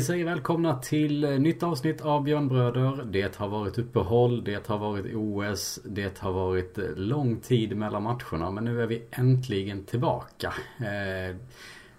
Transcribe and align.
Vi 0.00 0.04
säger 0.04 0.24
välkomna 0.24 0.78
till 0.78 1.24
eh, 1.24 1.30
nytt 1.30 1.62
avsnitt 1.62 2.00
av 2.00 2.22
Björnbröder. 2.22 3.04
Det 3.04 3.36
har 3.36 3.48
varit 3.48 3.78
uppehåll, 3.78 4.44
det 4.44 4.66
har 4.66 4.78
varit 4.78 5.14
OS, 5.14 5.80
det 5.84 6.18
har 6.18 6.32
varit 6.32 6.78
eh, 6.78 6.84
lång 6.96 7.40
tid 7.40 7.76
mellan 7.76 8.02
matcherna. 8.02 8.50
Men 8.50 8.64
nu 8.64 8.82
är 8.82 8.86
vi 8.86 9.02
äntligen 9.10 9.84
tillbaka. 9.84 10.54
Eh, 10.78 11.36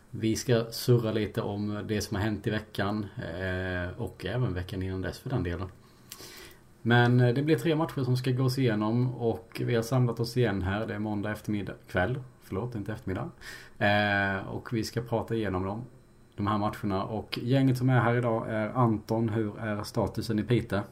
vi 0.09 0.35
ska 0.35 0.65
surra 0.71 1.11
lite 1.11 1.41
om 1.41 1.83
det 1.87 2.01
som 2.01 2.17
har 2.17 2.23
hänt 2.23 2.47
i 2.47 2.49
veckan 2.49 3.05
och 3.97 4.25
även 4.25 4.53
veckan 4.53 4.81
innan 4.81 5.01
dess 5.01 5.19
för 5.19 5.29
den 5.29 5.43
delen. 5.43 5.67
Men 6.81 7.17
det 7.17 7.43
blir 7.43 7.57
tre 7.57 7.75
matcher 7.75 8.03
som 8.03 8.17
ska 8.17 8.31
gås 8.31 8.57
igenom 8.57 9.15
och 9.15 9.61
vi 9.65 9.75
har 9.75 9.83
samlat 9.83 10.19
oss 10.19 10.37
igen 10.37 10.61
här. 10.61 10.87
Det 10.87 10.93
är 10.93 10.99
måndag 10.99 11.31
eftermiddag, 11.31 11.73
kväll. 11.87 12.19
Förlåt, 12.43 12.75
inte 12.75 12.93
eftermiddag. 12.93 13.29
och 14.47 14.73
vi 14.73 14.83
ska 14.83 15.01
prata 15.01 15.35
igenom 15.35 15.63
dem 15.63 15.85
de 16.41 16.47
här 16.47 16.57
matcherna. 16.57 17.03
Och 17.03 17.39
gänget 17.41 17.77
som 17.77 17.89
är 17.89 17.99
här 17.99 18.15
idag 18.15 18.49
är 18.49 18.69
Anton. 18.69 19.29
Hur 19.29 19.59
är 19.59 19.83
statusen 19.83 20.39
i 20.39 20.43
Pite? 20.43 20.83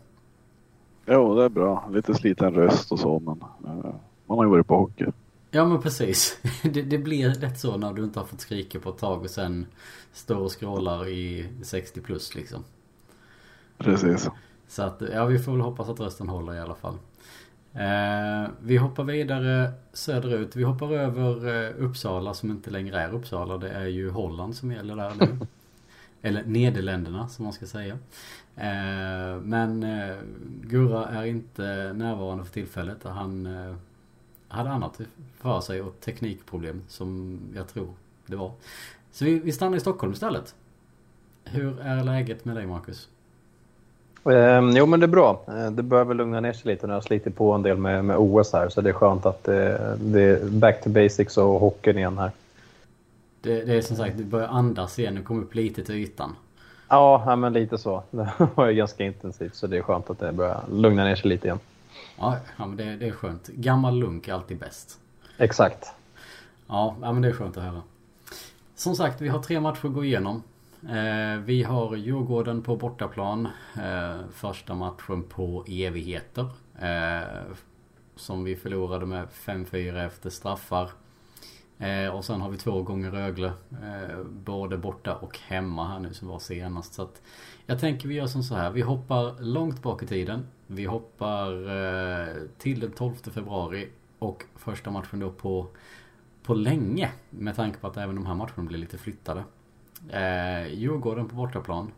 Jo, 1.05 1.36
det 1.36 1.44
är 1.44 1.50
bra. 1.50 1.89
Lite 1.92 2.14
sliten 2.14 2.53
röst 2.53 2.92
och 2.92 3.00
så, 3.00 3.19
men 3.19 3.42
uh, 3.72 3.94
man 4.25 4.38
har 4.38 4.45
ju 4.45 4.52
varit 4.52 4.67
på 4.67 4.77
hockey. 4.77 5.05
Ja, 5.52 5.66
men 5.66 5.81
precis. 5.81 6.39
Det, 6.64 6.81
det, 6.81 6.97
blir 6.97 7.30
rätt 7.30 7.59
så 7.59 7.77
när 7.77 7.94
du 7.94 8.03
inte 8.03 8.20
har 8.20 8.25
fått 8.25 8.42
skrika 8.42 8.80
på 8.80 8.89
ett 8.89 8.97
tag 8.97 9.22
och 9.22 9.30
sen 9.30 9.66
står 10.14 10.36
och 10.36 10.59
scrollar 10.59 11.08
i 11.08 11.50
60 11.64 12.02
plus 12.02 12.36
liksom. 12.36 12.64
Precis. 13.77 14.30
Så 14.67 14.83
att, 14.83 15.02
ja, 15.14 15.25
vi 15.25 15.39
får 15.39 15.52
väl 15.52 15.61
hoppas 15.61 15.89
att 15.89 16.00
rösten 16.00 16.30
håller 16.30 16.55
i 16.55 16.59
alla 16.59 16.75
fall. 16.75 16.97
Eh, 17.73 18.50
vi 18.62 18.78
hoppar 18.78 19.03
vidare 19.03 19.72
söderut. 19.94 20.56
Vi 20.56 20.64
hoppar 20.64 20.94
över 20.94 21.66
eh, 21.67 21.86
Uppsala 21.86 22.34
som 22.34 22.52
inte 22.52 22.70
längre 22.70 23.02
är 23.02 23.14
Uppsala. 23.14 23.58
Det 23.58 23.70
är 23.70 23.86
ju 23.86 24.09
Holland 24.09 24.56
som 24.56 24.72
gäller 24.72 24.95
där 24.95 25.14
nu. 25.20 25.38
Eller 26.22 26.44
Nederländerna 26.44 27.28
som 27.28 27.44
man 27.44 27.53
ska 27.53 27.66
säga. 27.66 27.94
Eh, 28.56 29.42
men 29.42 29.86
Gurra 30.61 31.06
är 31.06 31.23
inte 31.23 31.94
närvarande 31.94 32.45
för 32.45 32.53
tillfället. 32.53 33.03
Han 33.03 33.48
hade 34.48 34.70
annat 34.70 35.02
för 35.38 35.61
sig 35.61 35.81
och 35.81 36.00
teknikproblem 36.00 36.81
som 36.88 37.39
jag 37.56 37.67
tror 37.67 37.94
det 38.26 38.36
var. 38.36 38.52
Så 39.11 39.26
vi, 39.26 39.39
vi 39.39 39.52
stannar 39.52 39.78
i 39.78 39.80
Stockholm 39.80 40.14
istället. 40.14 40.56
Hur 41.44 41.80
är 41.80 42.04
läget 42.04 42.45
med 42.45 42.56
dig 42.56 42.67
Marcus? 42.67 43.09
Eh, 44.25 44.70
jo, 44.75 44.86
men 44.86 45.00
det 45.00 45.06
är 45.06 45.08
bra. 45.08 45.42
Eh, 45.48 45.72
det 45.72 45.84
börjar 45.84 46.06
väl 46.06 46.17
lugna 46.17 46.39
ner 46.39 46.53
sig 46.53 46.72
lite 46.72 46.88
när 46.88 46.94
jag 46.94 47.03
sliter 47.03 47.31
på 47.31 47.53
en 47.53 47.62
del 47.62 47.78
med, 47.78 48.06
med 48.06 48.17
OS 48.17 48.53
här. 48.53 48.70
Så 48.70 48.81
det 48.81 48.89
är 48.89 48.94
skönt 48.94 49.26
att 49.26 49.44
det, 49.44 49.98
det 50.00 50.22
är 50.22 50.45
back 50.45 50.84
to 50.84 50.89
basics 50.89 51.38
och 51.38 51.59
hockeyn 51.59 51.98
igen 51.98 52.17
här. 52.17 52.31
Det, 53.42 53.66
det 53.66 53.73
är 53.73 53.81
som 53.81 53.98
sagt, 53.98 54.17
det 54.17 54.23
börjar 54.23 54.48
andas 54.48 55.00
igen. 55.00 55.16
Du 55.16 55.23
kommer 55.23 55.42
upp 55.42 55.55
lite 55.55 55.83
till 55.83 55.95
ytan. 55.95 56.36
Ja, 56.88 57.36
men 57.36 57.54
lite 57.54 57.77
så. 57.77 58.04
Det 58.11 58.30
var 58.55 58.67
ju 58.67 58.73
ganska 58.73 59.05
intensivt 59.05 59.55
så 59.55 59.67
det 59.67 59.77
är 59.77 59.82
skönt 59.82 60.10
att 60.10 60.20
det 60.20 60.32
börjar 60.32 60.64
lugna 60.72 61.04
ner 61.04 61.16
sig 61.16 61.30
lite 61.30 61.48
igen. 61.48 61.60
Ja, 62.17 62.38
ja 62.58 62.66
men 62.66 62.77
det, 62.77 62.95
det 62.95 63.08
är 63.08 63.11
skönt. 63.11 63.48
Gammal 63.48 63.95
lunk 63.99 64.27
är 64.27 64.33
alltid 64.33 64.58
bäst. 64.58 64.98
Exakt. 65.38 65.93
Ja, 66.67 66.95
ja, 67.02 67.14
men 67.14 67.22
det 67.22 67.27
är 67.27 67.33
skönt 67.33 67.58
att 67.58 67.64
höra. 67.64 67.82
Som 68.76 68.95
sagt, 68.95 69.22
vi 69.22 69.27
har 69.27 69.39
tre 69.39 69.60
matcher 69.60 69.86
att 69.86 69.93
gå 69.93 70.05
igenom. 70.05 70.43
Eh, 70.84 71.40
vi 71.40 71.64
har 71.64 71.95
Djurgården 71.95 72.62
på 72.62 72.76
bortaplan. 72.76 73.48
Eh, 73.76 74.20
första 74.32 74.76
matchen 74.76 75.23
på 75.23 75.66
evigheter. 75.67 76.45
Eh, 76.80 77.54
som 78.16 78.44
vi 78.44 78.56
förlorade 78.56 79.06
med 79.06 79.28
5-4 79.30 80.06
efter 80.06 80.30
straffar. 80.30 80.90
Eh, 81.78 82.16
och 82.16 82.26
sen 82.26 82.42
har 82.42 82.50
vi 82.50 82.58
två 82.58 82.84
gånger 82.84 83.12
Rögle. 83.12 83.54
Eh, 83.72 84.23
både 84.23 84.78
borta 84.78 85.16
och 85.16 85.40
hemma 85.40 85.88
här 85.88 86.00
nu 86.00 86.14
som 86.14 86.28
var 86.28 86.40
senast. 86.40 86.94
Så 86.94 87.02
att 87.02 87.22
jag 87.66 87.80
tänker 87.80 88.08
vi 88.08 88.16
gör 88.16 88.28
som 88.28 88.44
så 88.44 88.56
här. 88.56 88.72
Vi 88.72 88.82
hoppar 88.82 89.42
långt 89.42 89.82
bak 89.82 90.04
i 90.04 90.08
tiden. 90.08 90.48
Vi 90.67 90.86
hoppar 90.86 91.52
eh, 91.52 92.36
till 92.58 92.80
den 92.80 92.92
12 92.92 93.14
februari. 93.16 93.90
Och 94.20 94.44
första 94.56 94.92
matchen 94.92 95.20
då 95.20 95.32
på, 95.32 95.67
på 96.44 96.54
länge. 96.54 97.11
Med 97.30 97.56
tanke 97.56 97.80
på 97.80 97.88
att 97.88 97.98
även 97.98 98.16
de 98.16 98.26
här 98.26 98.36
matcherna 98.36 98.64
blir 98.64 98.78
lite 98.78 98.98
flyttade. 98.98 99.44
Eh, 100.10 100.73
Djurgården 100.73 101.27
på 101.27 101.36
bortaplan. 101.36 101.92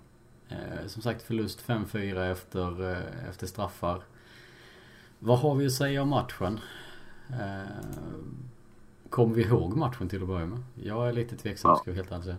Eh, 0.50 0.88
som 0.88 1.02
sagt 1.02 1.22
förlust 1.22 1.62
5-4 1.62 2.32
efter, 2.32 2.92
eh, 2.92 3.30
efter 3.30 3.48
straffar. 3.48 4.02
Vad 5.20 5.40
har 5.40 5.56
vi 5.56 5.66
att 5.66 5.72
säga 5.72 6.02
om 6.02 6.10
matchen? 6.10 6.60
Eh, 7.30 7.86
kommer 9.10 9.36
vi 9.36 9.44
ihåg 9.44 9.78
matchen 9.78 10.10
till 10.10 10.22
att 10.22 10.28
börja 10.28 10.46
med? 10.46 10.60
Jag 10.76 11.10
är 11.10 11.14
lite 11.14 11.38
tveksam 11.38 11.72
ja. 11.72 11.76
ska 11.76 11.90
jag 11.90 11.96
helt 11.96 12.12
ärligt 12.12 12.26
säga. 12.26 12.38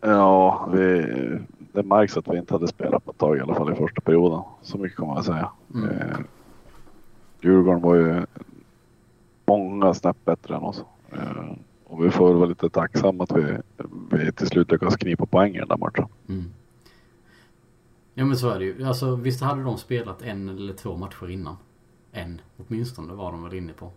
Ja, 0.00 0.68
vi, 0.72 1.06
det 1.72 1.82
märks 1.82 2.16
att 2.16 2.28
vi 2.28 2.38
inte 2.38 2.54
hade 2.54 2.68
spelat 2.68 3.04
på 3.04 3.10
ett 3.10 3.18
tag 3.18 3.36
i 3.36 3.40
alla 3.40 3.54
fall 3.54 3.72
i 3.72 3.76
första 3.76 4.00
perioden. 4.00 4.42
Så 4.62 4.78
mycket 4.78 4.96
kommer 4.98 5.14
jag 5.14 5.24
säga. 5.24 5.50
Mm. 5.74 5.90
Eh, 5.90 6.18
Djurgården 7.40 7.80
var 7.80 7.94
ju 7.94 8.26
många 9.46 9.94
snäpp 9.94 10.24
bättre 10.24 10.56
än 10.56 10.62
oss. 10.62 10.84
Eh, 11.12 11.52
och 11.90 12.04
vi 12.04 12.10
får 12.10 12.34
vara 12.34 12.46
lite 12.46 12.68
tacksamma 12.68 13.24
att 13.24 13.32
vi, 13.36 13.56
vi 14.10 14.32
till 14.32 14.46
slut 14.46 14.70
lyckas 14.70 14.96
knipa 14.96 15.26
poäng 15.26 15.54
i 15.54 15.58
den 15.58 15.68
där 15.68 15.76
matchen. 15.76 16.06
Mm. 16.28 16.44
Ja 18.14 18.24
men 18.24 18.36
så 18.36 18.50
är 18.50 18.58
det 18.58 18.64
ju. 18.64 18.84
Alltså 18.84 19.14
visst 19.16 19.40
hade 19.40 19.62
de 19.62 19.78
spelat 19.78 20.22
en 20.22 20.48
eller 20.48 20.72
två 20.72 20.96
matcher 20.96 21.30
innan? 21.30 21.56
En 22.12 22.40
åtminstone 22.56 23.14
var 23.14 23.32
de 23.32 23.44
väl 23.44 23.54
inne 23.54 23.72
på. 23.72 23.90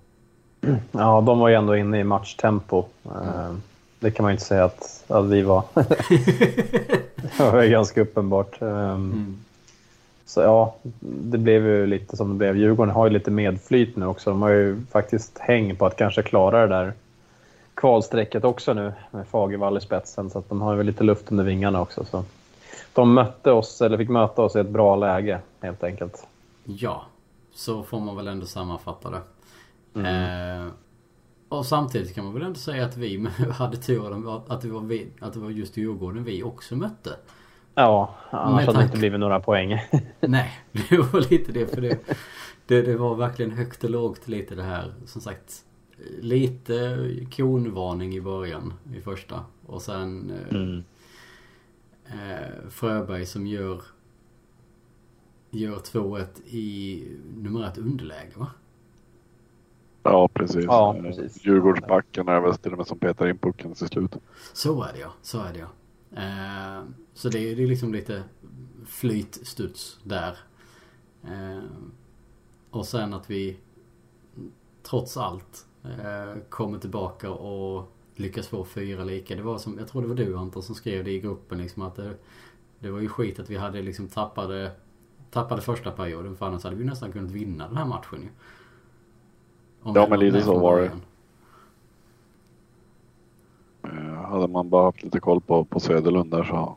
Ja, 0.91 1.21
de 1.21 1.39
var 1.39 1.49
ju 1.49 1.55
ändå 1.55 1.75
inne 1.75 1.99
i 1.99 2.03
matchtempo. 2.03 2.85
Mm. 3.03 3.61
Det 3.99 4.11
kan 4.11 4.23
man 4.23 4.31
ju 4.31 4.33
inte 4.33 4.45
säga 4.45 4.65
att, 4.65 5.03
att 5.07 5.25
vi 5.25 5.41
var. 5.41 5.63
det 7.37 7.51
var 7.51 7.65
ganska 7.65 8.01
uppenbart. 8.01 8.61
Ehm, 8.61 8.67
mm. 8.69 9.37
Så 10.25 10.41
ja, 10.41 10.75
det 10.99 11.37
blev 11.37 11.65
ju 11.65 11.87
lite 11.87 12.17
som 12.17 12.29
det 12.29 12.35
blev. 12.35 12.57
Djurgården 12.57 12.93
har 12.93 13.07
ju 13.07 13.13
lite 13.13 13.31
medflyt 13.31 13.95
nu 13.95 14.05
också. 14.05 14.29
De 14.29 14.41
har 14.41 14.49
ju 14.49 14.81
faktiskt 14.91 15.37
häng 15.37 15.75
på 15.75 15.85
att 15.85 15.97
kanske 15.97 16.21
klara 16.21 16.61
det 16.61 16.75
där 16.75 16.93
kvalstrecket 17.75 18.43
också 18.43 18.73
nu 18.73 18.93
med 19.11 19.27
Fagervall 19.27 19.77
i 19.77 19.81
spetsen 19.81 20.29
så 20.29 20.39
att 20.39 20.49
de 20.49 20.61
har 20.61 20.75
väl 20.75 20.85
lite 20.85 21.03
luft 21.03 21.31
under 21.31 21.43
vingarna 21.43 21.81
också. 21.81 22.05
Så. 22.05 22.23
De 22.93 23.13
mötte 23.13 23.51
oss, 23.51 23.81
eller 23.81 23.97
fick 23.97 24.09
möta 24.09 24.41
oss 24.41 24.55
i 24.55 24.59
ett 24.59 24.69
bra 24.69 24.95
läge 24.95 25.39
helt 25.61 25.83
enkelt. 25.83 26.27
Ja, 26.63 27.05
så 27.53 27.83
får 27.83 27.99
man 27.99 28.15
väl 28.15 28.27
ändå 28.27 28.45
sammanfatta 28.45 29.09
det. 29.09 29.21
Mm. 29.99 30.65
Eh, 30.65 30.71
och 31.49 31.65
samtidigt 31.65 32.15
kan 32.15 32.25
man 32.25 32.33
väl 32.33 32.43
ändå 32.43 32.59
säga 32.59 32.85
att 32.85 32.97
vi 32.97 33.27
hade 33.57 33.77
turen 33.77 34.27
att 34.47 34.61
det 34.61 34.67
var, 34.67 34.81
vi, 34.81 35.07
att 35.19 35.33
det 35.33 35.39
var 35.39 35.49
just 35.49 35.77
Djurgården 35.77 36.23
vi 36.23 36.43
också 36.43 36.75
mötte. 36.75 37.09
Ja, 37.75 38.15
annars 38.29 38.65
hade 38.65 38.79
det 38.79 38.83
inte 38.83 38.97
blivit 38.97 39.19
några 39.19 39.39
poäng. 39.39 39.81
Nej, 40.19 40.51
det 40.71 40.97
var 40.97 41.29
lite 41.31 41.51
det. 41.51 41.67
För 41.67 41.81
det, 41.81 41.99
det, 42.65 42.81
det 42.81 42.97
var 42.97 43.15
verkligen 43.15 43.51
högt 43.51 43.83
och 43.83 43.89
lågt 43.89 44.27
lite 44.27 44.55
det 44.55 44.63
här. 44.63 44.93
Som 45.05 45.21
sagt, 45.21 45.63
lite 46.21 47.07
konvarning 47.35 48.15
i 48.15 48.21
början 48.21 48.73
i 48.95 49.01
första. 49.01 49.45
Och 49.65 49.81
sen 49.81 50.29
eh, 50.29 50.55
mm. 50.55 50.83
eh, 52.05 52.69
Fröberg 52.69 53.25
som 53.25 53.47
gör 53.47 53.81
gör 55.49 55.75
2-1 55.75 56.25
i 56.47 57.03
numerärt 57.35 57.77
underläge 57.77 58.31
va? 58.35 58.47
Ja 60.03 60.27
precis. 60.27 60.65
Ja, 60.65 60.95
precis. 61.01 61.45
Djurgårdsbacken 61.45 62.27
är 62.27 62.39
väl 62.41 62.55
till 62.55 62.71
och 62.71 62.77
med 62.77 62.87
som 62.87 62.99
petar 62.99 63.27
in 63.27 63.37
pucken 63.37 63.73
till 63.73 63.87
slut. 63.87 64.15
Så 64.53 64.83
är 64.83 64.93
det 64.93 64.99
ja. 64.99 65.13
Så 65.21 65.39
är 65.41 65.53
det 65.53 65.59
ja. 65.59 65.69
Eh, 66.21 66.83
så 67.13 67.29
det 67.29 67.51
är, 67.51 67.55
det 67.55 67.63
är 67.63 67.67
liksom 67.67 67.93
lite 67.93 68.23
flytstuds 68.85 69.99
där. 70.03 70.37
Eh, 71.23 71.63
och 72.69 72.85
sen 72.85 73.13
att 73.13 73.29
vi 73.29 73.57
trots 74.83 75.17
allt 75.17 75.65
Eh, 75.83 76.39
kommer 76.49 76.79
tillbaka 76.79 77.31
och 77.31 77.91
lyckas 78.15 78.47
få 78.47 78.65
fyra 78.65 79.03
lika. 79.03 79.35
Det 79.35 79.41
var 79.41 79.57
som, 79.57 79.77
jag 79.77 79.87
tror 79.87 80.01
det 80.01 80.07
var 80.07 80.15
du 80.15 80.37
Anton 80.37 80.63
som 80.63 80.75
skrev 80.75 81.03
det 81.03 81.11
i 81.11 81.19
gruppen 81.19 81.57
liksom 81.57 81.81
att 81.83 81.95
det, 81.95 82.13
det 82.79 82.91
var 82.91 82.99
ju 82.99 83.09
skit 83.09 83.39
att 83.39 83.49
vi 83.49 83.57
hade 83.57 83.81
liksom 83.81 84.07
tappade, 84.07 84.71
tappade 85.31 85.61
första 85.61 85.91
perioden 85.91 86.35
för 86.35 86.45
annars 86.45 86.63
hade 86.63 86.75
vi 86.75 86.85
nästan 86.85 87.11
kunnat 87.11 87.31
vinna 87.31 87.67
den 87.67 87.77
här 87.77 87.85
matchen 87.85 88.21
ju. 88.21 88.27
Om 89.81 89.95
ja 89.95 90.07
men 90.09 90.19
lite 90.19 90.41
så 90.41 90.59
var 90.59 90.81
det. 90.81 90.91
Uh, 93.87 94.21
hade 94.21 94.47
man 94.47 94.69
bara 94.69 94.83
haft 94.83 95.03
lite 95.03 95.19
koll 95.19 95.41
på, 95.41 95.63
på 95.63 95.79
Söderlund 95.79 96.31
där 96.31 96.43
så 96.43 96.75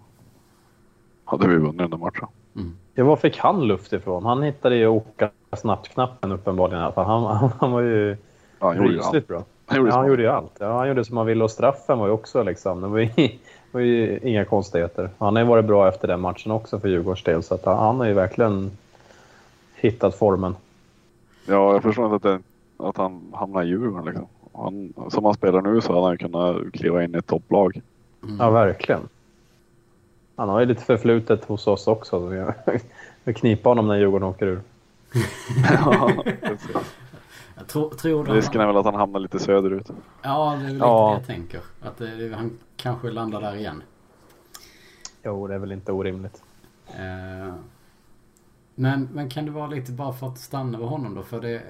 hade 1.24 1.48
vi 1.48 1.56
vunnit 1.56 1.78
den 1.78 1.90
där 1.90 1.98
matchen. 1.98 2.28
Mm. 2.56 2.76
Ja, 2.94 3.04
var 3.04 3.16
fick 3.16 3.38
han 3.38 3.66
luft 3.66 3.92
ifrån? 3.92 4.24
Han 4.24 4.42
hittade 4.42 4.76
ju 4.76 4.86
åka 4.86 5.30
snabbt-knappen 5.56 6.32
uppenbarligen. 6.32 6.92
Han, 6.96 7.06
han, 7.06 7.50
han 7.58 7.72
var 7.72 7.80
ju 7.80 8.16
Ja, 8.58 8.66
han 8.66 8.76
gjorde 8.76 9.02
allt. 9.02 9.28
bra. 9.28 9.44
Han 9.66 9.78
gjorde, 9.78 9.90
ja, 9.90 9.96
han 9.96 10.08
gjorde 10.08 10.22
ju 10.22 10.28
allt. 10.28 10.56
Ja, 10.58 10.78
han 10.78 10.88
gjorde 10.88 11.04
som 11.04 11.16
han 11.16 11.26
ville 11.26 11.44
och 11.44 11.50
straffen 11.50 11.98
var 11.98 12.06
ju 12.06 12.12
också 12.12 12.42
liksom. 12.42 12.80
Det 12.80 12.88
var 12.88 12.98
ju, 12.98 13.08
var 13.72 13.80
ju 13.80 14.18
inga 14.22 14.44
konstigheter. 14.44 15.10
Han 15.18 15.36
har 15.36 15.42
ju 15.42 15.48
varit 15.48 15.64
bra 15.64 15.88
efter 15.88 16.08
den 16.08 16.20
matchen 16.20 16.52
också 16.52 16.80
för 16.80 16.88
Djurgårdens 16.88 17.22
del 17.22 17.42
så 17.42 17.54
att 17.54 17.64
han 17.64 18.00
har 18.00 18.06
ju 18.06 18.12
verkligen 18.12 18.70
hittat 19.74 20.14
formen. 20.14 20.56
Ja, 21.46 21.72
jag 21.72 21.82
förstår 21.82 22.04
inte 22.04 22.16
att, 22.16 22.40
det, 22.78 22.84
att 22.84 22.96
han 22.96 23.32
hamnar 23.34 23.62
i 23.62 23.66
Djurgården 23.66 24.04
liksom. 24.04 24.26
Han, 24.52 24.92
som 25.10 25.24
han 25.24 25.34
spelar 25.34 25.62
nu 25.62 25.80
så 25.80 25.92
hade 25.94 26.06
han 26.06 26.18
kunnat 26.18 26.72
kliva 26.72 27.04
in 27.04 27.14
i 27.14 27.18
ett 27.18 27.26
topplag. 27.26 27.80
Mm. 28.22 28.36
Ja, 28.40 28.50
verkligen. 28.50 29.00
Han 30.36 30.48
har 30.48 30.60
ju 30.60 30.66
lite 30.66 30.82
förflutet 30.84 31.44
hos 31.44 31.66
oss 31.66 31.86
också. 31.86 32.18
Vi 32.18 32.44
vi 33.26 33.34
knipa 33.34 33.68
honom 33.68 33.88
när 33.88 33.96
Djurgården 33.96 34.28
åker 34.28 34.46
ur. 34.46 34.60
ja, 35.70 36.12
precis. 36.42 36.76
Jag 37.56 37.66
tror, 37.66 37.90
tror 37.90 38.24
Risken 38.24 38.60
är 38.60 38.66
väl 38.66 38.76
att 38.76 38.84
han 38.84 38.94
hamnar 38.94 39.20
lite 39.20 39.38
söderut. 39.38 39.90
Ja, 40.22 40.50
det 40.50 40.56
är 40.56 40.64
väl 40.64 40.72
lite 40.74 40.84
Ja. 40.86 41.08
det 41.08 41.14
jag 41.14 41.26
tänker. 41.26 41.60
Att 41.82 41.96
det, 41.98 42.34
han 42.36 42.58
kanske 42.76 43.10
landar 43.10 43.40
där 43.40 43.56
igen. 43.56 43.82
Jo, 45.24 45.46
det 45.46 45.54
är 45.54 45.58
väl 45.58 45.72
inte 45.72 45.92
orimligt. 45.92 46.42
Eh, 46.88 47.54
men, 48.74 49.08
men 49.12 49.28
kan 49.30 49.44
det 49.44 49.50
vara 49.50 49.66
lite 49.66 49.92
bara 49.92 50.12
för 50.12 50.26
att 50.26 50.38
stanna 50.38 50.78
vid 50.78 50.86
honom 50.86 51.14
då? 51.14 51.22
För 51.22 51.40
det, 51.40 51.54
eh, 51.54 51.62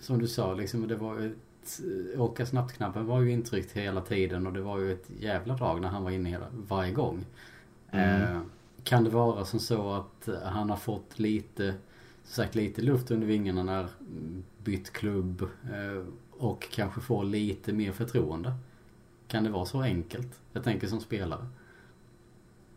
som 0.00 0.18
du 0.18 0.28
sa, 0.28 0.54
liksom, 0.54 0.88
det 0.88 0.96
var 0.96 1.18
ett, 1.20 1.80
åka 2.18 2.46
snabbt-knappen 2.46 3.06
var 3.06 3.20
ju 3.20 3.30
intryckt 3.32 3.72
hela 3.72 4.00
tiden 4.00 4.46
och 4.46 4.52
det 4.52 4.60
var 4.60 4.78
ju 4.78 4.92
ett 4.92 5.10
jävla 5.20 5.54
drag 5.54 5.80
när 5.80 5.88
han 5.88 6.04
var 6.04 6.10
inne 6.10 6.28
hela, 6.30 6.46
varje 6.68 6.92
gång. 6.92 7.24
Eh, 7.90 8.40
kan 8.84 9.04
det 9.04 9.10
vara 9.10 9.44
som 9.44 9.60
så 9.60 9.92
att 9.92 10.28
han 10.44 10.70
har 10.70 10.76
fått 10.76 11.18
lite, 11.18 11.74
sagt 12.24 12.54
lite 12.54 12.82
luft 12.82 13.10
under 13.10 13.26
vingarna 13.26 13.62
när 13.62 13.80
mm, 13.80 14.44
bytt 14.64 14.92
klubb 14.92 15.42
eh, 15.42 16.04
och 16.38 16.68
kanske 16.70 17.00
får 17.00 17.24
lite 17.24 17.72
mer 17.72 17.92
förtroende? 17.92 18.52
Kan 19.28 19.44
det 19.44 19.50
vara 19.50 19.64
så 19.64 19.82
enkelt? 19.82 20.38
Jag 20.52 20.64
tänker 20.64 20.86
som 20.86 21.00
spelare. 21.00 21.46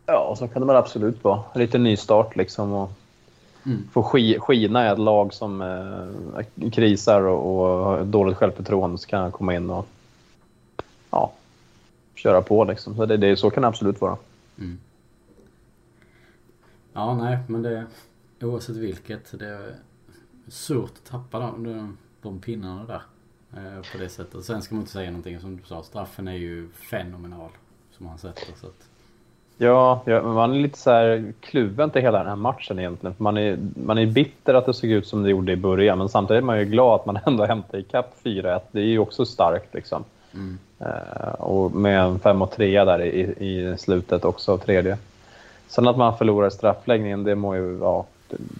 Ja, 0.06 0.34
så 0.38 0.48
kan 0.48 0.62
det 0.62 0.66
väl 0.66 0.76
absolut 0.76 1.24
vara. 1.24 1.42
Lite 1.54 1.78
nystart 1.78 2.36
liksom. 2.36 2.72
Och 2.72 2.92
Mm. 3.66 3.88
få 3.92 4.02
ski, 4.02 4.38
skina 4.40 4.86
i 4.86 4.88
ett 4.88 4.98
lag 4.98 5.34
som 5.34 5.62
eh, 5.62 6.70
krisar 6.70 7.22
och, 7.22 7.68
och 7.68 7.84
har 7.84 8.04
dåligt 8.04 8.36
självförtroende 8.36 8.98
så 8.98 9.08
kan 9.08 9.22
han 9.22 9.32
komma 9.32 9.54
in 9.54 9.70
och 9.70 9.86
ja, 11.10 11.32
köra 12.14 12.42
på. 12.42 12.64
Liksom. 12.64 12.96
Så, 12.96 13.06
det, 13.06 13.16
det, 13.16 13.36
så 13.36 13.50
kan 13.50 13.62
det 13.62 13.68
absolut 13.68 14.00
vara. 14.00 14.16
Mm. 14.58 14.78
Ja, 16.92 17.14
nej, 17.14 17.38
men 17.46 17.62
det... 17.62 17.86
Oavsett 18.42 18.76
vilket. 18.76 19.38
Det 19.38 19.46
är 19.48 19.74
surt 20.48 20.92
att 20.94 21.10
tappa 21.10 21.38
de, 21.38 21.96
de, 22.22 22.40
pinnarna 22.40 22.84
där. 22.84 23.02
Eh, 23.56 23.82
på 23.92 23.98
det 23.98 24.08
sättet. 24.08 24.44
Sen 24.44 24.62
ska 24.62 24.74
man 24.74 24.82
inte 24.82 24.92
säga 24.92 25.10
någonting 25.10 25.40
som 25.40 25.56
du 25.56 25.62
sa. 25.64 25.82
Straffen 25.82 26.28
är 26.28 26.36
ju 26.36 26.68
fenomenal. 26.68 27.50
Som 27.90 28.06
han 28.06 28.18
sätter. 28.18 28.52
Så 28.60 28.66
att, 28.66 28.88
Ja, 29.60 30.02
ja, 30.04 30.22
man 30.22 30.54
är 30.54 30.58
lite 30.58 30.78
så 30.78 30.90
här 30.90 31.32
kluven 31.40 31.90
till 31.90 32.02
hela 32.02 32.18
den 32.18 32.28
här 32.28 32.36
matchen 32.36 32.78
egentligen. 32.78 33.14
Man 33.18 33.36
är, 33.36 33.58
man 33.84 33.98
är 33.98 34.06
bitter 34.06 34.54
att 34.54 34.66
det 34.66 34.74
såg 34.74 34.90
ut 34.90 35.06
som 35.06 35.22
det 35.22 35.30
gjorde 35.30 35.52
i 35.52 35.56
början, 35.56 35.98
men 35.98 36.08
samtidigt 36.08 36.42
är 36.42 36.46
man 36.46 36.58
ju 36.58 36.64
glad 36.64 37.00
att 37.00 37.06
man 37.06 37.18
ändå 37.26 37.44
hämtar 37.44 37.78
ikapp 37.78 38.14
4-1. 38.24 38.60
Det 38.72 38.80
är 38.80 38.84
ju 38.84 38.98
också 38.98 39.24
starkt 39.24 39.74
liksom. 39.74 40.04
mm. 40.34 40.58
Eh, 40.78 41.34
och 41.38 41.72
med 41.72 42.00
en 42.00 42.18
5 42.18 42.42
och 42.42 42.50
3 42.50 42.84
där 42.84 43.02
i, 43.02 43.20
i 43.20 43.76
slutet 43.78 44.24
också, 44.24 44.58
tredje. 44.58 44.98
Sen 45.68 45.88
att 45.88 45.96
man 45.96 46.18
förlorar 46.18 46.50
straffläggningen, 46.50 47.24
det 47.24 47.34
må 47.34 47.56
ju, 47.56 47.78
ja, 47.80 48.06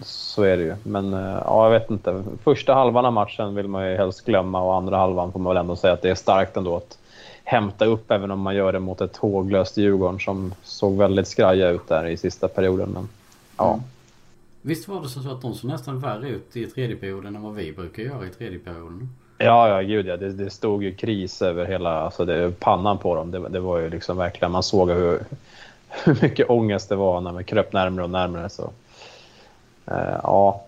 så 0.01 0.43
är 0.43 0.57
det 0.57 0.63
ju. 0.63 0.75
Men 0.83 1.13
eh, 1.13 1.41
ja, 1.45 1.63
jag 1.63 1.79
vet 1.79 1.91
inte. 1.91 2.23
Första 2.43 2.73
halvan 2.73 3.05
av 3.05 3.13
matchen 3.13 3.55
vill 3.55 3.67
man 3.67 3.89
ju 3.89 3.97
helst 3.97 4.25
glömma 4.25 4.61
och 4.61 4.75
andra 4.75 4.97
halvan 4.97 5.31
får 5.31 5.39
man 5.39 5.55
väl 5.55 5.61
ändå 5.61 5.75
säga 5.75 5.93
att 5.93 6.01
det 6.01 6.09
är 6.09 6.15
starkt 6.15 6.57
ändå 6.57 6.75
att 6.75 6.97
hämta 7.43 7.85
upp 7.85 8.11
även 8.11 8.31
om 8.31 8.39
man 8.39 8.55
gör 8.55 8.73
det 8.73 8.79
mot 8.79 9.01
ett 9.01 9.17
håglöst 9.17 9.77
Djurgården 9.77 10.19
som 10.19 10.53
såg 10.63 10.97
väldigt 10.97 11.27
skraja 11.27 11.69
ut 11.69 11.87
där 11.87 12.07
i 12.07 12.17
sista 12.17 12.47
perioden. 12.47 12.89
Men, 12.89 13.09
ja. 13.57 13.73
Mm. 13.73 13.83
Visst 14.61 14.87
var 14.87 15.01
det 15.01 15.09
så 15.09 15.31
att 15.31 15.41
de 15.41 15.53
såg 15.53 15.71
nästan 15.71 15.99
värre 15.99 16.29
ut 16.29 16.55
i 16.55 16.65
tredje 16.65 16.95
perioden 16.95 17.35
än 17.35 17.41
vad 17.41 17.55
vi 17.55 17.71
brukar 17.71 18.03
göra 18.03 18.25
i 18.25 18.29
tredje 18.29 18.59
perioden? 18.59 19.09
Ja, 19.37 19.69
ja, 19.69 19.81
gud 19.81 20.07
ja. 20.07 20.17
Det, 20.17 20.31
det 20.31 20.49
stod 20.49 20.83
ju 20.83 20.93
kris 20.93 21.41
över 21.41 21.65
hela 21.65 22.01
alltså 22.01 22.25
det, 22.25 22.59
pannan 22.59 22.97
på 22.97 23.15
dem. 23.15 23.31
Det, 23.31 23.49
det 23.49 23.59
var 23.59 23.77
ju 23.79 23.89
liksom 23.89 24.17
verkligen, 24.17 24.51
man 24.51 24.63
såg 24.63 24.89
hur, 24.91 25.19
hur 25.89 26.17
mycket 26.21 26.49
ångest 26.49 26.89
det 26.89 26.95
var 26.95 27.21
när 27.21 27.31
man 27.31 27.43
kröp 27.43 27.73
närmare 27.73 28.03
och 28.03 28.09
närmare. 28.09 28.49
Så. 28.49 28.71
Eh, 29.89 30.19
ja, 30.23 30.65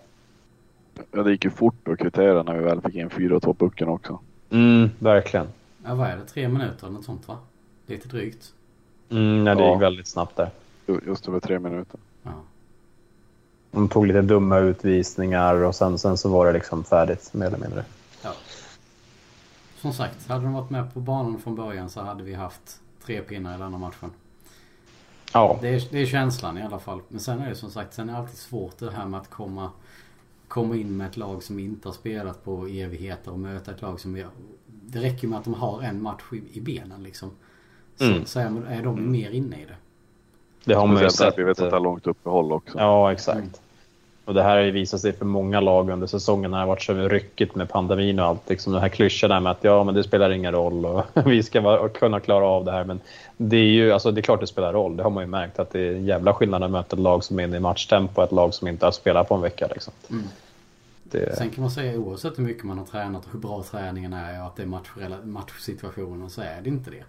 Ja, 1.12 1.24
det 1.24 1.32
gick 1.32 1.44
ju 1.46 1.52
fort 1.52 1.88
att 1.88 2.00
kvittera 2.00 2.44
när 2.44 2.54
vi 2.54 2.64
väl 2.64 2.82
fick 2.82 2.96
in 2.96 3.10
4-2 3.10 3.54
pucken 3.54 3.88
också. 3.90 4.20
mm, 4.50 4.90
verkligen. 5.00 5.48
Ja, 5.86 5.96
vad 5.96 6.08
är 6.10 6.18
det? 6.18 6.26
Tre 6.26 6.48
minuter 6.48 6.88
eller 6.88 6.96
något 6.96 7.06
sånt 7.06 7.28
va? 7.28 7.38
Lite 7.88 8.08
drygt. 8.08 8.54
Mm, 9.10 9.44
nej, 9.44 9.56
det 9.56 9.62
Ja. 9.64 9.74
gick 9.74 9.82
väldigt 9.82 10.08
snabbt 10.08 10.36
där. 10.36 10.50
Ju- 10.88 11.02
Just 11.08 11.28
över 11.28 11.40
tre 11.40 11.60
minuter. 11.60 12.00
Ja. 12.24 12.32
De 13.72 13.90
tog 13.90 14.08
lite 14.08 14.22
dumma 14.22 14.58
utvisningar 14.60 15.56
och 15.56 15.76
sen, 15.76 15.98
sen 16.00 16.18
så 16.18 16.30
var 16.30 16.46
det 16.46 16.52
liksom 16.52 16.84
färdigt 16.84 17.34
mer 17.34 17.46
eller 17.48 17.58
mindre. 17.58 17.86
ja. 18.24 18.32
Som 19.78 19.94
sagt, 19.94 20.28
hade 20.28 20.44
de 20.44 20.54
varit 20.54 20.70
med 20.70 20.94
på 20.94 21.00
banan 21.00 21.40
från 21.40 21.56
början 21.56 21.90
så 21.90 22.02
hade 22.02 22.24
vi 22.24 22.34
haft 22.34 22.80
tre 23.06 23.22
pinnar 23.22 23.56
i 23.56 23.58
denna 23.58 23.78
matchen. 23.78 24.12
Ja, 25.34 25.58
Det 25.62 25.68
är, 25.70 25.88
det 25.92 26.00
är 26.02 26.06
känslan 26.06 26.58
i 26.58 26.62
alla 26.64 26.80
fall. 26.80 27.02
Men 27.08 27.20
sen 27.20 27.40
är 27.40 27.50
det 27.50 27.56
som 27.56 27.72
sagt, 27.72 27.94
sen 27.94 28.10
är 28.10 28.14
det 28.14 28.20
alltid 28.20 28.38
svårt 28.38 28.78
det 28.78 28.92
här 28.92 29.06
med 29.06 29.20
att 29.20 29.30
komma, 29.30 29.70
komma 30.48 30.76
in 30.76 30.98
med 30.98 31.08
ett 31.08 31.18
lag 31.18 31.44
som 31.44 31.60
inte 31.60 31.88
har 31.88 31.94
spelat 31.94 32.44
på 32.46 32.66
evigheter 32.68 33.32
och 33.32 33.40
möta 33.40 33.72
ett 33.72 33.82
lag 33.82 34.00
som 34.00 34.14
vi, 34.14 34.26
Det 34.68 35.00
räcker 35.00 35.28
med 35.28 35.40
att 35.40 35.46
de 35.46 35.54
har 35.54 35.82
en 35.82 36.02
match 36.02 36.24
i, 36.34 36.58
i 36.58 36.62
benen 36.62 37.04
liksom. 37.04 37.30
Så, 37.96 38.06
Mm. 38.06 38.26
så 38.26 38.40
är, 38.40 38.46
är 38.46 38.84
de 38.84 38.98
ju 38.98 39.02
mer 39.08 39.32
inne 39.32 39.62
i 39.62 39.66
det. 39.66 39.76
det 40.66 40.74
har 40.74 40.88
man 40.88 41.04
ju 41.04 41.10
sett. 41.10 41.38
vi 41.38 41.44
vet 41.44 41.60
att 41.60 41.70
det 41.70 41.76
är 41.76 41.80
långt 41.80 42.08
uppehåll 42.08 42.52
också. 42.52 42.78
Ja, 42.78 43.12
exakt. 43.12 43.38
Mm. 43.38 43.50
Och 44.26 44.34
det 44.34 44.44
här 44.44 44.56
har 44.56 44.64
ju 44.64 44.72
visat 44.72 45.02
sig 45.02 45.14
för 45.14 45.26
många 45.26 45.60
lag 45.60 45.90
under 45.90 46.08
säsongen 46.08 46.52
när 46.52 46.58
det 46.58 46.62
har 46.62 46.68
varit 46.68 46.82
så 46.82 46.94
ryckigt 46.94 47.56
med 47.56 47.70
pandemin 47.70 48.20
och 48.20 48.26
allt. 48.26 48.50
Liksom 48.50 48.74
den 48.74 48.82
här 48.82 48.90
klyschan 48.90 49.30
där 49.30 49.40
med 49.40 49.52
att 49.52 49.64
ja, 49.64 49.84
men 49.84 49.96
det 49.96 50.04
spelar 50.04 50.30
ingen 50.30 50.52
roll 50.52 50.86
och 50.86 51.06
vi 51.26 51.44
ska 51.44 51.62
vara, 51.62 51.90
kunna 51.90 52.20
klara 52.20 52.46
av 52.46 52.66
det 52.66 52.72
här. 52.72 52.84
Men 52.84 53.00
det 53.38 53.58
är 53.58 53.72
ju, 53.72 53.92
alltså 53.92 54.12
det 54.12 54.20
är 54.20 54.24
klart 54.24 54.40
det 54.40 54.48
spelar 54.48 54.74
roll. 54.74 54.98
Det 54.98 55.04
har 55.04 55.10
man 55.10 55.24
ju 55.24 55.28
märkt 55.28 55.60
att 55.60 55.72
det 55.72 55.80
är 55.80 55.96
en 55.96 56.06
jävla 56.06 56.34
skillnad 56.34 56.64
att 56.64 56.72
möta 56.72 56.96
ett 56.96 57.02
lag 57.02 57.24
som 57.24 57.40
är 57.40 57.44
inne 57.44 57.58
i 57.58 57.60
matchtempo 57.60 58.22
och 58.22 58.28
ett 58.28 58.32
lag 58.32 58.54
som 58.54 58.68
inte 58.68 58.86
har 58.86 58.92
spelat 58.92 59.30
på 59.30 59.36
en 59.36 59.42
vecka. 59.42 59.68
Liksom. 59.68 59.94
Mm. 60.10 60.24
Det, 61.04 61.38
Sen 61.38 61.50
kan 61.50 61.62
man 61.62 61.72
säga 61.72 62.00
oavsett 62.00 62.38
hur 62.38 62.44
mycket 62.44 62.64
man 62.64 62.78
har 62.78 62.86
tränat 62.86 63.26
och 63.26 63.32
hur 63.32 63.40
bra 63.40 63.64
träningen 63.64 64.14
är 64.14 64.42
och 64.42 64.48
att 64.48 64.56
det 64.56 64.64
är 64.64 64.68
match, 64.68 64.90
matchsituationen 65.24 66.30
så 66.30 66.42
är 66.42 66.62
det 66.64 66.70
inte 66.70 66.90
det. 66.90 67.04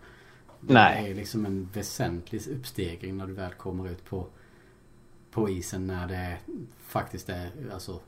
Nej. 0.60 1.02
Det 1.04 1.10
är 1.10 1.14
liksom 1.14 1.46
en 1.46 1.68
väsentlig 1.74 2.40
uppstegring 2.48 3.16
när 3.16 3.26
du 3.26 3.32
väl 3.32 3.52
kommer 3.52 3.88
ut 3.88 4.04
på, 4.04 4.26
på 5.32 5.48
isen 5.48 5.86
när 5.86 6.08
det 6.08 6.36
faktiskt 6.86 7.28
är 7.28 7.50
alltså, 7.72 8.00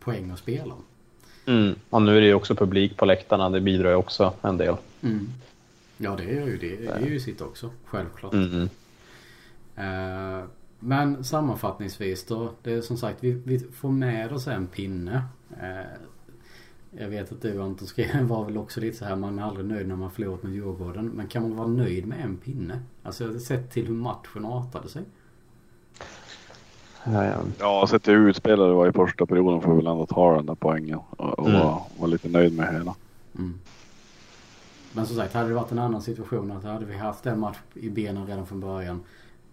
poäng 0.00 0.30
att 0.30 0.38
spela 0.38 0.74
om. 0.74 0.84
mm. 1.46 1.74
Och 1.90 2.02
nu 2.02 2.16
är 2.16 2.20
det 2.20 2.26
ju 2.26 2.34
också 2.34 2.54
publik 2.54 2.96
på 2.96 3.04
läktarna. 3.04 3.50
Det 3.50 3.60
bidrar 3.60 3.90
ju 3.90 3.96
också 3.96 4.34
en 4.42 4.56
del. 4.56 4.76
Mm. 5.02 5.28
Ja 5.96 6.16
det 6.16 6.24
gör 6.24 6.46
ju 6.46 6.58
det. 6.58 6.76
Det 6.76 6.88
är 6.88 7.06
ju 7.06 7.20
sitt 7.20 7.40
också. 7.40 7.70
Självklart. 7.84 8.32
Mm. 8.32 8.68
Eh, 9.76 10.44
men 10.78 11.24
sammanfattningsvis 11.24 12.24
då. 12.24 12.52
Det 12.62 12.72
är 12.72 12.80
som 12.80 12.96
sagt 12.96 13.18
vi, 13.20 13.32
vi 13.32 13.58
får 13.58 13.90
med 13.90 14.32
oss 14.32 14.46
en 14.46 14.66
pinne. 14.66 15.22
Eh, 15.60 15.86
jag 16.98 17.08
vet 17.08 17.32
att 17.32 17.42
du 17.42 17.62
Anton 17.62 17.88
skrev 17.88 18.22
var 18.22 18.44
väl 18.44 18.58
också 18.58 18.80
lite 18.80 18.96
så 18.96 19.04
här 19.04 19.16
man 19.16 19.38
är 19.38 19.42
aldrig 19.42 19.66
nöjd 19.66 19.88
när 19.88 19.96
man 19.96 20.10
förlorat 20.10 20.42
med 20.42 20.52
Djurgården. 20.52 21.06
Men 21.08 21.26
kan 21.26 21.42
man 21.42 21.56
vara 21.56 21.68
nöjd 21.68 22.06
med 22.06 22.20
en 22.24 22.36
pinne? 22.36 22.80
Alltså 23.02 23.40
sett 23.40 23.70
till 23.70 23.86
hur 23.86 23.94
matchen 23.94 24.44
artade 24.44 24.88
sig. 24.88 25.02
Ja, 27.04 27.24
ja. 27.24 27.36
Ja, 27.58 27.86
sett 27.86 28.02
till 28.02 28.14
hur 28.14 28.28
utspelade 28.28 28.72
var 28.72 28.88
i 28.88 28.92
första 28.92 29.26
perioden 29.26 29.60
får 29.60 29.70
vi 29.70 29.76
väl 29.76 29.86
ändå 29.86 30.06
ta 30.06 30.36
den 30.36 30.46
där 30.46 30.54
poängen 30.54 30.98
och, 31.16 31.38
och 31.38 31.48
Mm. 31.48 31.60
vara 31.60 31.78
vara 31.98 32.06
lite 32.10 32.28
nöjd 32.28 32.56
med 32.56 32.72
hela. 32.74 32.94
Mm. 33.38 33.58
Men 34.92 35.06
som 35.06 35.16
sagt, 35.16 35.34
hade 35.34 35.48
det 35.48 35.54
varit 35.54 35.72
en 35.72 35.78
annan 35.78 36.02
situation 36.02 36.50
att 36.52 36.64
hade 36.64 36.84
vi 36.84 36.96
haft 36.96 37.26
en 37.26 37.40
match 37.40 37.56
i 37.74 37.88
benen 37.90 38.26
redan 38.26 38.46
från 38.46 38.60
början. 38.60 39.00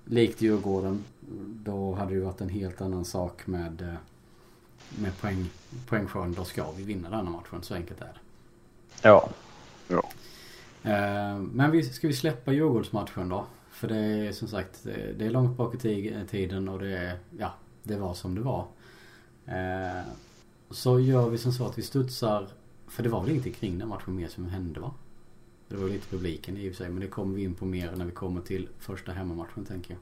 Likt 0.06 0.42
Djurgården. 0.42 1.04
Då 1.48 1.94
hade 1.94 2.14
det 2.16 2.22
varit 2.22 2.42
en 2.42 2.50
helt 2.50 2.82
annan 2.82 3.06
sak 3.06 3.48
med, 3.48 3.82
eh, 3.82 3.94
med 5.02 5.18
poäng, 5.22 5.50
poängskörden. 5.88 6.34
Då 6.34 6.44
ska 6.44 6.72
vi 6.78 6.84
vinna 6.84 7.10
denna 7.10 7.30
matchen. 7.30 7.62
Så 7.62 7.74
enkelt 7.76 8.02
är 8.02 8.06
det. 8.06 8.14
ja. 9.08 9.30
Ja. 9.88 10.04
Eh, 10.84 11.38
Men 11.54 11.72
vi, 11.72 11.84
ska 11.84 12.08
vi 12.08 12.14
släppa 12.14 12.52
Djurgårdsmatchen 12.52 13.30
då? 13.30 13.46
För 13.80 13.88
det 13.88 13.96
är 13.98 14.32
som 14.32 14.48
sagt, 14.48 14.84
det 15.18 15.26
är 15.26 15.30
långt 15.30 15.58
bak 15.58 15.86
i 15.86 16.26
tiden 16.30 16.70
och 16.70 16.80
det 16.80 16.98
är, 16.98 17.18
ja, 17.38 17.54
det 17.84 17.96
var 17.98 18.14
som 18.14 18.36
det 18.36 18.42
var. 18.42 18.68
Eh, 19.46 20.04
Så 20.72 21.00
gör 21.00 21.30
vi 21.30 21.38
som 21.38 21.52
så 21.52 21.66
att 21.66 21.78
vi 21.78 21.82
studsar, 21.82 22.48
för 22.88 23.04
det 23.04 23.10
var 23.10 23.22
väl 23.22 23.30
ingenting 23.30 23.54
kring 23.54 23.80
den 23.80 23.88
matchen 23.88 24.16
mer 24.16 24.28
som 24.28 24.46
hände 24.50 24.80
va? 24.80 24.94
Det 25.68 25.76
var 25.76 25.90
lite 25.90 26.08
publiken 26.08 26.58
i 26.58 26.70
och 26.70 26.74
för 26.76 26.78
sig, 26.84 26.90
men 26.90 27.00
det 27.00 27.08
kommer 27.08 27.36
vi 27.36 27.44
in 27.44 27.56
på 27.56 27.66
mer 27.66 27.92
när 27.96 28.06
vi 28.06 28.12
kommer 28.12 28.42
till 28.42 28.70
första 28.80 29.12
hemmamatchen 29.12 29.66
tänker 29.66 29.98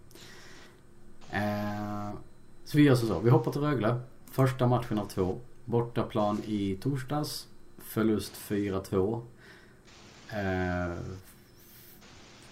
jag. 1.31 1.41
Eh, 1.43 2.13
Så 2.65 2.77
vi 2.77 2.83
gör 2.83 2.95
så 2.95 3.07
så, 3.07 3.19
vi 3.19 3.29
hoppar 3.29 3.51
till 3.51 3.61
Rögle. 3.61 3.99
Första 4.31 4.67
matchen 4.67 4.99
av 4.99 5.05
två. 5.05 5.37
Bortaplan 5.65 6.41
i 6.45 6.77
torsdags. 6.81 7.47
Förlust 7.77 8.33
4-2. 8.37 9.21
Eh, 10.29 10.97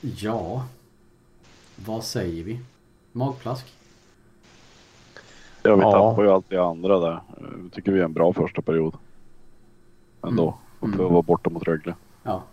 ja. 0.01 0.67
Vad 1.75 2.03
säger 2.03 2.43
vi? 2.43 2.59
Magplask? 3.11 3.73
Ja, 5.63 5.75
vi 5.75 5.81
Ja. 5.81 5.91
tappar 5.91 6.23
ju 6.23 6.31
alltid 6.31 6.59
andra 6.59 6.99
där. 6.99 7.19
Jag 7.37 7.71
tycker 7.71 7.91
vi 7.91 7.99
är 7.99 8.05
en 8.05 8.13
bra 8.13 8.33
första 8.33 8.61
period. 8.61 8.93
Ändå. 10.23 10.43
Mm. 10.43 10.55
Och 10.79 10.99
mm. 10.99 11.13
vara 11.13 11.21
borta 11.21 11.49
mot 11.49 11.63
Rögle. 11.63 11.95
Ja. 12.23 12.43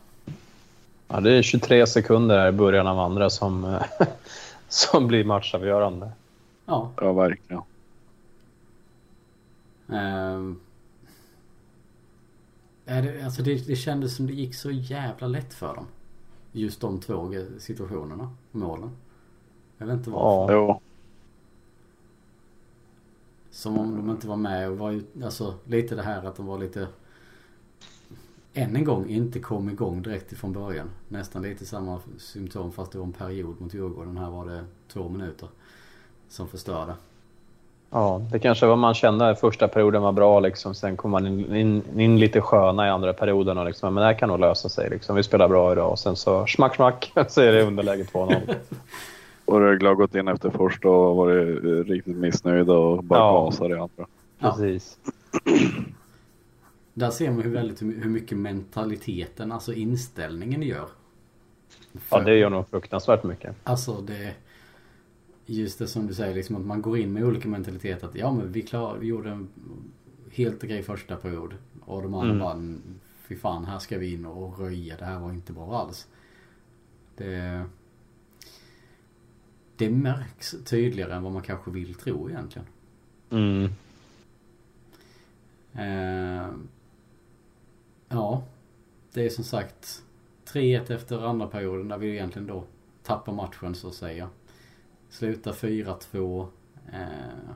Ja, 1.09 1.21
det 1.21 1.33
är 1.33 1.43
23 1.43 1.87
sekunder 1.87 2.39
här 2.39 2.49
i 2.49 2.53
början 2.53 2.87
av 2.87 2.99
andra 2.99 3.31
som, 3.31 3.79
som 4.69 5.07
blir 5.07 5.25
matchavgörande. 5.25 6.13
Ja. 6.67 6.91
Ja, 6.97 7.13
verkligen. 7.13 7.63
Ehm. 9.89 10.61
Är 12.87 13.03
det, 13.03 13.25
alltså 13.25 13.43
det, 13.43 13.67
det 13.67 13.77
kändes 13.77 14.17
som 14.17 14.27
det 14.27 14.33
gick 14.33 14.55
så 14.55 14.71
jävla 14.71 15.27
lätt 15.27 15.55
för 15.55 15.75
dem. 15.75 15.87
Just 16.53 16.81
de 16.81 17.01
två 17.01 17.35
situationerna, 17.59 18.31
målen. 18.51 18.91
Jag 19.83 19.87
vet 19.87 19.97
inte 19.97 20.11
varför. 20.11 20.55
Ja. 20.55 20.81
Som 23.51 23.79
om 23.79 23.97
de 23.97 24.11
inte 24.11 24.29
var 24.29 24.37
med 24.37 24.71
och 24.71 24.79
var 24.79 24.91
ju, 24.91 25.03
alltså 25.25 25.55
lite 25.65 25.95
det 25.95 26.03
här 26.03 26.27
att 26.27 26.37
de 26.37 26.47
var 26.47 26.59
lite 26.59 26.87
än 28.55 28.77
en 28.77 28.85
gång 28.85 29.09
inte 29.09 29.41
kom 29.41 29.71
igång 29.71 30.03
direkt 30.03 30.33
ifrån 30.33 30.53
början. 30.53 30.91
Nästan 31.09 31.43
lite 31.43 31.67
samma 31.67 31.99
symptom 32.19 32.73
fast 32.73 32.93
det 32.93 32.99
var 32.99 33.07
en 33.07 33.13
period 33.13 33.61
mot 33.61 33.75
Djurgården. 33.75 34.17
Här 34.17 34.31
var 34.31 34.47
det 34.47 34.65
två 34.93 35.09
minuter 35.09 35.49
som 36.29 36.49
förstörde. 36.49 36.95
Ja, 37.91 38.23
det 38.33 38.39
kanske 38.39 38.67
var 38.67 38.77
man 38.77 38.95
kände 38.95 39.31
att 39.31 39.41
första 39.41 39.69
perioden 39.69 40.03
var 40.03 40.13
bra. 40.13 40.41
Liksom. 40.41 40.75
Sen 40.75 40.97
kom 40.97 41.11
man 41.11 41.27
in, 41.27 41.57
in, 41.57 42.01
in 42.01 42.19
lite 42.19 42.41
sköna 42.41 42.87
i 42.87 42.91
andra 42.91 43.13
perioden. 43.13 43.59
Och 43.59 43.65
liksom, 43.65 43.95
men 43.95 44.01
det 44.01 44.07
här 44.07 44.19
kan 44.19 44.29
nog 44.29 44.41
lösa 44.41 44.69
sig. 44.69 44.91
Liksom. 44.91 45.17
Vi 45.17 45.23
spelar 45.23 45.49
bra 45.49 45.73
idag. 45.73 45.91
Och 45.91 45.99
sen 45.99 46.17
så 46.17 46.47
smack, 46.47 46.75
smack 46.77 47.13
så 47.29 47.41
är 47.41 47.53
det 47.53 47.63
underläge 47.63 48.03
2-0. 48.03 48.55
och 49.45 49.61
Rögle 49.61 49.89
har 49.89 49.95
gått 49.95 50.15
in 50.15 50.29
efter 50.29 50.51
först 50.51 50.85
och 50.85 51.17
varit 51.17 51.65
eh, 51.65 51.69
riktigt 51.69 52.17
missnöjda 52.17 52.73
och 52.73 53.05
bara 53.05 53.19
Ja. 53.19 53.45
gasar 53.45 53.71
i 53.71 53.73
andra. 53.79 54.07
Ja. 54.39 54.51
Precis. 54.51 54.99
Där 56.95 57.11
ser 57.11 57.31
man 57.31 57.43
hur, 57.43 57.51
väldigt, 57.51 57.83
hur 57.83 58.09
mycket 58.09 58.39
mentaliteten, 58.39 59.53
alltså 59.53 59.73
inställningen 59.73 60.63
gör. 60.63 60.89
Ja, 61.93 62.01
För- 62.01 62.25
det 62.25 62.37
gör 62.37 62.51
nog 62.51 62.69
fruktansvärt 62.69 63.25
mycket. 63.25 63.57
Alltså 63.65 64.01
det... 64.01 64.35
Just 65.47 65.79
det 65.79 65.87
som 65.87 66.07
du 66.07 66.15
säger, 66.15 66.35
liksom 66.35 66.57
att 66.57 66.65
man 66.67 66.83
går 66.83 66.99
in 66.99 67.13
med 67.13 67.25
olika 67.25 67.49
mentalitet. 67.49 68.05
Att 68.05 68.15
ja 68.15 68.33
men 68.33 68.53
vi 68.53 68.63
klar, 68.63 68.97
vi 69.01 69.07
gjorde 69.07 69.31
en 69.31 69.49
helt 70.33 70.65
okej 70.65 70.83
första 70.83 71.17
period. 71.17 71.55
Och 71.85 72.03
de 72.03 72.15
andra 72.15 72.31
Mm. 72.31 72.39
bara, 72.39 72.97
fy 73.29 73.37
fan 73.37 73.65
här 73.65 73.79
ska 73.79 73.99
vi 73.99 74.13
in 74.15 74.27
och 74.27 74.59
röja. 74.61 74.97
Det 74.99 75.05
här 75.05 75.21
var 75.21 75.31
inte 75.31 75.53
bra 75.53 75.79
alls. 75.79 76.09
Det... 77.17 77.63
Det 79.77 79.91
märks 79.91 80.55
tydligare 80.65 81.15
än 81.15 81.23
vad 81.23 81.33
man 81.33 81.43
kanske 81.43 81.71
vill 81.71 81.95
tro 81.95 82.31
egentligen. 82.31 82.69
Mm. 83.31 83.71
Eh, 85.73 86.49
ja, 88.09 88.43
det 89.13 89.27
är 89.27 89.31
som 89.31 89.45
sagt 89.45 90.03
3-1 90.45 90.93
efter 90.93 91.27
andra 91.27 91.47
perioden 91.47 91.89
där 91.89 91.99
vi 91.99 92.11
egentligen 92.11 92.47
då 92.47 92.65
tappar 93.03 93.33
matchen 93.33 93.75
så 93.75 93.89
att 93.89 93.95
säga. 93.95 94.29
Slutar 95.09 95.53
4-2. 95.53 96.47
Eh, 96.93 97.55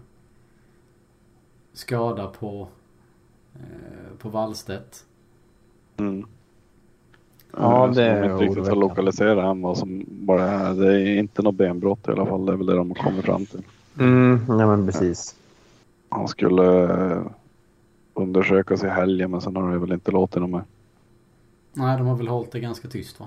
skada 1.73 2.27
på, 2.27 2.69
eh, 3.55 4.17
på 4.19 4.29
Wallstedt. 4.29 5.07
Mm. 5.97 6.27
Ja, 7.57 7.87
det 7.95 8.05
är 8.05 8.25
inte 8.25 8.27
riktigt 8.45 8.49
har 8.49 8.63
oroväckande. 8.63 8.81
lokaliserat 8.81 9.45
än 9.45 9.63
vad 9.63 9.79
som 9.79 10.05
bara 10.09 10.43
är. 10.43 10.75
Det 10.75 11.01
är 11.01 11.19
inte 11.19 11.43
något 11.43 11.55
benbrott 11.55 12.09
i 12.09 12.11
alla 12.11 12.27
fall. 12.27 12.47
Det 12.47 12.53
är 12.53 12.57
väl 12.57 12.67
det 12.67 12.77
de 12.77 12.91
har 12.91 12.95
kommit 13.05 13.25
fram 13.25 13.47
till. 13.47 13.63
Mm, 13.99 14.41
ja, 14.49 14.67
men 14.67 14.87
precis. 14.87 15.35
Han 16.09 16.29
skulle 16.29 16.83
eh, 17.13 17.23
undersökas 18.15 18.85
i 18.85 18.89
helgen 18.89 19.31
men 19.31 19.41
sen 19.41 19.57
har 19.57 19.73
det 19.73 19.79
väl 19.79 19.93
inte 19.93 20.11
låtit 20.11 20.41
något 20.43 20.51
med. 20.51 20.63
Nej, 21.73 21.99
de 21.99 22.07
har 22.07 22.17
väl 22.17 22.29
hållit 22.29 22.53
det 22.53 22.61
ganska 22.61 22.89
tyst 22.89 23.21
va? 23.21 23.27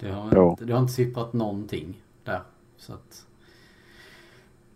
Det 0.00 0.10
har, 0.10 0.30
Jo. 0.36 0.50
inte, 0.50 0.64
det 0.64 0.72
har 0.72 0.80
inte 0.80 0.92
sipprat 0.92 1.32
någonting 1.32 1.94
där. 2.24 2.40
Så 2.76 2.92
att... 2.92 3.26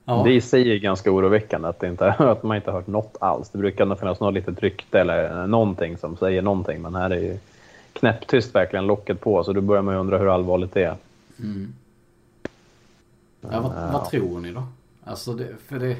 Ja. 0.05 0.23
Det 0.25 0.33
i 0.33 0.40
sig 0.40 0.73
är 0.73 0.78
ganska 0.78 1.11
oroväckande 1.12 1.69
att, 1.69 1.81
det 1.81 1.88
inte, 1.88 2.09
att 2.19 2.43
man 2.43 2.57
inte 2.57 2.71
har 2.71 2.78
hört 2.78 2.87
något 2.87 3.16
alls. 3.21 3.49
Det 3.50 3.59
brukar 3.59 3.95
finnas 3.95 4.21
något 4.21 4.35
litet 4.35 4.61
rykte 4.61 5.00
eller 5.00 5.47
någonting 5.47 5.97
som 5.97 6.16
säger 6.16 6.43
någonting. 6.43 6.83
Men 6.83 6.95
här 6.95 7.11
är 7.11 7.21
ju 7.21 7.38
knäpptyst 7.99 8.55
verkligen, 8.55 8.87
locket 8.87 9.21
på. 9.21 9.45
Så 9.45 9.53
då 9.53 9.61
börjar 9.61 9.83
man 9.83 9.95
ju 9.95 10.00
undra 10.00 10.19
hur 10.19 10.35
allvarligt 10.35 10.75
det 10.75 10.85
är. 10.85 10.97
Mm. 11.41 11.75
Ja, 13.41 13.61
vad, 13.61 13.93
vad 13.93 14.11
tror 14.11 14.41
ni 14.41 14.53
då? 14.53 14.62
Alltså 15.05 15.35
det, 15.35 15.57
för 15.67 15.79
det, 15.79 15.97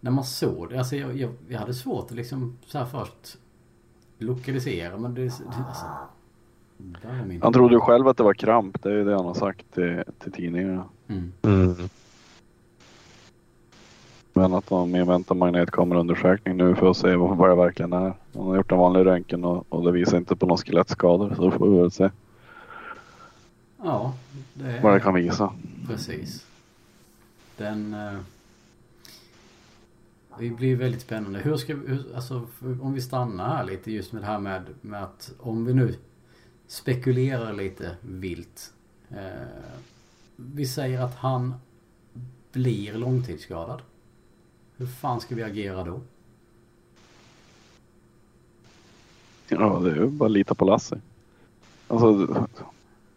när 0.00 0.10
man 0.10 0.24
såg 0.24 0.70
det, 0.70 0.78
alltså 0.78 0.96
jag, 0.96 1.16
jag, 1.16 1.30
jag 1.48 1.58
hade 1.58 1.74
svårt 1.74 2.04
att 2.04 2.16
liksom 2.16 2.58
så 2.66 2.78
här 2.78 2.84
först 2.84 3.38
lokalisera 4.18 4.96
men 4.96 5.14
det, 5.14 5.20
det 5.22 5.30
alltså, 5.68 5.86
där 6.78 7.20
är 7.20 7.24
min... 7.24 7.42
Han 7.42 7.52
trodde 7.52 7.74
ju 7.74 7.80
själv 7.80 8.08
att 8.08 8.16
det 8.16 8.22
var 8.22 8.34
kramp. 8.34 8.82
Det 8.82 8.88
är 8.88 8.94
ju 8.94 9.04
det 9.04 9.16
han 9.16 9.26
har 9.26 9.34
sagt 9.34 9.74
till, 9.74 10.02
till 10.18 10.32
tidningarna. 10.32 10.84
Mm. 11.08 11.32
Mm. 11.42 11.88
Men 14.32 14.54
att 14.54 14.66
de 14.66 14.96
inväntar 14.96 15.34
magnetkameraundersökning 15.34 16.56
nu 16.56 16.74
för 16.74 16.90
att 16.90 16.96
se 16.96 17.16
vad, 17.16 17.50
det 17.50 17.54
verkligen 17.54 17.92
är. 17.92 18.12
Han 18.34 18.46
har 18.46 18.56
gjort 18.56 18.72
en 18.72 18.78
vanlig 18.78 19.06
röntgen 19.06 19.44
och, 19.44 19.66
och 19.68 19.84
det 19.84 19.92
visar 19.92 20.16
inte 20.16 20.36
på 20.36 20.46
några 20.46 20.58
skelettskador. 20.58 21.34
Så 21.36 21.42
då 21.42 21.50
får 21.50 21.70
vi 21.70 21.78
väl 21.78 21.90
se 21.90 22.10
Ja, 23.82 24.14
det 24.54 24.80
vad 24.82 24.92
det 24.92 24.96
är 24.96 25.00
kan 25.00 25.14
visa. 25.14 25.52
precis. 25.86 26.46
Den... 27.56 27.94
Eh, 27.94 28.18
det 30.38 30.50
blir 30.50 30.76
väldigt 30.76 31.00
spännande. 31.02 31.38
Hur 31.38 31.56
ska 31.56 31.74
vi, 31.74 31.88
hur, 31.88 32.14
alltså 32.14 32.46
om 32.80 32.94
vi 32.94 33.00
stannar 33.00 33.56
här 33.56 33.64
lite 33.64 33.92
just 33.92 34.12
med 34.12 34.22
det 34.22 34.26
här 34.26 34.38
med, 34.38 34.62
med 34.80 35.02
att 35.02 35.32
om 35.38 35.64
vi 35.64 35.74
nu 35.74 35.94
spekulerar 36.66 37.52
lite 37.52 37.96
vilt. 38.00 38.72
Eh, 39.10 39.16
vi 40.36 40.66
säger 40.66 41.00
att 41.00 41.14
han 41.14 41.54
blir 42.52 42.92
långtidsskadad. 42.94 43.82
Hur 44.80 44.86
fan 44.86 45.20
ska 45.20 45.34
vi 45.34 45.42
agera 45.42 45.84
då? 45.84 46.00
Ja, 49.48 49.80
det 49.84 49.90
är 49.90 49.94
ju 49.94 50.06
bara 50.06 50.26
att 50.26 50.30
lita 50.30 50.54
på 50.54 50.64
Lasse. 50.64 51.00
Alltså, 51.88 52.26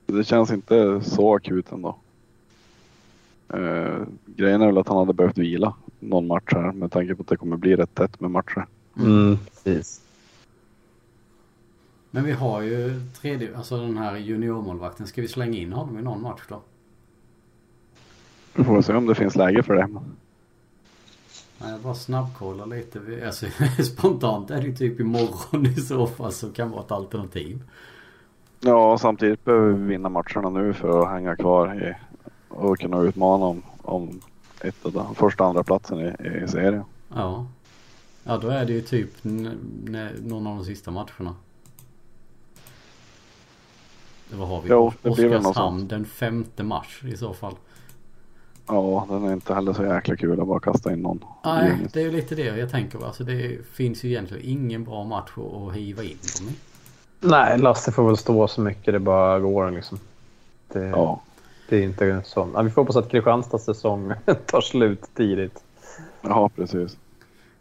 det- 0.06 0.24
känns 0.24 0.52
inte 0.52 1.02
så 1.04 1.36
akut 1.36 1.72
ändå. 1.72 1.96
Uh, 3.54 4.04
grejen 4.26 4.62
är 4.62 4.66
väl 4.66 4.78
att 4.78 4.88
han 4.88 4.98
hade 4.98 5.14
behövt 5.14 5.38
vila 5.38 5.76
någon 6.00 6.28
match 6.28 6.52
här 6.52 6.72
med 6.72 6.92
tanke 6.92 7.16
på 7.16 7.22
att 7.22 7.28
det 7.28 7.38
kommer 7.38 7.58
bli 7.58 7.76
rätt 7.76 7.96
tätt 7.96 8.20
med 8.20 8.32
matcher. 8.32 8.68
Mm, 8.98 9.38
precis. 9.64 10.02
Men 12.12 12.24
vi 12.24 12.32
har 12.32 12.62
ju 12.62 13.02
tredje, 13.22 13.58
alltså 13.58 13.78
den 13.78 13.98
här 13.98 14.18
juniormålvakten. 14.18 15.08
Ska 15.08 15.22
vi 15.22 15.28
slänga 15.28 15.58
in 15.58 15.74
honom 15.74 16.00
i 16.00 16.02
någon 16.02 16.22
match 16.22 16.42
då? 16.50 16.62
Vi 18.54 18.64
får 18.64 18.82
se 18.82 18.94
om 18.94 19.06
det 19.06 19.16
finns 19.16 19.36
läge 19.36 19.64
för 19.64 19.76
det. 19.76 19.90
Jag 21.70 21.80
bara 21.80 21.96
snabbkollar 21.96 22.66
lite. 22.66 23.00
Alltså, 23.26 23.46
spontant 23.84 24.52
är 24.52 24.62
det 24.62 24.74
typ 24.74 25.00
imorgon 25.00 25.66
i 25.66 25.76
så 25.76 26.08
fall 26.08 26.32
som 26.32 26.52
kan 26.52 26.72
vara 26.72 26.82
ett 26.82 26.92
alternativ. 26.92 27.64
Ja, 28.60 28.98
samtidigt 28.98 29.46
behöver 29.46 29.72
vi 29.74 29.84
vinna 29.84 30.10
matcherna 30.10 30.50
nu 30.50 30.74
för 30.74 31.02
att 31.02 31.10
hänga 31.10 31.36
kvar 31.36 31.84
i, 31.84 31.96
och 32.50 32.80
kunna 32.80 33.02
utmana 33.02 33.46
om, 33.46 33.62
om 33.82 34.22
ett 34.62 34.86
av 34.86 34.92
de 34.92 35.16
första 35.16 35.44
och 35.44 35.50
andra 35.50 35.64
platsen 35.64 36.00
i, 36.00 36.28
i 36.44 36.48
serien. 36.48 36.84
Ja. 37.16 37.46
Ja, 38.24 38.38
då 38.38 38.48
är 38.48 38.66
det 38.66 38.74
ju 38.74 38.82
typ 38.82 39.10
någon 39.24 40.48
av 40.48 40.56
de 40.58 40.66
sista 40.66 40.92
matcherna. 40.92 41.36
Vad 44.32 44.48
har 44.48 44.62
vi? 44.62 44.70
Jo, 44.70 44.94
det 45.02 45.10
Oskarshamn 45.10 45.88
den 45.88 46.06
femte 46.06 46.64
mars 46.64 47.04
i 47.04 47.18
så 47.18 47.34
fall. 47.34 47.56
Ja, 48.68 49.06
den 49.10 49.24
är 49.26 49.34
inte 49.34 49.54
heller 49.54 49.74
så 49.74 49.84
jäkla 49.84 50.16
kul 50.16 50.42
att 50.42 50.48
bara 50.48 50.60
kasta 50.60 50.94
in 50.94 51.00
någon. 51.02 51.20
Nej, 51.46 51.78
det 51.94 52.00
är 52.00 52.04
ju 52.04 52.12
lite 52.12 52.36
det 52.36 52.44
jag 52.58 52.72
tänker 52.72 52.98
på. 52.98 53.06
Alltså 53.06 53.24
det 53.24 53.66
finns 53.72 54.04
ju 54.04 54.10
egentligen 54.10 54.44
ingen 54.50 54.84
bra 54.84 55.04
match 55.04 55.32
att 55.38 55.54
att 55.70 55.74
hiva 55.76 56.04
in 56.04 56.18
dem 56.40 56.50
i. 56.50 56.54
Nej, 57.20 57.58
Lasse 57.60 57.92
får 57.92 58.08
väl 58.08 58.18
stå 58.18 58.48
så 58.48 58.62
mycket 58.62 58.94
det 58.94 59.00
bara 59.00 59.40
går. 59.40 59.72
Liksom. 59.72 60.00
Det, 60.74 60.86
Ja, 60.88 61.22
det 61.70 61.78
är 61.78 61.84
inte 61.84 62.22
så. 62.26 62.50
Ja, 62.54 62.62
vi 62.62 62.70
får 62.70 62.82
hoppas 62.82 62.96
att 62.96 63.10
Kristianstads 63.10 63.66
säsong 63.66 64.14
tar 64.46 64.62
slut 64.62 65.04
tidigt. 65.14 65.64
ja 66.22 66.50
precis. 66.56 66.98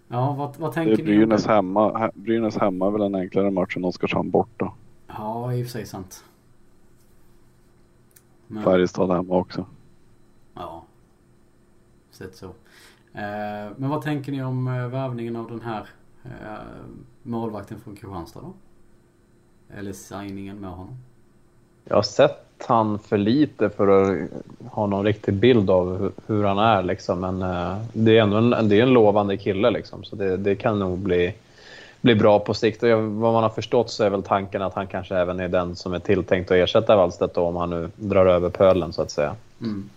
Ja, 0.09 0.33
vad, 0.39 0.57
vad 0.59 0.71
Det 0.71 0.75
tänker 0.75 0.93
är 0.93 0.97
ni? 0.97 1.03
om 1.03 1.07
Brynäs 1.07 1.45
det? 1.45 1.53
hemma. 1.53 1.91
He- 1.99 2.11
Brynäs 2.15 2.57
hemma 2.57 2.87
är 2.87 2.91
väl 2.91 3.03
en 3.03 3.15
enklare 3.15 3.51
match 3.51 3.77
än 3.77 3.85
Oskarshamn 3.85 4.31
borta. 4.31 4.73
Ja, 5.07 5.53
i 5.55 5.63
och 5.63 5.67
för 5.67 5.73
sig 5.73 5.87
sant. 5.87 6.25
Men, 8.47 8.63
Färjestad 8.65 9.11
hemma 9.11 9.35
också. 9.37 9.67
Ja. 10.55 10.83
Sett 12.23 12.37
så. 12.37 12.47
Eh, 13.15 13.73
men 13.77 13.91
vad 13.91 14.03
tänker 14.03 14.33
ni 14.33 14.43
om 14.43 14.69
eh, 14.69 14.87
värvningen 14.87 15.37
av 15.37 15.49
den 15.49 15.61
här 15.61 15.87
eh, 16.25 16.31
målvakten 17.23 17.81
från 17.81 17.97
Kristianstad 17.97 18.41
då? 18.41 18.53
Eller 19.79 19.93
signingen 19.93 20.57
med 20.57 20.71
honom? 20.71 20.97
Jag 21.85 21.95
har 21.95 22.03
sett 22.03 22.65
han 22.67 22.99
för 22.99 23.19
lite 23.19 23.71
för 23.71 23.89
att 23.89 24.29
ha 24.71 24.87
någon 24.87 25.05
riktig 25.05 25.35
bild 25.35 25.71
av 25.71 26.13
hur, 26.27 26.45
han 26.45 26.59
är. 26.59 26.83
Liksom. 26.83 27.21
Men 27.21 27.39
det 27.93 28.19
är 28.19 28.23
ändå 28.23 28.37
en, 28.37 28.69
det 28.69 28.79
är 28.79 28.83
en 28.83 28.93
lovande 28.93 29.37
kille. 29.37 29.71
Liksom. 29.71 30.05
Så 30.05 30.17
det, 30.17 30.37
det 30.37 30.55
kan 30.55 30.79
nog 30.79 30.99
bli, 30.99 31.35
bli 32.01 32.15
bra 32.15 32.39
på 32.39 32.55
sikt. 32.55 32.83
Och 32.83 32.89
vad 33.03 33.33
man 33.33 33.43
har 33.43 33.51
förstått 33.51 33.91
så 33.91 34.05
är 34.05 34.11
väl 34.11 34.23
tanken 34.23 34.63
att 34.63 34.75
han 34.75 34.87
kanske 34.87 35.17
även 35.17 35.41
är 35.41 35.49
den 35.49 35.77
som 35.77 35.93
är 35.93 35.99
tilltänkt 35.99 36.51
att 36.51 36.57
ersätta 36.57 36.97
Wallstedt 36.97 37.37
om 37.37 37.57
han 37.57 37.71
nu 37.71 37.91
drar 37.97 38.27
över 38.27 38.51
pölen 38.51 38.93
så 38.93 39.03
att 39.03 39.11
säga. 39.11 39.35
Mm. 39.61 39.89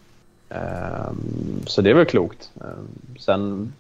Ehm, 0.55 1.65
så 1.65 1.81
det 1.81 1.89
är 1.89 1.93
väl 1.93 2.05
klokt. 2.05 2.51
Ehm, 2.62 3.17
sen 3.19 3.74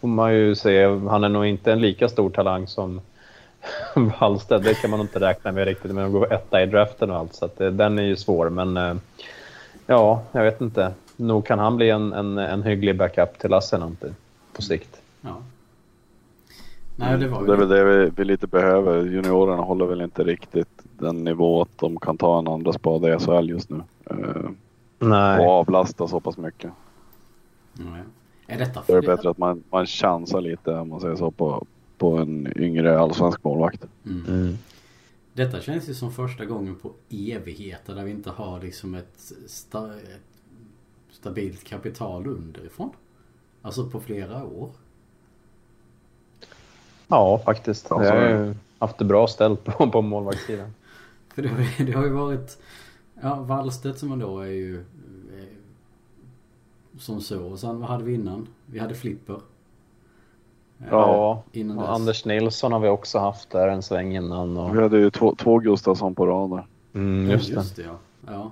får 0.00 0.08
man 0.08 0.34
ju 0.34 0.54
se, 0.54 0.86
han 0.86 1.24
är 1.24 1.28
nog 1.28 1.46
inte 1.46 1.72
en 1.72 1.80
lika 1.80 2.08
stor 2.08 2.30
talang 2.30 2.66
som 2.66 3.00
Wallstedt. 4.20 4.64
Det 4.64 4.74
kan 4.74 4.90
man 4.90 5.00
inte 5.00 5.20
räkna 5.20 5.52
med 5.52 5.64
riktigt, 5.64 5.94
men 5.94 6.06
att 6.06 6.12
gå 6.12 6.24
etta 6.24 6.62
i 6.62 6.66
draften 6.66 7.10
och 7.10 7.16
allt. 7.16 7.34
Så 7.34 7.44
att, 7.44 7.58
den 7.58 7.98
är 7.98 8.02
ju 8.02 8.16
svår, 8.16 8.50
men 8.50 8.76
eh, 8.76 8.94
ja, 9.86 10.22
jag 10.32 10.44
vet 10.44 10.60
inte. 10.60 10.92
Nog 11.16 11.46
kan 11.46 11.58
han 11.58 11.76
bli 11.76 11.90
en, 11.90 12.12
en, 12.12 12.38
en 12.38 12.62
hygglig 12.62 12.96
backup 12.96 13.38
till 13.38 13.50
Lassinantti 13.50 14.06
på 14.52 14.62
sikt. 14.62 15.00
Ja. 15.20 15.36
Nej, 16.96 17.18
det, 17.18 17.28
var 17.28 17.46
det 17.46 17.52
är 17.52 17.56
väl 17.56 17.68
det 17.68 17.84
vi, 17.84 18.10
vi, 18.16 18.24
lite 18.24 18.46
behöver. 18.46 19.02
Juniorerna 19.02 19.62
håller 19.62 19.86
väl 19.86 20.00
inte 20.00 20.24
riktigt 20.24 20.82
den 20.98 21.24
nivå 21.24 21.62
att 21.62 21.78
de 21.78 22.00
kan 22.00 22.16
ta 22.16 22.38
en 22.38 22.48
andra 22.48 22.72
spade 22.72 23.14
i 23.14 23.18
SHL 23.18 23.48
just 23.48 23.70
nu. 23.70 23.82
Nej. 24.98 25.46
Och 25.46 25.52
avlasta 25.52 26.08
så 26.08 26.20
pass 26.20 26.36
mycket. 26.36 26.70
Nej. 27.72 28.02
Är 28.46 28.58
detta 28.58 28.82
det 28.86 28.92
är 28.92 29.02
bättre 29.02 29.30
att 29.30 29.38
man, 29.38 29.62
man 29.70 29.86
chansar 29.86 30.40
lite 30.40 30.70
om 30.70 30.88
man 30.88 31.00
säger 31.00 31.16
så 31.16 31.30
på, 31.30 31.66
på 31.98 32.16
en 32.16 32.52
yngre 32.56 32.98
allsvensk 32.98 33.44
målvakt. 33.44 33.84
Mm. 34.06 34.26
Mm. 34.26 34.58
Detta 35.32 35.60
känns 35.60 35.88
ju 35.88 35.94
som 35.94 36.12
första 36.12 36.44
gången 36.44 36.76
på 36.76 36.92
evigheter 37.10 37.94
där 37.94 38.04
vi 38.04 38.10
inte 38.10 38.30
har 38.30 38.60
liksom 38.60 38.94
ett, 38.94 39.32
sta, 39.46 39.94
ett 39.94 40.36
stabilt 41.10 41.64
kapital 41.64 42.26
underifrån. 42.26 42.90
Alltså 43.62 43.90
på 43.90 44.00
flera 44.00 44.44
år. 44.44 44.70
Ja, 47.08 47.38
faktiskt. 47.44 47.90
Vi 47.90 48.08
har 48.08 48.28
ju 48.28 48.54
haft 48.78 48.98
det 48.98 49.04
bra 49.04 49.26
ställt 49.26 49.64
på, 49.64 49.90
på 49.90 50.02
målvaktssidan. 50.02 50.74
För 51.34 51.42
det 51.42 51.48
har, 51.48 51.84
det 51.86 51.92
har 51.92 52.04
ju 52.04 52.10
varit... 52.10 52.58
Ja, 53.22 53.34
Wallstedt 53.34 53.98
som 53.98 54.18
då 54.18 54.40
är 54.40 54.46
ju... 54.46 54.76
Eh, 54.78 55.46
som 56.98 57.20
så. 57.20 57.44
Och 57.44 57.58
sen 57.58 57.80
vad 57.80 57.88
hade 57.88 58.04
vi 58.04 58.14
innan? 58.14 58.48
Vi 58.66 58.78
hade 58.78 58.94
Flipper. 58.94 59.40
Ja, 60.90 61.42
innan 61.52 61.78
och 61.78 61.92
Anders 61.92 62.24
Nilsson 62.24 62.72
har 62.72 62.80
vi 62.80 62.88
också 62.88 63.18
haft 63.18 63.50
där 63.50 63.68
en 63.68 63.82
sväng 63.82 64.16
innan. 64.16 64.56
Och... 64.56 64.76
Vi 64.76 64.82
hade 64.82 64.98
ju 64.98 65.10
två, 65.10 65.34
två 65.34 65.58
Gustafsson 65.58 66.14
på 66.14 66.26
rad 66.26 66.62
mm, 66.92 67.30
just, 67.30 67.48
just 67.48 67.76
det. 67.76 67.82
ja. 67.82 67.98
ja. 68.26 68.50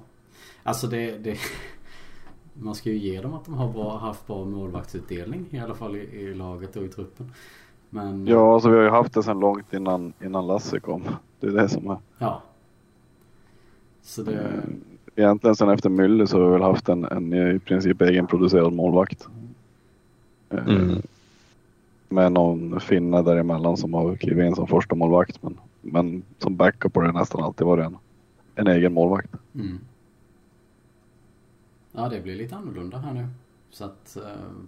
Alltså 0.63 0.87
det, 0.87 1.19
det... 1.19 1.39
Man 2.55 2.75
ska 2.75 2.91
ju 2.91 2.99
ge 2.99 3.21
dem 3.21 3.35
att 3.35 3.45
de 3.45 3.55
har 3.55 3.69
bra, 3.69 3.99
haft 3.99 4.27
bra 4.27 4.45
målvaktsutdelning 4.45 5.47
i 5.51 5.59
alla 5.59 5.75
fall 5.75 5.97
i, 5.97 6.01
i 6.01 6.35
laget 6.35 6.77
och 6.77 6.83
i 6.83 6.89
truppen. 6.89 7.33
Men... 7.91 8.27
Ja, 8.27 8.55
alltså 8.55 8.69
vi 8.69 8.77
har 8.77 8.83
ju 8.83 8.91
haft 8.91 9.15
det 9.15 9.23
sedan 9.23 9.41
långt 9.41 9.73
innan, 9.73 10.13
innan 10.25 10.47
Lasse 10.47 10.81
kom. 10.81 11.03
Det 11.41 11.47
är 11.47 11.51
det 11.51 11.69
som 11.69 11.91
är. 11.91 11.97
Ja. 12.19 12.43
Så 14.05 14.23
det... 14.23 14.41
Eh, 14.41 14.65
egentligen 15.17 15.57
sen 15.57 15.69
efter 15.69 15.91
Müller 15.91 16.27
så 16.27 16.39
har 16.39 16.45
vi 16.47 16.53
väl 16.53 16.63
haft 16.63 16.89
en, 16.89 17.05
en 17.05 17.33
i 17.57 17.59
princip 17.59 18.01
egenproducerad 18.01 18.73
målvakt. 18.73 19.29
Eh, 20.51 20.67
mm. 20.67 21.03
Med 22.09 22.33
någon 22.33 22.81
finne 22.81 23.23
däremellan 23.23 23.77
som 23.77 23.95
har 23.95 24.17
klivit 24.17 24.47
in 24.47 24.55
som 24.55 24.67
första 24.67 24.95
målvakt 24.95 25.43
men, 25.43 25.59
men 25.81 26.23
som 26.39 26.57
backup 26.57 26.93
på 26.93 27.01
det 27.01 27.13
nästan 27.13 27.43
alltid 27.43 27.67
varit 27.67 27.87
en, 27.87 27.97
en 28.55 28.67
egen 28.67 28.93
målvakt. 28.93 29.31
Mm. 29.55 29.79
Ja, 31.93 32.09
det 32.09 32.21
blir 32.21 32.37
lite 32.37 32.57
annorlunda 32.57 32.99
här 32.99 33.15
nu. 33.15 33.27
Så 33.71 33.85
att, 33.85 34.17
uh, 34.21 34.65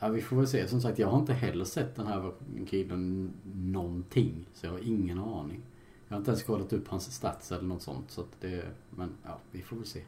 ja, 0.00 0.08
vi 0.08 0.22
får 0.22 0.36
väl 0.36 0.46
se. 0.46 0.68
Som 0.68 0.80
sagt, 0.80 0.98
jag 0.98 1.08
har 1.08 1.18
inte 1.18 1.32
heller 1.32 1.64
sett 1.64 1.96
den 1.96 2.06
här 2.06 2.30
killen 2.66 3.30
någonting. 3.54 4.34
Så 4.54 4.66
jag 4.66 4.72
har 4.72 4.80
ingen 4.88 5.18
aning. 5.18 5.60
Jag 6.08 6.14
har 6.14 6.18
inte 6.18 6.30
ens 6.30 6.42
kollat 6.42 6.72
upp 6.72 6.88
hans 6.88 7.14
stats 7.14 7.52
eller 7.52 7.62
något 7.62 7.82
sånt. 7.82 8.10
Så 8.10 8.20
att 8.20 8.26
det, 8.40 8.62
men 8.90 9.10
ja, 9.24 9.38
vi 9.50 9.62
får 9.62 9.76
väl 9.76 9.86
se. 9.86 10.00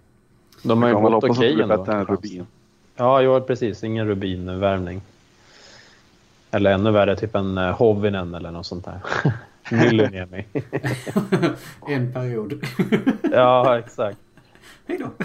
De 0.62 0.82
har 0.82 0.88
ju 0.88 0.94
gått 0.94 1.24
okej 1.24 1.62
ändå. 1.62 1.76
Bättre 1.76 1.92
än 1.92 2.06
Rubin. 2.06 2.46
Ja, 2.96 3.40
precis. 3.46 3.84
Ingen 3.84 4.08
Rubin-värvning. 4.08 5.00
Eller 6.50 6.70
ännu 6.70 6.90
värre, 6.90 7.16
typ 7.16 7.34
en 7.34 7.58
uh, 7.58 7.72
Hovinen 7.72 8.34
eller 8.34 8.50
något 8.50 8.66
sånt 8.66 8.84
där. 8.84 9.00
Myllyniemi. 9.70 10.46
en 11.86 12.12
period. 12.12 12.66
ja, 13.32 13.78
exakt. 13.78 14.18
Hej 14.86 14.98
då. 14.98 15.24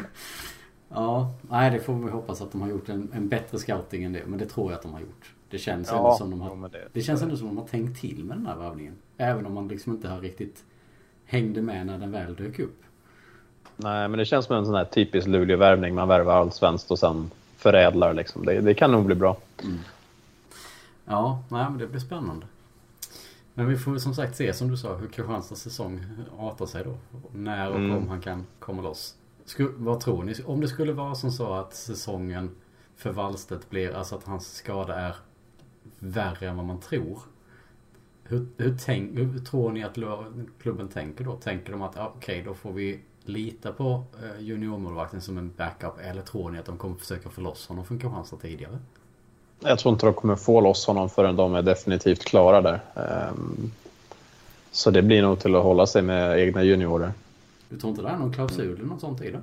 Ja, 0.90 1.34
nej 1.50 1.72
det 1.72 1.80
får 1.80 1.94
vi 1.94 2.12
hoppas 2.12 2.42
att 2.42 2.52
de 2.52 2.62
har 2.62 2.70
gjort 2.70 2.90
en, 2.90 3.12
en 3.14 3.28
bättre 3.28 3.60
scouting 3.60 4.04
än 4.04 4.14
det. 4.14 4.22
Men 4.26 4.40
det 4.40 4.46
tror 4.46 4.72
jag 4.72 4.78
att 4.78 4.84
de 4.84 4.94
har 4.94 5.00
gjort. 5.00 5.34
Det 5.54 5.60
känns 5.60 5.90
ja, 5.92 5.98
ändå 5.98 6.16
som 6.16 6.30
de 6.30 6.42
har, 6.42 6.70
det, 6.70 6.88
det 6.94 7.02
känns 7.02 7.22
ändå 7.22 7.38
som 7.38 7.48
de 7.48 7.58
har 7.58 7.68
tänkt 7.68 8.02
till 8.02 8.24
med 8.24 8.38
den 8.38 8.46
här 8.46 8.56
värvningen. 8.56 8.94
Även 9.18 9.46
om 9.46 9.54
man 9.54 9.68
liksom 9.68 9.94
inte 9.94 10.08
har 10.10 10.22
riktigt 10.22 10.64
hängde 11.26 11.62
med 11.62 11.86
när 11.86 11.98
den 11.98 12.12
väl 12.12 12.36
dök 12.36 12.60
upp. 12.60 12.84
Nej, 13.76 14.08
men 14.08 14.20
det 14.20 14.26
känns 14.26 14.46
som 14.46 14.56
en 14.56 14.66
sån 14.66 14.76
här 14.76 14.86
typisk 14.86 15.28
Luleå-värvning. 15.28 15.96
Man 15.96 16.08
värvar 16.08 16.34
allsvenskt 16.34 16.92
och 16.92 17.00
sen 17.00 17.32
förädlar 17.58 18.14
liksom. 18.14 18.46
Det, 18.46 18.62
det 18.62 18.74
kan 18.74 18.92
nog 18.92 19.06
bli 19.06 19.16
bra. 19.16 19.38
Mm. 19.64 19.80
Ja, 21.06 21.44
nej, 21.50 21.66
men 21.70 21.78
det 21.78 21.88
blir 21.88 22.00
spännande. 22.00 22.46
Men 23.54 23.68
vi 23.68 23.78
får 23.78 23.98
som 23.98 24.14
sagt 24.14 24.36
se 24.36 24.54
som 24.54 24.72
du 24.72 24.78
sa 24.78 24.96
hur 24.96 25.08
Kristianstads 25.08 25.62
säsong 25.62 26.06
artar 26.40 26.66
sig 26.66 26.84
då. 26.84 26.98
När 27.32 27.70
och 27.70 27.76
mm. 27.76 27.98
om 27.98 28.10
han 28.10 28.22
kan 28.22 28.46
komma 28.60 28.82
loss. 28.82 29.16
Sku, 29.46 29.68
vad 29.78 30.00
tror 30.00 30.24
ni? 30.24 30.34
Om 30.46 30.62
det 30.62 30.68
skulle 30.68 30.94
vara 30.94 31.16
som 31.16 31.32
så 31.32 31.54
att 31.54 31.76
säsongen 31.76 32.50
för 32.96 33.12
Wallstedt 33.12 33.70
blir, 33.70 33.96
alltså 33.96 34.16
att 34.16 34.24
hans 34.24 34.56
skada 34.56 34.96
är 34.96 35.16
värre 36.00 36.50
än 36.50 36.58
vad 36.58 36.66
man 36.66 36.80
tror. 36.80 37.20
Hur, 38.24 38.46
hur, 38.58 38.78
tänk, 38.86 39.18
hur 39.18 39.40
tror 39.40 39.72
ni 39.72 39.84
att 39.84 39.98
klubben 40.62 40.88
tänker 40.88 41.24
då? 41.24 41.36
Tänker 41.36 41.72
de 41.72 41.82
att 41.82 41.98
okej, 41.98 42.10
okay, 42.18 42.42
då 42.44 42.54
får 42.54 42.72
vi 42.72 43.00
lita 43.26 43.72
på 43.72 44.04
eh, 44.24 44.42
juniormålvakten 44.42 45.22
som 45.22 45.38
en 45.38 45.52
backup 45.58 45.94
eller 46.02 46.22
tror 46.22 46.52
ni 46.52 46.60
att 46.60 46.66
de 46.66 46.78
kommer 46.78 46.96
försöka 46.96 47.30
få 47.30 47.42
loss 47.42 47.68
honom 47.68 47.86
från 47.86 48.00
Kristianstad 48.00 48.38
tidigare? 48.38 48.80
Jag 49.60 49.80
tror 49.80 49.94
inte 49.94 50.06
de 50.06 50.14
kommer 50.14 50.36
få 50.36 50.62
loss 50.62 50.88
honom 50.88 51.10
förrän 51.10 51.36
de 51.36 51.56
är 51.56 51.62
definitivt 51.62 52.24
klara 52.24 52.62
där. 52.62 52.80
Um, 53.30 53.72
så 54.72 54.92
det 54.92 55.02
blir 55.02 55.22
nog 55.22 55.40
till 55.40 55.56
att 55.56 55.64
hålla 55.64 55.86
sig 55.86 56.02
med 56.02 56.40
egna 56.40 56.64
juniorer. 56.64 57.14
Du 57.70 57.80
tror 57.80 57.90
inte 57.90 58.02
det 58.02 58.10
är 58.10 58.18
någon 58.18 58.34
klausul 58.34 58.76
eller 58.76 58.86
något 58.86 59.02
sånt 59.02 59.22
i 59.22 59.32
det? 59.32 59.42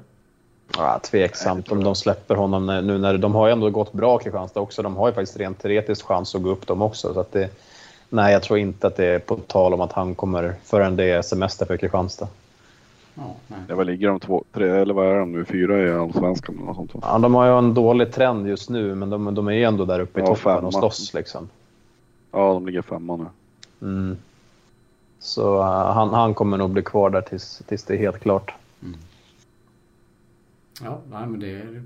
Ja, 0.77 0.99
tveksamt 0.99 1.73
om 1.73 1.85
de 1.85 1.95
släpper 1.95 2.35
honom 2.35 2.67
nu 2.67 2.99
när 2.99 3.19
de 3.19 3.35
har 3.35 3.47
ju 3.47 3.53
ändå 3.53 3.71
gått 3.71 3.93
bra 3.93 4.19
Kristianstad 4.19 4.61
också. 4.61 4.83
De 4.83 4.97
har 4.97 5.09
ju 5.09 5.15
faktiskt 5.15 5.37
rent 5.37 5.59
teoretiskt 5.59 6.03
chans 6.03 6.35
att 6.35 6.43
gå 6.43 6.51
upp 6.51 6.67
dem 6.67 6.83
också. 6.83 7.15
Så 7.15 7.21
att 7.21 7.33
det, 7.33 7.49
nej, 8.09 8.33
jag 8.33 8.43
tror 8.43 8.59
inte 8.59 8.87
att 8.87 8.97
det 8.97 9.07
är 9.07 9.19
på 9.19 9.37
tal 9.37 9.75
om 9.75 9.81
att 9.81 9.93
han 9.93 10.15
kommer 10.15 10.55
förrän 10.65 10.97
det 10.97 11.05
är 11.05 11.23
semester 11.23 11.67
för 11.67 11.77
Kristianstad. 11.77 12.29
Ja, 13.15 13.35
nej. 13.47 13.77
vad 13.77 13.87
ligger 13.87 14.09
de 14.09 14.21
två, 14.21 14.45
tre, 14.53 14.69
eller 14.69 14.95
vad 14.95 15.07
är 15.07 15.19
de 15.19 15.33
nu, 15.33 15.45
fyra 15.45 15.81
i 15.81 15.93
Allsvenskan 15.93 16.55
eller 16.55 16.67
något 16.67 16.91
sånt? 16.91 17.05
Ja, 17.09 17.19
de 17.19 17.35
har 17.35 17.47
ju 17.47 17.59
en 17.59 17.75
dålig 17.75 18.13
trend 18.13 18.49
just 18.49 18.71
nu, 18.71 18.95
men 18.95 19.11
de, 19.11 19.35
de 19.35 19.49
är 19.49 19.53
ju 19.53 19.65
ändå 19.65 19.85
där 19.85 20.01
uppe 20.01 20.21
i 20.21 20.23
ja, 20.23 20.27
toppen 20.27 20.43
femma. 20.43 20.67
och 20.67 20.75
slåss 20.75 21.15
liksom. 21.15 21.49
Ja, 22.33 22.53
de 22.53 22.67
ligger 22.67 22.83
femma 22.83 23.17
nu. 23.17 23.27
Mm. 23.83 24.17
Så 25.21 25.59
uh, 25.59 25.65
han, 25.93 26.11
han 26.11 26.35
kommer 26.35 26.57
nog 26.57 26.71
bli 26.71 26.83
kvar 26.83 27.11
där 27.11 27.21
tills, 27.21 27.63
tills 27.67 27.85
det 27.85 27.95
är 27.95 27.99
helt 27.99 28.21
klart. 28.21 28.55
Ja, 30.83 31.03
nej 31.11 31.27
men 31.27 31.41
det 31.41 31.51
är... 31.51 31.85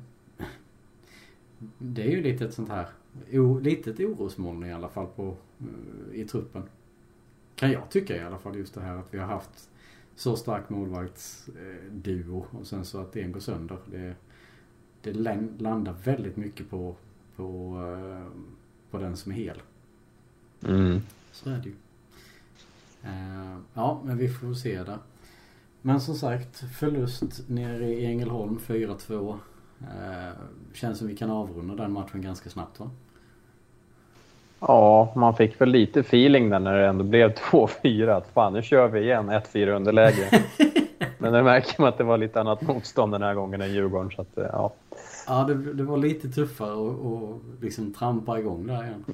Det 1.79 2.03
är 2.03 2.11
ju 2.11 2.23
lite 2.23 2.45
ett 2.45 2.55
sånt 2.55 2.69
här... 2.69 2.89
O, 3.33 3.59
litet 3.59 4.01
orosmoln 4.01 4.65
i 4.65 4.73
alla 4.73 4.89
fall 4.89 5.07
på, 5.07 5.37
uh, 5.63 6.15
i 6.15 6.25
truppen. 6.25 6.63
Kan 7.55 7.71
jag 7.71 7.91
tycka 7.91 8.17
i 8.17 8.21
alla 8.21 8.39
fall 8.39 8.57
just 8.57 8.75
det 8.75 8.81
här 8.81 8.97
att 8.97 9.15
vi 9.15 9.19
har 9.19 9.27
haft 9.27 9.71
så 10.15 10.37
stark 10.37 10.69
målvaktsduo 10.69 12.37
uh, 12.37 12.61
och 12.61 12.67
sen 12.67 12.85
så 12.85 13.01
att 13.01 13.17
en 13.17 13.33
går 13.33 13.41
sönder. 13.41 13.79
Det, 13.91 14.15
det 15.03 15.13
landar 15.59 15.93
väldigt 16.05 16.37
mycket 16.37 16.71
på, 16.71 16.97
på, 17.37 17.79
uh, 17.79 18.27
på 18.91 18.99
den 18.99 19.17
som 19.17 19.33
är 19.33 19.37
hel. 19.37 19.63
Mm. 20.67 21.01
Så 21.33 21.51
är 21.51 21.59
det 21.59 21.69
ju. 21.69 21.75
Ja, 23.75 24.03
men 24.05 24.17
vi 24.17 24.29
får 24.29 24.55
se 24.55 24.83
där. 24.83 24.99
Men 25.87 26.01
som 26.01 26.15
sagt, 26.15 26.65
förlust 26.79 27.49
nere 27.49 27.85
i 27.85 28.07
Ängelholm 28.07 28.59
4-2. 28.67 29.37
Eh, 29.81 30.37
känns 30.73 30.99
som 30.99 31.09
vi 31.09 31.17
kan 31.17 31.31
avrunda 31.31 31.75
den 31.75 31.93
matchen 31.93 32.23
ganska 32.23 32.51
snabbt 32.51 32.81
va? 32.81 32.91
Ja, 34.61 35.13
man 35.17 35.37
fick 35.37 35.61
väl 35.61 35.69
lite 35.69 36.01
feeling 36.01 36.51
där 36.51 36.59
när 36.59 36.79
det 36.79 36.87
ändå 36.87 37.05
blev 37.05 37.33
2-4. 37.51 38.17
Att 38.17 38.29
fan, 38.35 38.53
nu 38.53 38.63
kör 38.63 38.89
vi 38.89 39.01
igen 39.01 39.31
1-4 39.31 39.69
underläge. 39.69 40.43
Men 41.19 41.33
det 41.33 41.43
märker 41.43 41.81
man 41.83 41.89
att 41.89 41.99
det 41.99 42.05
var 42.05 42.19
lite 42.19 42.41
annat 42.41 42.63
motstånd 42.63 43.13
den 43.13 43.23
här 43.23 43.35
gången 43.35 43.61
än 43.61 43.73
Djurgården. 43.73 44.11
Så 44.11 44.23
att, 44.23 44.39
eh, 44.39 44.47
ja. 44.53 44.73
Ja, 45.27 45.45
det, 45.45 45.55
det 45.73 45.83
var 45.83 45.97
lite 45.97 46.29
tuffare 46.29 46.73
att 46.73 47.63
liksom 47.63 47.95
trampa 47.95 48.39
igång 48.39 48.67
där 48.67 48.85
igen. 48.85 49.05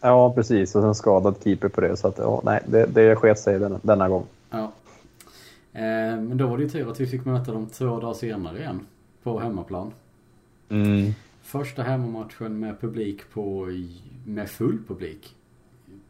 Ja, 0.00 0.32
precis. 0.32 0.74
Och 0.74 0.82
sen 0.82 0.94
skadad 0.94 1.34
keeper 1.44 1.68
på 1.68 1.80
det. 1.80 1.96
Så 1.96 2.08
att, 2.08 2.18
ja, 2.18 2.40
nej, 2.44 2.60
det, 2.66 2.86
det 2.86 3.16
sket 3.16 3.38
sig 3.38 3.58
denna, 3.58 3.78
denna 3.82 4.08
gång. 4.08 4.24
Ja. 4.50 4.72
Eh, 5.72 5.82
men 6.20 6.36
då 6.36 6.46
var 6.46 6.56
det 6.56 6.62
ju 6.62 6.68
tur 6.68 6.90
att 6.90 7.00
vi 7.00 7.06
fick 7.06 7.24
möta 7.24 7.52
dem 7.52 7.66
två 7.66 8.00
dagar 8.00 8.14
senare 8.14 8.58
igen. 8.58 8.86
På 9.22 9.40
hemmaplan. 9.40 9.92
Mm. 10.68 11.12
Första 11.42 11.82
hemmamatchen 11.82 12.60
med 12.60 12.80
publik 12.80 13.30
på, 13.32 13.68
med 14.24 14.48
full 14.48 14.78
publik. 14.88 15.36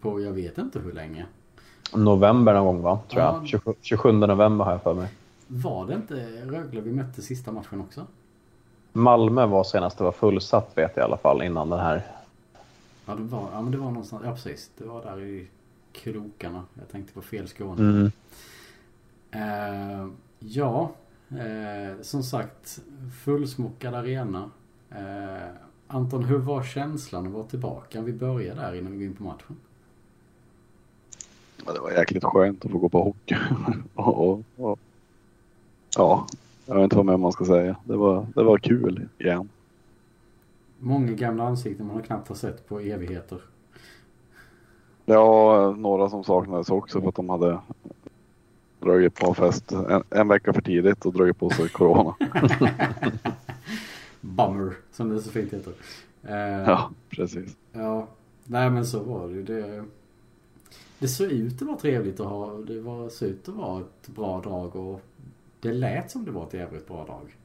På 0.00 0.20
jag 0.20 0.32
vet 0.32 0.58
inte 0.58 0.78
hur 0.78 0.92
länge. 0.92 1.26
November 1.94 2.54
någon 2.54 2.64
gång 2.64 2.82
va? 2.82 3.00
Tror 3.08 3.22
ja. 3.22 3.42
jag. 3.64 3.74
27, 3.80 4.12
november 4.12 4.64
har 4.64 4.72
jag 4.72 4.82
för 4.82 4.94
mig. 4.94 5.08
Var 5.46 5.86
det 5.86 5.94
inte 5.94 6.14
Rögle 6.44 6.80
vi 6.80 6.92
mötte 6.92 7.22
sista 7.22 7.52
matchen 7.52 7.80
också? 7.80 8.06
Malmö 8.92 9.46
var 9.46 9.64
senast 9.64 9.98
det 9.98 10.04
var 10.04 10.12
fullsatt 10.12 10.72
vet 10.74 10.92
jag 10.96 11.02
i 11.02 11.04
alla 11.04 11.16
fall 11.16 11.42
innan 11.42 11.70
den 11.70 11.78
här. 11.78 12.06
Ja, 13.06 13.14
det 13.14 13.22
var, 13.22 13.48
ja 13.52 13.62
men 13.62 13.72
det 13.72 13.78
var 13.78 13.90
någonstans, 13.90 14.22
ja 14.24 14.32
precis. 14.32 14.70
Det 14.78 14.84
var 14.84 15.02
där 15.02 15.20
i 15.20 15.46
krokarna. 15.92 16.64
Jag 16.74 16.88
tänkte 16.88 17.12
på 17.12 17.22
fel 17.22 17.48
Skåne. 17.48 17.80
Mm. 17.80 18.12
Eh, 19.30 20.08
ja, 20.38 20.90
eh, 21.30 22.02
som 22.02 22.22
sagt 22.22 22.80
fullsmockad 23.24 23.94
arena. 23.94 24.50
Eh, 24.90 25.48
Anton, 25.86 26.24
hur 26.24 26.38
var 26.38 26.62
känslan 26.62 27.26
att 27.26 27.32
vara 27.32 27.44
tillbaka? 27.44 28.00
Vi 28.00 28.12
börjar 28.12 28.54
där 28.54 28.74
innan 28.74 28.92
vi 28.92 28.98
går 28.98 29.06
in 29.06 29.14
på 29.14 29.22
matchen. 29.22 29.56
Ja, 31.66 31.72
det 31.72 31.80
var 31.80 31.90
jäkligt 31.90 32.24
skönt 32.24 32.64
att 32.64 32.70
få 32.70 32.78
gå 32.78 32.88
på 32.88 33.02
hockey. 33.02 33.36
och, 33.94 34.28
och, 34.28 34.42
och, 34.56 34.78
ja, 35.96 36.26
jag 36.66 36.74
vet 36.74 36.84
inte 36.84 36.96
vad 36.96 37.06
mer 37.06 37.16
man 37.16 37.32
ska 37.32 37.44
säga. 37.44 37.76
Det 37.84 37.96
var, 37.96 38.26
det 38.34 38.42
var 38.42 38.58
kul 38.58 39.08
igen. 39.18 39.48
Många 40.78 41.12
gamla 41.12 41.44
ansikten 41.44 41.86
man 41.86 41.96
har 41.96 42.02
knappt 42.02 42.28
har 42.28 42.36
sett 42.36 42.68
på 42.68 42.80
evigheter. 42.80 43.40
Ja, 45.06 45.74
några 45.78 46.08
som 46.08 46.24
saknades 46.24 46.70
också 46.70 47.00
för 47.00 47.08
att 47.08 47.14
de 47.14 47.28
hade 47.28 47.58
dragit 48.80 49.14
på 49.14 49.34
fest 49.34 49.72
en, 49.72 50.02
en 50.10 50.28
vecka 50.28 50.52
för 50.52 50.62
tidigt 50.62 51.06
och 51.06 51.12
dragit 51.12 51.38
på 51.38 51.50
sig 51.50 51.68
corona. 51.68 52.14
Bummer, 54.20 54.74
som 54.92 55.08
det 55.08 55.20
så 55.20 55.30
fint 55.30 55.52
heter. 55.52 55.72
Eh, 56.22 56.36
ja, 56.66 56.90
precis. 57.10 57.56
Ja, 57.72 58.06
nej 58.44 58.70
men 58.70 58.86
så 58.86 59.02
var 59.02 59.28
det 59.28 59.34
ju. 59.34 59.42
Det, 59.42 59.84
det 60.98 61.08
såg 61.08 61.30
ut 61.30 61.62
att 61.62 61.68
vara 61.68 61.78
trevligt 61.78 62.20
att 62.20 62.26
ha. 62.26 62.54
Det 62.54 62.80
var, 62.80 63.08
såg 63.08 63.28
ut 63.28 63.48
att 63.48 63.54
vara 63.54 63.80
ett 63.80 64.08
bra 64.08 64.40
drag 64.40 64.76
och 64.76 65.00
det 65.60 65.72
lät 65.72 66.10
som 66.10 66.24
det 66.24 66.30
var 66.30 66.46
ett 66.46 66.54
jävligt 66.54 66.88
bra 66.88 67.04
drag. 67.04 67.36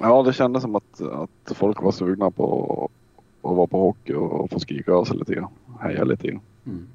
Ja, 0.00 0.22
det 0.22 0.32
kändes 0.32 0.62
som 0.62 0.76
att, 0.76 1.00
att 1.00 1.56
folk 1.56 1.82
var 1.82 1.92
sugna 1.92 2.30
på 2.30 2.90
att 3.42 3.56
vara 3.56 3.66
på 3.66 3.80
hockey 3.80 4.14
och, 4.14 4.40
och 4.40 4.50
få 4.50 4.60
skrika 4.60 4.92
av 4.92 5.04
sig 5.04 5.16
lite 5.16 5.34
grann. 5.34 5.50
Heja 5.80 6.04
lite 6.04 6.26
grann. 6.26 6.40
Mm. 6.66 6.88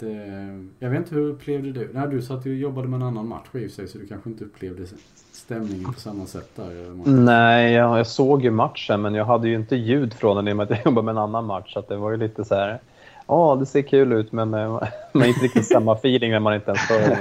Det, 0.00 0.64
jag 0.78 0.90
vet 0.90 0.98
inte 0.98 1.14
hur 1.14 1.30
upplevde 1.30 1.72
du? 1.72 1.90
Nej, 1.92 2.08
du 2.08 2.22
satt 2.22 2.46
ju 2.46 2.50
och 2.50 2.56
jobbade 2.56 2.88
med 2.88 2.96
en 2.96 3.02
ann 3.02 3.08
annan 3.08 3.28
match 3.28 3.54
i 3.54 3.68
sig 3.68 3.88
så 3.88 3.98
du 3.98 4.06
kanske 4.06 4.30
inte 4.30 4.44
upplevde 4.44 4.82
stämningen 5.32 5.92
på 5.92 6.00
samma 6.00 6.26
sätt 6.26 6.50
där. 6.56 7.10
Nej, 7.10 7.72
jag, 7.72 7.98
jag 7.98 8.06
såg 8.06 8.44
ju 8.44 8.50
matchen 8.50 9.02
men 9.02 9.14
jag 9.14 9.24
hade 9.24 9.48
ju 9.48 9.54
inte 9.54 9.76
ljud 9.76 10.14
från 10.14 10.36
den 10.36 10.48
i 10.48 10.52
och 10.52 10.56
med 10.56 10.64
att 10.64 10.70
jag 10.70 10.80
jobbade 10.84 11.04
med 11.04 11.12
en 11.12 11.18
annan 11.18 11.44
match. 11.44 11.72
Så 11.72 11.80
det 11.88 11.96
var 11.96 12.10
ju 12.10 12.16
lite 12.16 12.44
så 12.44 12.54
här. 12.54 12.80
Ja, 13.26 13.56
det 13.60 13.66
ser 13.66 13.82
kul 13.82 14.12
ut 14.12 14.32
men 14.32 14.50
man 14.50 14.80
har 15.12 15.26
inte 15.26 15.40
riktigt 15.40 15.66
samma 15.66 15.92
feeling 15.92 16.30
när 16.30 16.40
man 16.40 16.54
inte 16.54 16.70
ens 16.70 16.80
hör, 16.80 17.18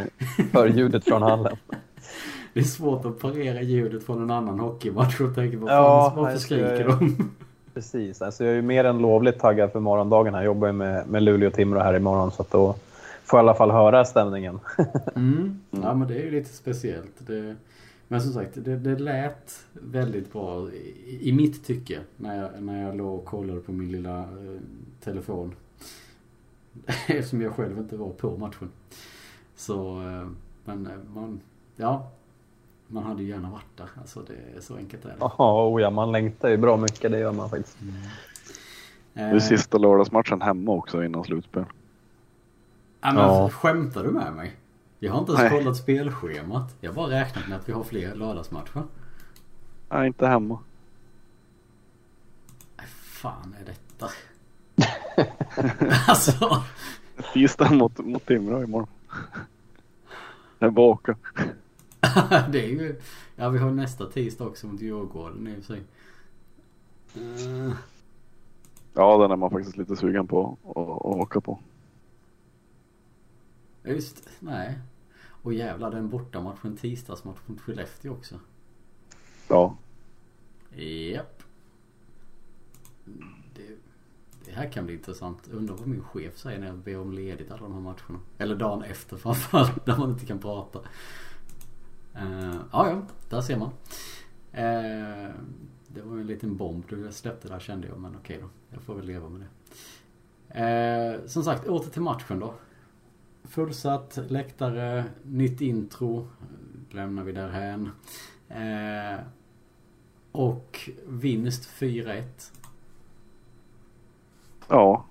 hör 0.53 0.67
ljudet 0.67 1.03
från 1.03 1.21
hallen. 1.21 1.55
Det 2.53 2.59
är 2.59 2.63
svårt 2.63 3.05
att 3.05 3.19
parera 3.19 3.61
ljudet 3.61 4.03
från 4.03 4.21
en 4.21 4.31
annan 4.31 4.59
hockeymatch 4.59 5.21
och 5.21 5.35
tänka 5.35 5.57
vad 5.57 5.71
ja, 5.71 6.13
varför 6.15 6.37
skriker 6.37 6.87
de? 6.87 7.31
Precis, 7.73 8.21
alltså 8.21 8.43
jag 8.43 8.51
är 8.51 8.55
ju 8.55 8.61
mer 8.61 8.83
än 8.83 8.97
lovligt 8.97 9.39
taggad 9.39 9.71
för 9.71 9.79
morgondagen. 9.79 10.33
Jag 10.33 10.45
jobbar 10.45 10.67
ju 10.67 10.73
med, 10.73 11.07
med 11.07 11.23
Luleå 11.23 11.47
och 11.47 11.53
Timrå 11.53 11.79
här 11.79 11.95
imorgon 11.95 12.31
så 12.31 12.41
att 12.41 12.51
då 12.51 12.75
får 13.23 13.39
jag 13.39 13.45
i 13.45 13.47
alla 13.47 13.55
fall 13.55 13.71
höra 13.71 14.05
stämningen. 14.05 14.59
mm. 15.15 15.59
Ja 15.71 15.93
men 15.93 16.07
det 16.07 16.15
är 16.15 16.23
ju 16.23 16.31
lite 16.31 16.53
speciellt. 16.53 17.13
Det, 17.17 17.55
men 18.07 18.21
som 18.21 18.33
sagt, 18.33 18.51
det, 18.53 18.77
det 18.77 18.99
lät 18.99 19.65
väldigt 19.73 20.33
bra 20.33 20.69
i, 20.71 21.29
i 21.29 21.31
mitt 21.31 21.65
tycke 21.65 21.99
när 22.17 22.41
jag, 22.41 22.63
när 22.63 22.83
jag 22.83 22.97
låg 22.97 23.19
och 23.19 23.25
kollade 23.25 23.59
på 23.59 23.71
min 23.71 23.91
lilla 23.91 24.19
eh, 24.19 24.61
telefon. 25.03 25.55
Eftersom 27.07 27.41
jag 27.41 27.53
själv 27.53 27.77
inte 27.77 27.97
var 27.97 28.09
på 28.09 28.37
matchen. 28.37 28.69
Så, 29.55 30.01
eh, 30.01 30.27
men 30.65 30.87
eh, 30.87 31.13
man, 31.13 31.39
ja. 31.75 32.11
Man 32.91 33.03
hade 33.03 33.23
ju 33.23 33.29
gärna 33.29 33.49
varit 33.49 33.77
där. 33.77 33.89
Alltså 33.99 34.21
det 34.21 34.57
är 34.57 34.61
så 34.61 34.75
enkelt 34.75 35.05
är 35.05 35.09
det. 35.09 35.15
Ja, 35.19 35.67
oh 35.67 35.81
ja, 35.81 35.89
man 35.89 36.11
längtar 36.11 36.49
ju 36.49 36.57
bra 36.57 36.77
mycket. 36.77 37.11
Det 37.11 37.19
gör 37.19 37.31
man 37.31 37.49
faktiskt. 37.49 37.77
Mm. 37.81 37.93
Det 39.13 39.21
är 39.21 39.39
sista 39.39 39.77
lördagsmatchen 39.77 40.41
hemma 40.41 40.71
också 40.71 41.03
innan 41.03 41.23
slutspel. 41.23 41.65
Ja, 43.01 43.13
men 43.13 43.23
ja. 43.23 43.49
skämtar 43.49 44.03
du 44.03 44.11
med 44.11 44.33
mig? 44.33 44.55
Jag 44.99 45.11
har 45.11 45.19
inte 45.19 45.31
ens 45.31 45.51
Nej. 45.51 45.59
kollat 45.59 45.77
spelschemat. 45.77 46.75
Jag 46.81 46.89
har 46.89 46.95
bara 46.95 47.09
räknat 47.09 47.47
med 47.47 47.57
att 47.57 47.69
vi 47.69 47.73
har 47.73 47.83
fler 47.83 48.15
lördagsmatcher. 48.15 48.83
Nej, 49.89 50.07
inte 50.07 50.27
hemma. 50.27 50.59
Nej, 52.77 52.87
fan 52.87 53.55
är 53.61 53.65
detta? 53.65 54.09
alltså. 56.07 56.63
Tisdag 57.33 57.71
mot, 57.71 57.97
mot 57.97 58.25
Timrå 58.25 58.63
imorgon. 58.63 58.87
Jag 60.59 60.67
är 60.67 60.71
baka. 60.71 61.15
det 62.51 62.65
är 62.65 62.69
ju... 62.69 62.99
Ja, 63.35 63.49
vi 63.49 63.59
har 63.59 63.71
nästa 63.71 64.05
tisdag 64.05 64.45
också 64.45 64.67
mot 64.67 64.81
Djurgården 64.81 65.47
i 65.47 65.59
och 65.59 65.63
för 65.63 65.73
sig. 65.73 65.83
Uh... 67.17 67.73
Ja, 68.93 69.17
den 69.17 69.31
är 69.31 69.35
man 69.35 69.49
faktiskt 69.49 69.77
lite 69.77 69.95
sugen 69.95 70.27
på 70.27 70.57
att 70.63 70.77
åka 71.05 71.41
på. 71.41 71.59
Just 73.83 74.29
nej. 74.39 74.79
Och 75.41 75.53
jävlar 75.53 75.91
den 75.91 76.09
bortamatch, 76.09 76.65
en 76.65 76.77
tisdagsmatch 76.77 77.39
mot 77.45 77.61
Skellefteå 77.61 78.11
också. 78.11 78.39
Ja. 79.47 79.77
Japp. 80.75 81.43
Det, 83.55 83.75
det, 84.45 84.51
här 84.51 84.71
kan 84.71 84.85
bli 84.85 84.95
intressant. 84.95 85.47
Undrar 85.47 85.75
vad 85.75 85.87
min 85.87 86.03
chef 86.03 86.37
säger 86.37 86.59
när 86.59 86.67
jag 86.67 86.77
ber 86.77 86.99
om 86.99 87.13
ledigt 87.13 87.51
alla 87.51 87.61
de 87.61 87.73
här 87.73 87.81
matcherna. 87.81 88.19
Eller 88.37 88.55
dagen 88.55 88.83
efter 88.83 89.17
framförallt, 89.17 89.85
när 89.87 89.97
man 89.97 90.09
inte 90.09 90.25
kan 90.25 90.39
prata. 90.39 90.79
Uh, 92.21 92.55
ja, 92.71 92.89
ja, 92.89 93.01
där 93.29 93.41
ser 93.41 93.57
man. 93.57 93.69
Uh, 93.69 95.33
det 95.87 96.01
var 96.01 96.17
en 96.17 96.27
liten 96.27 96.57
bomb 96.57 96.83
du 96.89 97.11
släppte 97.11 97.47
där 97.47 97.59
kände 97.59 97.87
jag, 97.87 97.99
men 97.99 98.15
okej 98.15 98.39
då. 98.41 98.49
Jag 98.69 98.81
får 98.81 98.95
väl 98.95 99.05
leva 99.05 99.29
med 99.29 99.41
det. 99.41 99.47
Uh, 101.17 101.27
som 101.27 101.43
sagt, 101.43 101.67
åter 101.67 101.89
till 101.89 102.01
matchen 102.01 102.39
då. 102.39 102.53
Fullsatt 103.43 104.19
läktare, 104.27 105.03
nytt 105.23 105.61
intro. 105.61 106.27
Lämnar 106.91 107.23
vi 107.23 107.31
därhän. 107.31 107.91
Eh, 108.49 109.19
och 110.31 110.89
vinst 111.07 111.69
4-1. 111.69 112.23
Ja. 114.67 115.05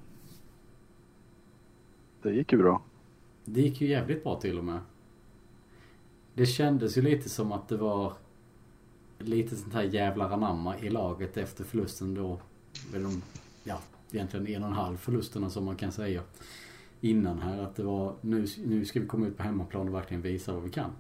Det 2.23 2.33
gick 2.33 2.53
ju 2.53 2.59
bra. 2.59 2.83
Det 3.45 3.61
gick 3.61 3.81
ju 3.81 3.89
jävligt 3.89 4.25
bra 4.25 4.41
till 4.41 4.59
och 4.59 4.65
med. 4.65 4.81
Det 6.39 6.47
kändes 6.47 6.99
ju 6.99 7.03
lite 7.03 7.29
som 7.29 7.53
att 7.53 7.69
det 7.69 7.77
var 7.77 8.13
lite 9.19 9.57
sånt 9.57 9.75
här 9.75 9.83
jävla 9.83 10.29
anamma 10.29 10.79
i 10.79 10.91
laget 10.91 11.37
efter 11.37 11.65
förlusten 11.65 12.15
då. 12.15 12.39
Med 12.93 13.01
de, 13.01 13.23
ja, 13.65 13.79
egentligen 14.13 14.47
en 14.47 14.63
och 14.63 14.69
en 14.69 14.75
halv 14.75 14.97
förlusterna 14.97 15.51
som 15.51 15.65
man 15.65 15.77
kan 15.77 15.93
säga 15.93 16.23
innan 17.01 17.39
här 17.39 17.63
att 17.63 17.77
det 17.77 17.83
var 17.83 18.13
nu, 18.21 18.47
nu 18.65 18.85
ska 18.85 19.01
vi 19.01 19.07
komma 19.07 19.27
ut 19.27 19.37
på 19.37 19.43
hemmaplan 19.43 19.89
och 19.89 19.95
verkligen 19.95 20.23
visa 20.23 20.53
vad 20.53 20.63
vi 20.63 20.71
kan. 20.71 20.91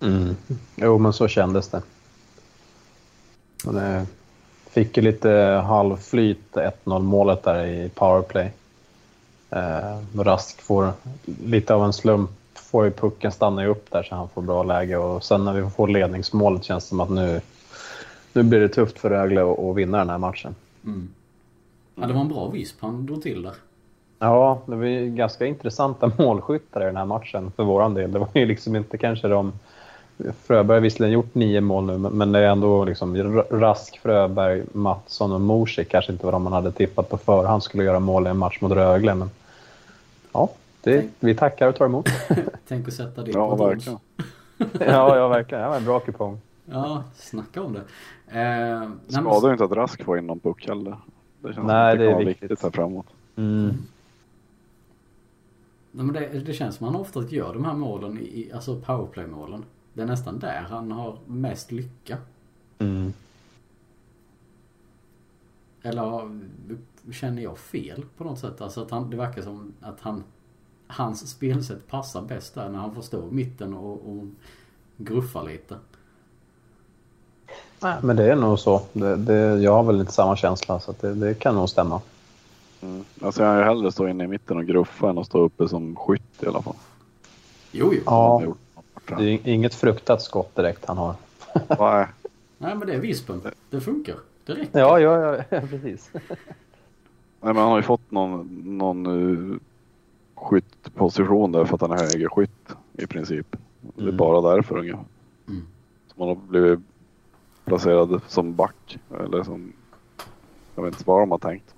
Mm. 0.00 0.36
Jo, 0.76 0.98
men 0.98 1.12
så 1.12 1.28
kändes 1.28 1.68
det. 1.68 1.82
Och 3.66 3.74
det 3.74 4.06
fick 4.70 4.96
ju 4.96 5.02
lite 5.02 5.30
halvflyt 5.66 6.52
1-0 6.84 7.02
målet 7.02 7.42
där 7.42 7.66
i 7.66 7.88
powerplay. 7.94 8.52
Eh, 9.50 9.98
Rask 10.14 10.60
får 10.60 10.92
lite 11.44 11.74
av 11.74 11.84
en 11.84 11.92
slump, 11.92 12.30
får 12.70 12.84
ju 12.84 12.90
pucken 12.90 13.32
stanna 13.32 13.66
upp 13.66 13.90
där 13.90 14.02
så 14.02 14.14
han 14.14 14.28
får 14.28 14.42
bra 14.42 14.62
läge 14.62 14.96
och 14.96 15.24
sen 15.24 15.44
när 15.44 15.52
vi 15.52 15.70
får 15.70 15.88
ledningsmålet 15.88 16.64
känns 16.64 16.84
det 16.84 16.88
som 16.88 17.00
att 17.00 17.10
nu, 17.10 17.40
nu 18.32 18.42
blir 18.42 18.60
det 18.60 18.68
tufft 18.68 18.98
för 18.98 19.10
Rögle 19.10 19.42
att 19.42 19.76
vinna 19.76 19.98
den 19.98 20.10
här 20.10 20.18
matchen. 20.18 20.54
Mm. 20.84 21.08
Ja, 21.94 22.06
det 22.06 22.12
var 22.12 22.20
en 22.20 22.28
bra 22.28 22.48
visp 22.48 22.76
han 22.80 23.06
drog 23.06 23.22
till 23.22 23.42
där. 23.42 23.54
Ja, 24.18 24.62
det 24.66 24.76
var 24.76 24.84
ju 24.84 25.10
ganska 25.10 25.46
intressanta 25.46 26.12
målskyttar 26.18 26.82
i 26.82 26.84
den 26.84 26.96
här 26.96 27.04
matchen 27.04 27.52
för 27.56 27.64
våran 27.64 27.94
del. 27.94 28.12
Det 28.12 28.18
var 28.18 28.28
ju 28.34 28.46
liksom 28.46 28.76
inte 28.76 28.98
kanske 28.98 29.28
de... 29.28 29.52
Fröberg 30.46 30.76
har 30.76 30.82
visserligen 30.82 31.12
gjort 31.12 31.34
nio 31.34 31.60
mål 31.60 31.84
nu, 31.84 31.98
men 31.98 32.32
det 32.32 32.38
är 32.38 32.48
ändå 32.48 32.84
liksom 32.84 33.42
Rask, 33.50 33.98
Fröberg, 33.98 34.62
Mattsson 34.72 35.32
och 35.32 35.40
Morsik 35.40 35.88
kanske 35.88 36.12
inte 36.12 36.24
var 36.24 36.32
de 36.32 36.42
man 36.42 36.52
hade 36.52 36.72
tippat 36.72 37.08
på 37.08 37.18
förhand 37.18 37.62
skulle 37.62 37.84
göra 37.84 38.00
mål 38.00 38.26
i 38.26 38.30
en 38.30 38.38
match 38.38 38.60
mot 38.60 38.72
Rögle. 38.72 39.14
Men 39.14 39.30
ja, 40.32 40.48
det, 40.88 41.08
vi 41.20 41.34
tackar 41.34 41.68
och 41.68 41.76
tar 41.76 41.84
emot. 41.84 42.08
Tänk 42.68 42.88
att 42.88 42.94
sätta 42.94 43.22
det 43.22 43.30
ja, 43.30 43.56
på 43.56 43.64
verkligen. 43.64 43.98
ja, 44.80 45.16
ja, 45.16 45.28
verkligen. 45.28 45.64
Ja, 45.64 45.76
en 45.76 45.84
bra 45.84 46.00
kupong. 46.00 46.40
Ja, 46.64 47.04
snacka 47.14 47.62
om 47.62 47.72
det. 47.72 47.82
Eh, 48.40 48.90
Skadar 49.08 49.48
ju 49.48 49.52
inte 49.52 49.64
att 49.64 49.72
Rask 49.72 50.04
får 50.04 50.18
in 50.18 50.26
någon 50.26 50.40
puck 50.40 50.68
heller. 50.68 50.96
Det 51.40 51.54
känns 51.54 51.66
Nej, 51.66 51.96
det, 51.96 52.04
det 52.04 52.10
är 52.10 52.16
viktigt. 52.16 52.42
viktigt 52.42 52.62
här 52.62 52.70
framåt. 52.70 53.06
Mm. 53.36 53.68
Nej, 55.92 56.04
men 56.04 56.14
det, 56.14 56.38
det 56.38 56.52
känns 56.52 56.76
som 56.76 56.86
att 56.86 56.92
han 56.92 57.00
ofta 57.00 57.22
gör 57.22 57.54
de 57.54 57.64
här 57.64 57.74
målen, 57.74 58.18
i, 58.18 58.50
alltså 58.54 58.80
powerplay-målen. 58.80 59.64
Det 59.92 60.02
är 60.02 60.06
nästan 60.06 60.38
där 60.38 60.66
han 60.70 60.92
har 60.92 61.18
mest 61.26 61.72
lycka. 61.72 62.16
Mm. 62.78 63.12
Eller 65.82 66.40
känner 67.12 67.42
jag 67.42 67.58
fel 67.58 68.04
på 68.16 68.24
något 68.24 68.38
sätt? 68.38 68.60
Alltså 68.60 68.82
att 68.82 68.90
han, 68.90 69.10
det 69.10 69.16
verkar 69.16 69.42
som 69.42 69.72
att 69.80 70.00
han, 70.00 70.24
hans 70.88 71.30
spelsätt 71.30 71.88
passar 71.88 72.22
bäst 72.22 72.54
där 72.54 72.68
när 72.68 72.78
han 72.78 72.94
får 72.94 73.02
stå 73.02 73.28
i 73.28 73.34
mitten 73.34 73.74
och, 73.74 73.92
och 73.92 74.26
gruffa 74.96 75.42
lite. 75.42 75.76
Nej, 77.80 77.96
men 78.02 78.16
det 78.16 78.32
är 78.32 78.36
nog 78.36 78.58
så. 78.58 78.82
Det, 78.92 79.16
det, 79.16 79.62
jag 79.62 79.72
har 79.72 79.82
väl 79.82 80.00
inte 80.00 80.12
samma 80.12 80.36
känsla, 80.36 80.80
så 80.80 80.94
det, 81.00 81.14
det, 81.14 81.34
kan 81.34 81.54
nog 81.54 81.68
stämma. 81.68 82.00
Mm. 82.80 83.04
Alltså 83.22 83.42
jag 83.42 83.64
hellre 83.64 83.92
stå 83.92 84.08
inne 84.08 84.24
i 84.24 84.26
mitten 84.26 84.56
och 84.56 84.66
gruffa 84.66 85.10
än 85.10 85.18
att 85.18 85.26
stå 85.26 85.38
uppe 85.38 85.68
som 85.68 85.96
skytt 85.96 86.42
i 86.42 86.46
alla 86.46 86.62
fall. 86.62 86.76
Jo, 87.72 87.92
jo. 87.94 88.02
Ja, 88.06 88.42
det 89.18 89.24
är 89.24 89.48
inget 89.48 89.74
fruktat 89.74 90.22
skott 90.22 90.56
direkt 90.56 90.84
han 90.84 90.98
har. 90.98 91.14
Nej. 91.78 92.06
Nej, 92.58 92.74
men 92.74 92.86
det 92.86 92.94
är 92.94 92.98
vispen. 92.98 93.42
Det 93.70 93.80
funkar. 93.80 94.16
Det 94.46 94.52
räcker. 94.52 94.78
Ja, 94.78 95.00
ja, 95.00 95.36
ja 95.50 95.60
precis. 95.70 96.10
Nej, 96.12 97.54
men 97.54 97.56
han 97.56 97.70
har 97.70 97.76
ju 97.76 97.82
fått 97.82 98.10
någon, 98.10 98.62
någon 98.78 99.06
uh, 99.06 99.56
skyttposition 100.40 101.52
där 101.52 101.64
för 101.64 101.74
att 101.74 101.80
han 101.80 101.90
är 101.92 101.98
högerskytt 101.98 102.76
i 102.92 103.06
princip. 103.06 103.56
Det 103.80 104.02
är 104.02 104.04
Mm. 104.04 104.16
bara 104.16 104.54
därför 104.54 104.78
ungefär. 104.78 105.04
Mm. 105.48 105.62
Som 106.06 106.20
han 106.20 106.28
har 106.28 106.34
blivit 106.48 106.80
placerad 107.64 108.20
som 108.28 108.54
back. 108.54 108.98
Eller 109.20 109.42
som... 109.42 109.72
Jag 110.74 110.82
vet 110.82 110.94
inte 110.94 111.04
vad 111.06 111.20
de 111.22 111.30
har 111.30 111.38
tänkt. 111.38 111.74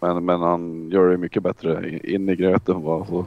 Men, 0.00 0.24
men 0.24 0.40
han 0.40 0.90
gör 0.90 1.08
det 1.10 1.16
mycket 1.16 1.42
bättre 1.42 1.98
in 1.98 2.28
i 2.28 2.36
gröten 2.36 2.82
vad 2.82 3.06
så 3.08 3.24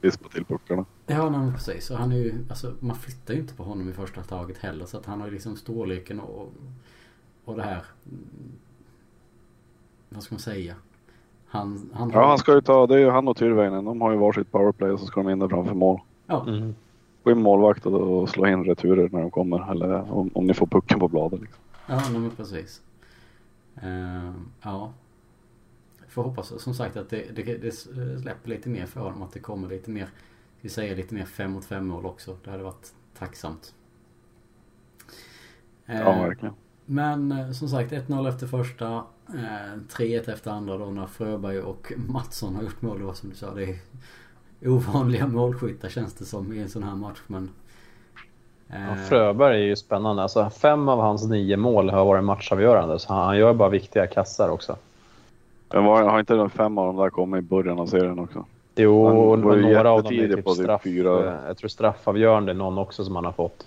vispa 0.00 0.28
till 0.28 0.44
puckarna. 0.44 0.84
Ja, 1.06 1.30
nej, 1.30 1.52
precis. 1.52 1.90
Och 1.90 1.96
han 1.98 2.12
är 2.12 2.16
ju, 2.16 2.34
alltså, 2.48 2.74
man 2.80 2.96
flyttar 2.96 3.34
ju 3.34 3.40
inte 3.40 3.54
på 3.54 3.62
honom 3.62 3.90
i 3.90 3.92
första 3.92 4.22
taget 4.22 4.58
heller. 4.58 4.86
Så 4.86 4.96
att 4.96 5.06
han 5.06 5.20
har 5.20 5.26
ju 5.28 5.32
liksom 5.34 5.56
storleken 5.56 6.20
och, 6.20 6.52
och 7.44 7.56
det 7.56 7.62
här. 7.62 7.84
mm, 8.06 8.52
Vad 10.08 10.22
ska 10.22 10.34
man 10.34 10.40
säga? 10.40 10.74
Han, 11.54 11.90
han 11.92 12.10
har... 12.10 12.20
Ja, 12.20 12.28
han 12.28 12.38
ska 12.38 12.54
ju 12.54 12.60
ta, 12.60 12.86
det 12.86 12.94
är 12.94 12.98
ju 12.98 13.10
han 13.10 13.28
och 13.28 13.36
Tyrväinen. 13.36 13.84
De 13.84 14.00
har 14.00 14.12
ju 14.12 14.18
varsitt 14.18 14.52
powerplay 14.52 14.90
och 14.90 15.00
så 15.00 15.06
ska 15.06 15.22
de 15.22 15.30
in 15.30 15.38
där 15.38 15.48
framför 15.48 15.74
mål. 15.74 16.00
Ja, 16.26 16.44
Mm. 16.48 16.74
Gå 17.22 17.30
in 17.30 17.42
målvakt 17.42 17.86
och, 17.86 18.28
slå 18.28 18.46
in 18.46 18.64
returer 18.64 19.08
när 19.12 19.20
de 19.20 19.30
kommer. 19.30 19.70
Eller 19.70 20.12
om, 20.12 20.30
om 20.34 20.46
ni 20.46 20.54
får 20.54 20.66
pucken 20.66 20.98
på 20.98 21.08
bladet. 21.08 21.40
Liksom. 21.40 21.62
ja 21.86 22.02
men 22.12 22.30
precis. 22.30 22.82
Uh, 23.82 24.32
ja. 24.62 24.92
Får 26.08 26.22
hoppas 26.22 26.62
som 26.62 26.74
sagt 26.74 26.96
att 26.96 27.10
det, 27.10 27.36
det, 27.36 27.42
det 27.42 27.70
släpper 28.22 28.48
lite 28.48 28.68
mer 28.68 28.86
för 28.86 29.00
honom. 29.00 29.22
Att 29.22 29.32
det 29.32 29.40
kommer 29.40 29.68
lite 29.68 29.90
mer, 29.90 30.08
vi 30.60 30.68
säga 30.68 30.94
lite 30.94 31.14
mer 31.14 31.24
fem 31.24 31.52
mot 31.52 31.64
fem 31.64 31.86
mål 31.86 32.06
också. 32.06 32.36
Det 32.44 32.50
hade 32.50 32.62
varit 32.62 32.92
tacksamt. 33.18 33.74
Ja, 35.86 35.94
Eh, 35.94 36.22
verkligen. 36.22 36.54
Men 36.86 37.32
eh, 37.32 37.50
som 37.50 37.68
sagt 37.68 37.92
1-0 37.92 38.28
efter 38.28 38.46
första. 38.46 38.86
Eh, 39.28 39.78
3-1 39.96 40.32
efter 40.32 40.50
andra 40.50 40.78
då 40.78 40.84
när 40.86 41.06
Fröberg 41.06 41.60
och 41.60 41.92
Mattsson 42.08 42.54
har 42.54 42.62
gjort 42.62 42.82
mål. 42.82 42.98
Det 42.98 43.04
var 43.04 43.14
som 43.14 43.30
du 43.30 43.36
sa. 43.36 43.54
Det 43.54 43.64
är 43.64 43.78
ovanliga 44.68 45.26
målskyttar 45.26 45.88
känns 45.88 46.14
det 46.14 46.24
som 46.24 46.52
i 46.52 46.58
en 46.58 46.68
sån 46.68 46.82
här 46.82 46.94
match. 46.94 47.18
Men, 47.26 47.50
eh, 48.68 48.88
Ja, 48.88 48.96
Fröberg 49.08 49.56
är 49.62 49.66
ju 49.66 49.76
spännande. 49.76 50.22
Alltså, 50.22 50.50
fem 50.50 50.88
av 50.88 51.00
hans 51.00 51.28
nio 51.28 51.56
mål 51.56 51.90
har 51.90 52.04
varit 52.04 52.24
matchavgörande, 52.24 52.98
så 52.98 53.12
han, 53.12 53.38
gör 53.38 53.54
bara 53.54 53.68
viktiga 53.68 54.06
kassar 54.06 54.48
också. 54.48 54.76
Men 55.72 55.84
var, 55.84 56.02
har 56.02 56.20
inte 56.20 56.34
de 56.34 56.50
fem 56.50 56.78
av 56.78 56.86
dem 56.86 56.96
där 56.96 57.10
kommit 57.10 57.38
i 57.38 57.42
början 57.42 57.78
av 57.80 57.86
serien 57.86 58.18
också? 58.18 58.44
Jo, 58.76 59.06
och 59.06 59.38
några 59.38 59.90
av 59.90 60.02
dem 60.02 60.12
är 60.12 60.28
typ 60.28 60.44
på 60.44 60.54
typ 60.54 60.62
straff, 60.64 60.82
fyra. 60.82 61.34
eh, 61.34 61.46
jag 61.46 61.56
tror 61.56 61.68
straffavgörande 61.68 62.54
någon 62.54 62.78
också 62.78 63.04
som 63.04 63.16
han 63.16 63.24
har 63.24 63.32
fått. 63.32 63.66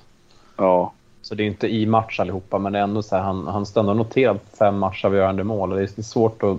Ja, 0.56 0.92
så 1.22 1.36
det 1.36 1.44
är 1.44 1.48
inte 1.48 1.68
i 1.68 1.86
match 1.86 2.20
allihopa, 2.20 2.60
men 2.60 2.74
det 2.74 2.80
är 2.80 2.84
ändå 2.84 3.04
så 3.04 3.16
här, 3.16 3.24
han, 3.24 3.48
han 3.48 3.66
står 3.66 3.82
ändå 3.82 3.94
noterat 3.94 4.42
fem 4.60 4.78
matchavgörande 4.80 5.44
mål. 5.44 5.72
och 5.72 5.78
Det 5.78 5.98
är 5.98 6.02
svårt 6.02 6.44
att 6.44 6.58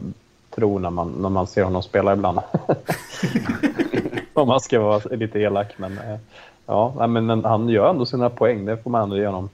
tro 0.51 0.79
när 0.79 0.90
man, 0.90 1.11
när 1.11 1.29
man 1.29 1.47
ser 1.47 1.64
honom 1.64 1.83
spela 1.83 2.12
ibland. 2.12 2.40
Om 4.35 4.49
man 4.49 4.61
ska 4.61 4.81
vara 4.81 4.99
lite 4.99 5.38
elak, 5.38 5.75
men 5.77 5.99
eh, 5.99 6.18
ja, 6.66 7.07
men 7.07 7.44
han 7.44 7.68
gör 7.68 7.90
ändå 7.90 8.07
sina 8.07 8.31
poäng. 8.31 8.64
Det 8.64 8.83
får 8.83 8.90
man 8.90 9.03
ändå 9.03 9.16
ge 9.16 9.27
honom. 9.27 9.49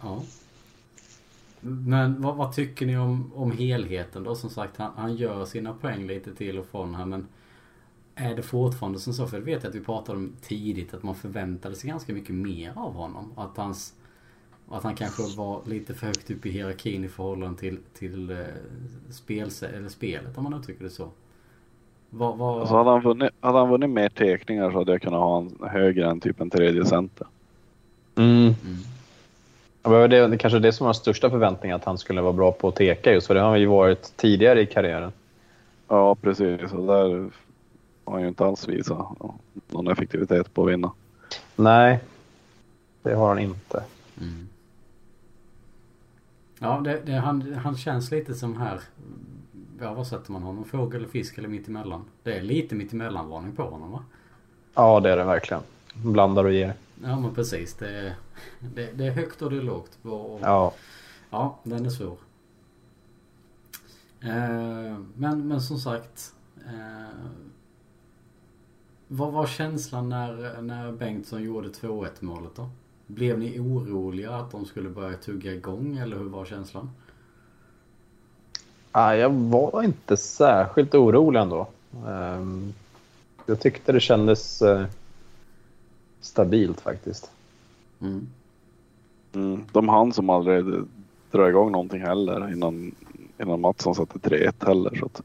Ja. 0.00 0.20
Men 1.60 2.22
vad, 2.22 2.36
vad 2.36 2.54
tycker 2.54 2.86
ni 2.86 2.98
om, 2.98 3.32
om 3.34 3.52
helheten 3.52 4.24
då? 4.24 4.34
Som 4.34 4.50
sagt, 4.50 4.76
han, 4.76 4.90
han 4.96 5.16
gör 5.16 5.44
sina 5.44 5.72
poäng 5.72 6.06
lite 6.06 6.34
till 6.34 6.58
och 6.58 6.66
från 6.66 6.94
här 6.94 7.04
men 7.04 7.26
är 8.20 8.36
det 8.36 8.42
fortfarande 8.42 8.98
som 8.98 9.12
så? 9.12 9.26
För 9.26 9.38
det 9.38 9.44
vet 9.44 9.62
jag 9.62 9.70
att 9.70 9.76
vi 9.76 9.80
pratade 9.80 10.18
om 10.18 10.32
tidigt 10.42 10.94
att 10.94 11.02
man 11.02 11.14
förväntade 11.14 11.74
sig 11.74 11.90
ganska 11.90 12.12
mycket 12.12 12.34
mer 12.34 12.72
av 12.76 12.94
honom. 12.94 13.32
Att, 13.36 13.56
hans, 13.56 13.94
att 14.68 14.82
han 14.82 14.94
kanske 14.94 15.22
var 15.36 15.60
lite 15.66 15.94
för 15.94 16.06
högt 16.06 16.30
upp 16.30 16.46
i 16.46 16.50
hierarkin 16.50 17.04
i 17.04 17.08
förhållande 17.08 17.58
till, 17.58 17.78
till 17.98 18.30
eh, 18.30 18.36
spel, 19.10 19.50
eller 19.74 19.88
spelet 19.88 20.38
om 20.38 20.44
man 20.44 20.54
uttrycker 20.54 20.84
det 20.84 20.90
så. 20.90 21.08
Vad, 22.10 22.38
vad... 22.38 22.60
alltså 22.60 22.74
hade 22.74 22.90
han, 22.90 23.02
vunnit, 23.02 23.30
hade 23.40 23.58
han 23.58 23.70
vunnit 23.70 23.90
mer 23.90 24.08
tekningar 24.08 24.70
så 24.70 24.78
hade 24.78 24.92
jag 24.92 25.02
kunnat 25.02 25.20
ha 25.20 25.38
en 25.38 25.68
högre 25.68 26.10
än 26.10 26.20
typ 26.20 26.40
en 26.40 26.50
tredje 26.50 26.84
center. 26.84 27.26
Mm. 28.16 28.42
Mm. 28.42 28.54
Ja, 29.82 30.08
Det, 30.08 30.26
det 30.26 30.38
kanske 30.38 30.56
är 30.56 30.60
det 30.60 30.72
som 30.72 30.86
var 30.86 30.92
största 30.92 31.30
förväntningen, 31.30 31.76
att 31.76 31.84
han 31.84 31.98
skulle 31.98 32.20
vara 32.20 32.32
bra 32.32 32.52
på 32.52 32.68
att 32.68 32.76
teka 32.76 33.12
just, 33.12 33.26
för 33.26 33.34
det 33.34 33.40
har 33.40 33.48
han 33.48 33.60
ju 33.60 33.66
varit 33.66 34.16
tidigare 34.16 34.60
i 34.60 34.66
karriären. 34.66 35.12
Ja, 35.88 36.14
precis. 36.14 36.72
Och 36.72 36.86
där 36.86 37.30
har 38.10 38.16
han 38.16 38.22
ju 38.22 38.28
inte 38.28 38.44
alls 38.44 38.68
visat 38.68 39.06
någon 39.68 39.88
effektivitet 39.88 40.54
på 40.54 40.62
att 40.64 40.72
vinna. 40.72 40.92
Nej, 41.56 42.00
det 43.02 43.14
har 43.14 43.28
han 43.28 43.38
inte. 43.38 43.84
Mm. 44.20 44.48
Ja, 46.58 46.80
det, 46.84 47.00
det, 47.06 47.12
han, 47.12 47.54
han 47.54 47.76
känns 47.76 48.10
lite 48.10 48.34
som 48.34 48.56
här. 48.56 48.80
Ja, 49.80 49.94
vad 49.94 50.06
sätter 50.06 50.32
man 50.32 50.42
honom? 50.42 50.64
Fågel 50.64 50.96
eller 51.00 51.08
fisk 51.08 51.38
eller 51.38 51.48
mittemellan? 51.48 52.04
Det 52.22 52.36
är 52.38 52.42
lite 52.42 52.74
mittemellan-varning 52.74 53.56
på 53.56 53.62
honom 53.62 53.90
va? 53.92 54.04
Ja, 54.74 55.00
det 55.00 55.10
är 55.12 55.16
det 55.16 55.24
verkligen. 55.24 55.62
Blandar 55.94 56.44
och 56.44 56.52
ger. 56.52 56.74
Ja, 57.02 57.20
men 57.20 57.34
precis. 57.34 57.74
Det, 57.74 57.98
är- 57.98 58.14
det, 58.74 58.92
det 58.92 59.06
är 59.06 59.10
högt 59.10 59.42
och 59.42 59.50
det 59.50 59.56
är 59.56 59.62
lågt. 59.62 59.98
Och, 60.02 60.38
Ja. 60.42 60.72
Ja, 61.30 61.58
den 61.62 61.86
är 61.86 61.90
svår. 61.90 62.16
Eh, 64.20 64.98
men, 65.14 65.48
men 65.48 65.60
som 65.60 65.78
sagt. 65.78 66.34
Eh, 66.66 67.16
vad 69.12 69.32
var 69.32 69.46
känslan 69.46 70.08
när, 70.08 70.62
när 70.62 70.92
Bengtsson 70.92 71.42
gjorde 71.42 71.68
2-1 71.68 72.08
målet 72.20 72.50
då? 72.56 72.68
Blev 73.06 73.38
ni 73.38 73.58
oroliga 73.58 74.30
att 74.30 74.50
de 74.50 74.64
skulle 74.64 74.88
börja 74.88 75.16
tugga 75.16 75.52
igång 75.52 75.98
eller 75.98 76.16
hur 76.16 76.24
var 76.24 76.44
känslan? 76.44 76.90
Ah, 78.92 79.14
jag 79.14 79.30
var 79.30 79.82
inte 79.82 80.16
särskilt 80.16 80.94
orolig 80.94 81.40
ändå. 81.40 81.66
Ehm, 82.08 82.72
jag 83.46 83.60
tyckte 83.60 83.92
det 83.92 84.00
kändes 84.00 84.62
eh, 84.62 84.84
stabilt 86.20 86.80
faktiskt. 86.80 87.30
Mm. 88.00 88.26
Mm. 89.32 89.64
De 89.72 89.88
hann 89.88 90.12
som 90.12 90.30
aldrig 90.30 90.64
dra 91.30 91.48
igång 91.48 91.72
någonting 91.72 92.00
heller 92.00 92.52
innan, 92.52 92.94
innan 93.38 93.60
Mattsson 93.60 93.94
satte 93.94 94.18
3-1 94.18 94.66
heller. 94.66 94.96
Så 94.98 95.06
att 95.06 95.22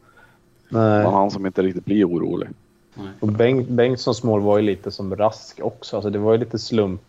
Nej. 0.70 1.04
man 1.04 1.14
hann 1.14 1.32
som 1.32 1.46
inte 1.46 1.62
riktigt 1.62 1.86
bli 1.86 2.04
orolig. 2.04 2.50
Nej. 2.96 3.08
Och 3.20 3.28
Bengt, 3.28 3.68
Bengtssons 3.70 4.24
mål 4.24 4.42
var 4.42 4.58
ju 4.58 4.64
lite 4.64 4.92
som 4.92 5.16
Rask 5.16 5.60
också. 5.64 5.96
Alltså 5.96 6.10
det 6.10 6.20
var 6.20 6.32
ju 6.32 6.38
lite 6.38 6.60
slump 6.60 7.02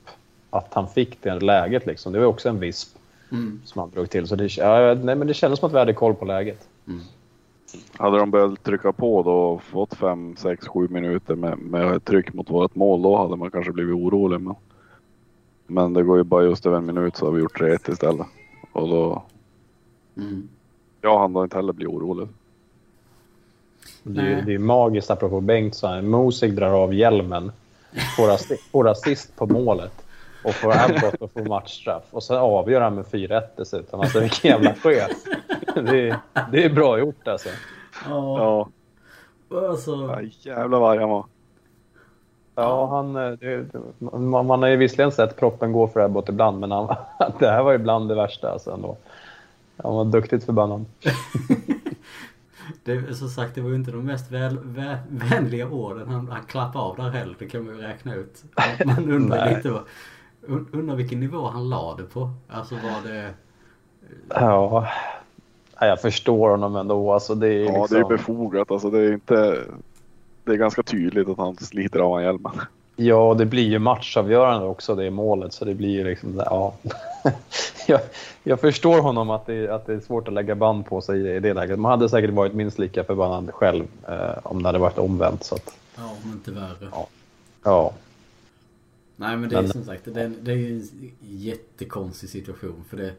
att 0.51 0.75
han 0.75 0.89
fick 0.89 1.23
det 1.23 1.41
läget. 1.41 1.87
Liksom. 1.87 2.13
Det 2.13 2.19
var 2.19 2.27
också 2.27 2.49
en 2.49 2.61
visp 2.61 2.97
Mm. 3.33 3.61
som 3.65 3.81
han 3.81 3.91
drog 3.91 4.11
till. 4.11 4.27
Så 4.29 4.37
det, 4.37 4.57
ja, 4.57 4.95
nej, 4.95 5.17
men 5.17 5.27
det 5.27 5.35
kändes 5.35 5.61
som 5.61 5.67
att 5.67 5.73
vi 5.75 5.79
hade 5.79 5.93
koll 5.95 6.15
på 6.15 6.25
läget. 6.25 6.69
Mm. 6.87 7.01
Hade 7.97 8.19
de 8.19 8.31
börjat 8.31 8.63
trycka 8.63 8.93
på 8.93 9.23
då 9.23 9.33
och 9.33 9.63
fått 9.63 9.95
5, 9.95 10.37
6, 10.39 10.69
7 10.69 10.89
minuter 10.89 11.35
med, 11.35 11.59
med 11.59 12.05
tryck 12.05 12.33
mot 12.35 12.51
vårt 12.51 12.75
mål 12.75 13.03
då 13.03 13.17
hade 13.19 13.37
man 13.37 13.51
kanske 13.51 13.73
blivit 13.73 13.95
orolig. 13.95 14.41
Men, 14.41 14.55
men 15.67 15.93
det 15.93 16.03
går 16.03 16.17
ju 16.17 16.23
bara 16.25 16.43
just 16.45 16.67
över 16.67 16.77
en 16.77 16.87
minut 16.87 17.17
så 17.17 17.25
har 17.27 17.33
vi 17.33 17.41
gjort 17.41 17.61
3-1 17.61 17.91
istället. 17.93 18.27
Och 18.73 18.89
då, 18.89 19.23
Mm. 20.17 20.49
jag 21.01 21.19
hann 21.19 21.33
då 21.33 21.45
inte 21.45 21.57
heller 21.57 21.73
bli 21.73 21.87
orolig. 21.87 22.29
Det 24.09 24.21
är, 24.21 24.25
ju- 24.27 24.41
det 24.41 24.55
är 24.55 24.59
magiskt 24.59 25.11
apropå 25.11 25.41
Bengtsson. 25.41 26.09
Mosig 26.11 26.57
drar 26.57 26.71
av 26.83 26.95
hjälmen, 26.95 27.53
får, 28.17 28.31
assi, 28.31 28.57
får 28.73 28.89
assist 28.89 29.37
på 29.37 29.47
målet 29.47 29.93
och 30.45 30.55
får 30.55 30.73
Abbott 30.77 31.15
och 31.21 31.33
får 31.33 31.45
matchstraff. 31.45 32.03
Och 32.11 32.23
sen 32.23 32.37
avgör 32.37 32.81
han 32.81 32.95
med 32.95 33.05
4-1 33.05 33.43
dessutom. 33.57 34.01
Alltså 34.01 34.21
vilken 34.21 34.51
jävla 34.51 34.75
chef. 34.75 35.11
Det, 35.75 36.09
är- 36.09 36.17
det 36.53 36.65
är 36.65 36.71
bra 36.71 36.99
gjort 36.99 37.29
alltså. 37.29 37.49
Ja, 38.09 38.69
Ja, 39.51 39.69
alltså. 39.69 39.91
ja 39.91 40.21
jävlar 40.43 40.79
vad 40.79 40.91
arg 40.91 41.01
han 41.01 41.11
var. 41.11 41.25
Ja, 42.55 42.87
han, 42.87 43.17
eh, 43.17 43.31
det, 43.33 43.67
man, 43.99 44.47
man 44.47 44.63
har 44.63 44.69
ju 44.69 44.77
visserligen 44.77 45.13
sett 45.13 45.37
proppen 45.37 45.73
gå 45.73 45.89
för 45.89 46.01
Abbott 46.01 46.29
ibland, 46.29 46.61
men 46.61 46.71
han, 46.71 46.87
det 47.39 47.49
här 47.51 47.63
var 47.63 47.75
ibland 47.75 48.09
det 48.09 48.15
värsta 48.15 48.51
alltså 48.53 48.71
ändå. 48.71 48.97
Han 49.83 49.95
var 49.95 50.05
duktigt 50.05 50.45
förbannad. 50.45 50.85
Det, 52.85 53.15
som 53.15 53.29
sagt, 53.29 53.55
det 53.55 53.61
var 53.61 53.69
ju 53.71 53.75
inte 53.77 53.91
de 53.91 54.05
mest 54.05 54.31
väl, 54.31 54.59
vä, 54.63 54.99
vänliga 55.09 55.69
orden 55.69 56.09
han, 56.09 56.29
han 56.29 56.45
klappade 56.45 56.85
av 56.85 56.97
där 56.97 57.11
heller. 57.11 57.37
Det 57.39 57.47
kan 57.47 57.65
man 57.67 57.75
ju 57.77 57.81
räkna 57.83 58.15
ut. 58.15 58.45
Man 58.85 59.13
undrar 59.13 59.57
lite 59.57 59.71
vad, 59.71 59.83
un- 60.43 60.67
undrar 60.73 60.97
vilken 60.97 61.21
nivå 61.21 61.49
han 61.49 61.69
la 61.69 61.95
det 61.97 62.05
på. 62.05 62.31
Alltså 62.49 62.75
var 62.75 63.11
det... 63.11 63.35
Ja, 64.29 64.89
ja, 65.81 65.87
jag 65.87 66.01
förstår 66.01 66.51
honom 66.51 66.77
ändå. 66.77 67.13
Alltså, 67.13 67.35
det 67.35 67.49
är 67.49 67.65
Ja, 67.65 67.73
liksom... 67.73 67.89
det 67.89 67.99
är 67.99 68.05
befogat. 68.05 68.71
Alltså, 68.71 68.91
det 68.91 68.99
är 68.99 69.13
inte... 69.13 69.65
Det 70.45 70.53
är 70.53 70.57
ganska 70.57 70.83
tydligt 70.83 71.29
att 71.29 71.39
han 71.39 71.57
sliter 71.57 72.01
av 72.01 72.13
han 72.13 72.23
hjälmen. 72.23 72.53
Ja, 72.97 73.35
det 73.39 73.47
blir 73.47 73.69
ju 73.69 73.79
matchavgörande 73.79 74.67
också 74.67 74.95
det 74.95 75.11
målet 75.11 75.53
så 75.53 75.65
det 75.65 75.75
blir 75.75 75.91
ju 75.91 76.05
liksom, 76.05 76.43
ja. 76.47 76.75
jag, 77.87 78.01
jag 78.43 78.61
förstår 78.61 79.01
honom 79.01 79.31
att 79.31 79.47
det, 79.47 79.69
att 79.69 79.87
det 79.87 79.95
är 79.95 80.01
svårt 80.01 80.29
att 80.29 80.35
lägga 80.35 80.55
band 80.55 80.87
på 80.87 81.01
sig 81.01 81.37
i 81.37 81.41
det 81.41 81.55
läget. 81.55 81.79
Man 81.79 81.91
hade 81.91 82.09
säkert 82.09 82.31
varit 82.31 82.55
minst 82.55 82.79
lika 82.79 83.05
förbannad 83.05 83.51
själv 83.55 83.85
eh, 84.09 84.39
om 84.43 84.63
det 84.63 84.69
hade 84.69 84.79
varit 84.79 84.99
omvänt. 84.99 85.45
Så 85.45 85.55
att, 85.55 85.79
ja, 85.97 86.17
om 86.25 86.33
inte 86.33 86.51
värre. 86.51 86.89
Ja. 86.93 87.07
ja. 87.65 87.93
Nej, 89.17 89.37
men 89.37 89.49
det 89.49 89.57
är 89.57 89.63
men, 89.63 89.73
som 89.73 89.85
sagt, 89.85 90.05
det 90.05 90.23
är, 90.23 90.33
det 90.41 90.53
är 90.53 90.57
en 90.57 90.89
jättekonstig 91.21 92.29
situation. 92.29 92.85
För 92.89 92.97
det, 92.97 93.13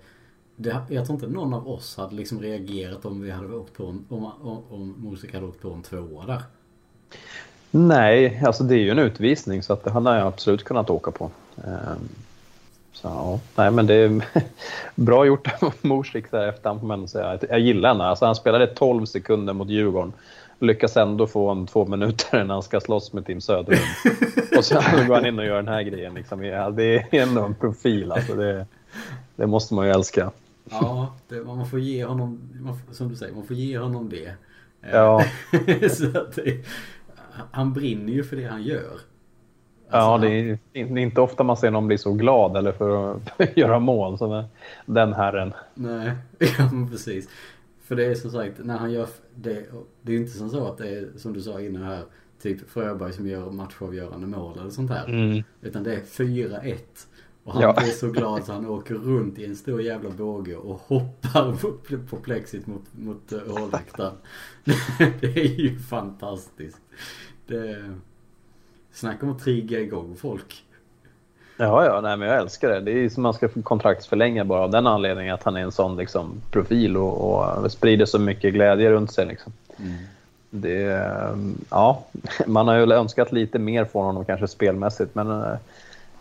det, 0.56 0.82
jag 0.90 1.06
tror 1.06 1.16
inte 1.16 1.28
någon 1.28 1.54
av 1.54 1.68
oss 1.68 1.98
hade 1.98 2.16
liksom 2.16 2.42
reagerat 2.42 3.06
om 3.06 3.22
vi 3.22 3.32
hade 3.32 3.56
åkt 3.56 3.74
på 3.74 3.86
en, 3.86 4.06
om, 4.10 4.32
om, 4.42 4.63
om 4.70 4.96
Mosek 4.98 5.34
hade 5.34 5.46
åkt 5.46 5.62
på 5.62 5.74
en 5.74 5.84
tvåa 5.84 6.26
där. 6.26 6.42
Nej, 7.71 8.41
alltså 8.45 8.63
det 8.63 8.75
är 8.75 8.80
ju 8.80 8.89
en 8.89 8.99
utvisning 8.99 9.63
så 9.63 9.73
att 9.73 9.84
det 9.84 9.91
hade 9.91 10.17
jag 10.17 10.27
absolut 10.27 10.63
kunnat 10.63 10.89
åka 10.89 11.12
på. 11.12 11.32
Ehm, 11.58 12.10
så 12.93 13.08
ja, 13.08 13.39
nej 13.56 13.71
men 13.71 13.88
det 13.88 13.93
är 13.93 14.25
bra 14.95 15.25
gjort 15.25 15.63
av 15.63 15.73
Morsik 15.82 16.32
där 16.32 16.47
efterhand 16.47 16.80
får 16.80 16.88
man 16.88 17.08
säga. 17.08 17.39
Jag 17.49 17.60
gillar 17.60 17.89
henne. 17.89 18.03
Alltså 18.03 18.25
han 18.25 18.36
spelade 18.36 18.67
12 18.67 19.06
sekunder 19.06 19.53
mot 19.53 19.69
Djurgården. 19.69 20.13
Lyckas 20.60 20.97
ändå 20.97 21.27
få 21.27 21.49
en 21.49 21.67
två 21.67 21.86
minuter 21.86 22.43
när 22.43 22.53
han 22.53 22.63
ska 22.63 22.80
slåss 22.80 23.13
med 23.13 23.25
Tim 23.25 23.41
Söderlund. 23.41 23.82
och 24.58 24.65
sen 24.65 24.82
går 25.08 25.15
han 25.15 25.25
in 25.25 25.39
och 25.39 25.45
gör 25.45 25.56
den 25.56 25.67
här 25.67 25.82
grejen. 25.82 26.13
Liksom. 26.13 26.43
Ja, 26.43 26.69
det 26.69 26.95
är 26.95 27.21
ändå 27.21 27.41
en 27.41 27.56
profil 27.56 28.12
alltså. 28.12 28.34
Det, 28.34 28.65
det 29.36 29.47
måste 29.47 29.73
man 29.73 29.86
ju 29.86 29.91
älska. 29.91 30.32
Ja, 30.69 31.13
det, 31.27 31.43
man 31.43 31.69
får 31.69 31.80
ge 31.80 32.06
honom, 32.06 32.39
som 32.91 33.10
du 33.10 33.15
säger, 33.15 33.34
man 33.34 33.47
får 33.47 33.56
ge 33.56 33.77
honom 33.77 34.10
det. 34.10 34.34
Ja. 34.91 35.23
så 35.89 36.17
att 36.17 36.36
det, 36.36 36.65
han 37.52 37.73
brinner 37.73 38.13
ju 38.13 38.23
för 38.23 38.36
det 38.36 38.45
han 38.45 38.63
gör. 38.63 39.00
Alltså, 39.89 40.10
ja, 40.12 40.17
det 40.17 40.30
är, 40.30 40.60
det 40.73 40.80
är, 40.80 40.97
inte 40.97 41.21
ofta 41.21 41.43
man 41.43 41.58
ser 41.58 41.71
någon 41.71 41.88
bli 41.88 41.97
så 41.97 42.13
glad 42.13 42.58
eller 42.58 42.71
för 42.71 43.15
att 43.15 43.21
göra 43.58 43.80
mål 43.80 44.17
som 44.17 44.43
den 44.86 45.13
herren. 45.13 45.54
Nej, 45.73 46.12
ja 46.39 46.69
men 46.71 46.89
precis. 46.89 47.30
För 47.84 47.95
det 47.95 48.06
är 48.06 48.15
som 48.15 48.32
sagt, 48.32 48.54
när 48.58 48.78
han 48.78 48.91
gör 48.91 49.08
det, 49.36 49.65
det 50.02 50.13
är 50.13 50.17
inte 50.17 50.32
som 50.32 50.50
så 50.50 50.67
att 50.67 50.78
det 50.78 50.89
är 50.89 51.08
som 51.17 51.34
du 51.34 51.41
sa 51.41 51.62
innan 51.62 51.84
här, 51.84 52.04
typ 52.41 52.69
Fröberg 52.69 53.13
som 53.13 53.28
gör 53.28 53.52
matchavgörande 53.52 54.28
mål 54.28 54.60
eller 54.60 54.69
sånt 54.69 54.91
här. 54.91 55.06
Mm. 55.06 55.43
Utan 55.62 55.84
det 55.84 55.95
är 55.95 56.02
4-1. 56.02 56.76
Och 57.43 57.54
han 57.54 57.62
ja. 57.62 57.76
blir 57.78 57.91
så 57.91 58.10
glad 58.10 58.45
så 58.45 58.54
han 58.54 58.65
åker 58.65 58.95
runt 58.95 59.39
i 59.39 59.45
en 59.45 59.56
stor 59.56 59.82
jävla 59.82 60.10
båge 60.10 60.56
och 60.56 60.80
hoppar 60.80 61.56
på 62.10 62.17
plexit 62.17 62.67
mot, 62.67 62.84
mot 62.91 63.34
uh, 63.34 63.58
hålläktaren. 63.60 64.15
det 65.21 65.38
är 65.38 65.60
ju 65.60 65.80
fantastiskt. 65.80 66.82
Det... 67.48 67.94
Snacka 68.92 69.26
om 69.26 69.32
att 69.32 69.44
trigga 69.44 69.80
igång 69.80 70.16
folk. 70.16 70.64
Ja, 71.58 71.86
ja, 71.86 72.02
nej, 72.02 72.18
men 72.18 72.28
jag 72.28 72.38
älskar 72.38 72.70
det. 72.70 72.80
Det 72.80 72.92
är 72.92 73.10
som 73.10 73.24
man 73.24 73.34
ska 73.34 73.50
kontraktsförlänga 73.64 74.46
bara 74.46 74.62
av 74.62 74.72
den 74.72 74.88
anledningen 74.88 75.34
att 75.34 75.44
han 75.44 75.56
är 75.56 75.62
en 75.62 75.72
sån 75.72 75.98
liksom, 75.98 76.42
profil 76.52 76.98
och, 76.98 77.40
och 77.64 77.72
sprider 77.72 78.06
så 78.06 78.20
mycket 78.20 78.54
glädje 78.54 78.92
runt 78.92 79.12
sig. 79.12 79.26
Liksom. 79.26 79.54
Mm. 79.78 79.94
Det, 80.50 81.08
ja, 81.70 82.04
man 82.48 82.68
har 82.68 82.76
ju 82.76 82.92
önskat 82.94 83.32
lite 83.32 83.60
mer 83.60 83.86
från 83.86 84.06
honom 84.06 84.26
kanske 84.26 84.48
spelmässigt, 84.48 85.16
men 85.16 85.32
eh, 85.32 85.58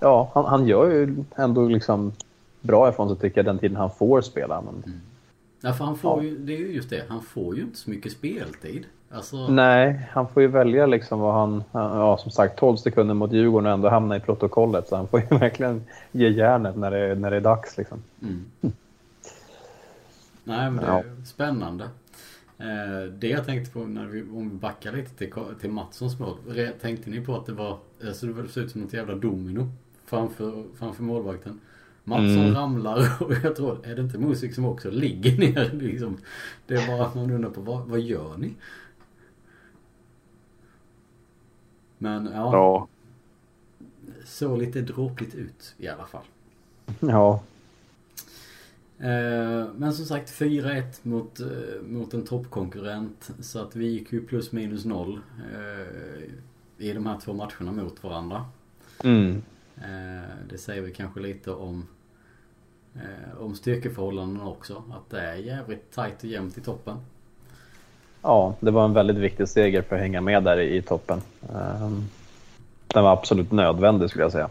ja, 0.01 0.31
han, 0.35 0.45
han 0.45 0.67
gör 0.67 0.91
ju 0.91 1.15
ändå 1.37 1.69
liksom 1.69 2.13
bra 2.61 2.89
ifrån 2.89 3.09
sig 3.09 3.19
tycker 3.19 3.39
jag 3.39 3.45
den 3.45 3.59
tiden 3.59 3.77
han 3.77 3.91
får 3.91 4.21
spela. 4.21 4.61
Men... 4.61 4.83
Mm. 4.87 5.01
Ja, 5.61 5.73
för 5.73 5.85
han 5.85 5.99
får 5.99 6.25
ja. 6.25 6.29
ju, 6.29 6.39
det 6.39 6.53
är 6.53 6.59
ju 6.59 6.73
just 6.73 6.91
det, 6.91 7.05
han 7.09 7.23
får 7.23 7.57
ju 7.57 7.63
inte 7.63 7.79
så 7.79 7.91
mycket 7.91 8.13
speltid. 8.13 8.85
Alltså... 9.11 9.49
Nej, 9.49 10.01
han 10.11 10.29
får 10.29 10.43
ju 10.43 10.49
välja 10.49 10.87
liksom 10.87 11.21
vad 11.21 11.35
han... 11.35 11.65
Ja, 11.73 12.19
som 12.19 12.31
sagt 12.31 12.59
12 12.59 12.77
sekunder 12.77 13.15
mot 13.15 13.33
Djurgården 13.33 13.67
och 13.67 13.73
ändå 13.73 13.89
hamna 13.89 14.17
i 14.17 14.21
protokollet. 14.21 14.89
Så 14.89 14.97
han 14.97 15.09
får 15.09 15.21
ju 15.21 15.27
verkligen 15.39 15.85
ge 16.13 16.29
järnet 16.29 16.77
när 16.77 16.91
det, 16.91 17.15
när 17.15 17.31
det 17.31 17.37
är 17.37 17.41
dags 17.41 17.77
liksom. 17.77 17.99
Mm. 18.23 18.45
Nej, 20.45 20.71
men 20.71 20.77
det 20.77 20.87
är 20.87 21.05
ja. 21.19 21.25
spännande. 21.25 21.85
Eh, 22.59 23.11
det 23.19 23.29
jag 23.29 23.47
tänkte 23.47 23.73
på 23.73 23.79
när 23.79 24.07
vi, 24.07 24.23
om 24.23 24.51
vi 24.51 24.57
backar 24.57 24.93
lite 24.93 25.11
till, 25.11 25.33
till 25.61 25.71
Mattssons 25.71 26.19
mål. 26.19 26.37
Tänkte 26.81 27.11
ni 27.11 27.21
på 27.21 27.37
att 27.37 27.47
det 27.47 27.53
var, 27.53 27.79
alltså 28.07 28.27
det 28.27 28.49
såg 28.49 28.65
ut 28.65 28.71
som 28.71 28.81
något 28.81 28.93
jävla 28.93 29.15
domino 29.15 29.69
framför, 30.05 30.65
framför 30.79 31.03
målvakten. 31.03 31.61
Mattsson 32.05 32.39
mm. 32.39 32.55
ramlar 32.55 33.09
och 33.23 33.33
jag 33.45 33.57
tror, 33.57 33.79
är 33.87 33.95
det 33.95 34.03
inte 34.03 34.19
musik 34.19 34.55
som 34.55 34.65
också 34.65 34.91
ligger 34.91 35.39
ner 35.39 35.71
liksom? 35.73 36.17
Det 36.67 36.75
är 36.75 36.87
bara 36.87 37.07
att 37.07 37.15
man 37.15 37.31
undrar 37.31 37.51
på 37.51 37.61
vad, 37.61 37.89
vad 37.89 38.01
gör 38.01 38.37
ni? 38.37 38.55
Men 41.99 42.27
ja. 42.27 42.53
ja. 42.53 42.89
Såg 44.25 44.59
lite 44.59 44.81
dråpligt 44.81 45.35
ut 45.35 45.75
i 45.79 45.89
alla 45.89 46.07
fall. 46.07 46.25
Ja. 47.01 47.43
Eh, 48.99 49.67
men 49.77 49.93
som 49.93 50.05
sagt 50.05 50.31
4-1 50.31 50.83
mot, 51.03 51.41
eh, 51.41 51.47
mot 51.83 52.15
en 52.15 52.25
toppkonkurrent. 52.25 53.31
Så 53.41 53.63
att 53.63 53.77
vi 53.77 53.87
gick 53.87 54.13
ju 54.13 54.27
plus 54.27 54.53
minus 54.53 54.85
noll 54.85 55.21
eh, 55.55 56.25
i 56.79 56.93
de 56.93 57.07
här 57.07 57.21
två 57.21 57.33
matcherna 57.33 57.73
mot 57.73 58.05
varandra. 58.05 58.45
Mm. 59.05 59.43
Det 60.49 60.59
säger 60.59 60.83
vi 60.83 60.93
kanske 60.93 61.21
lite 61.21 61.51
om 61.51 61.87
om 63.39 63.55
styrkeförhållandena 63.55 64.49
också. 64.49 64.83
Att 64.93 65.11
det 65.11 65.21
är 65.21 65.35
jävligt 65.35 65.93
tajt 65.93 66.19
och 66.19 66.25
jämnt 66.25 66.59
i 66.59 66.61
toppen. 66.61 66.97
Ja, 68.27 68.55
det 68.61 68.71
var 68.71 68.85
en 68.85 68.93
väldigt 68.93 69.17
viktig 69.17 69.49
seger 69.49 69.83
för 69.83 69.97
att 69.97 70.03
hänga 70.03 70.21
med 70.21 70.43
där 70.43 70.61
i, 70.61 70.83
toppen. 70.83 71.21
Ehm, 71.43 72.05
den 72.87 73.05
var 73.05 73.13
absolut 73.13 73.53
nödvändig 73.53 74.11
skulle 74.11 74.25
jag 74.25 74.33
säga. 74.33 74.49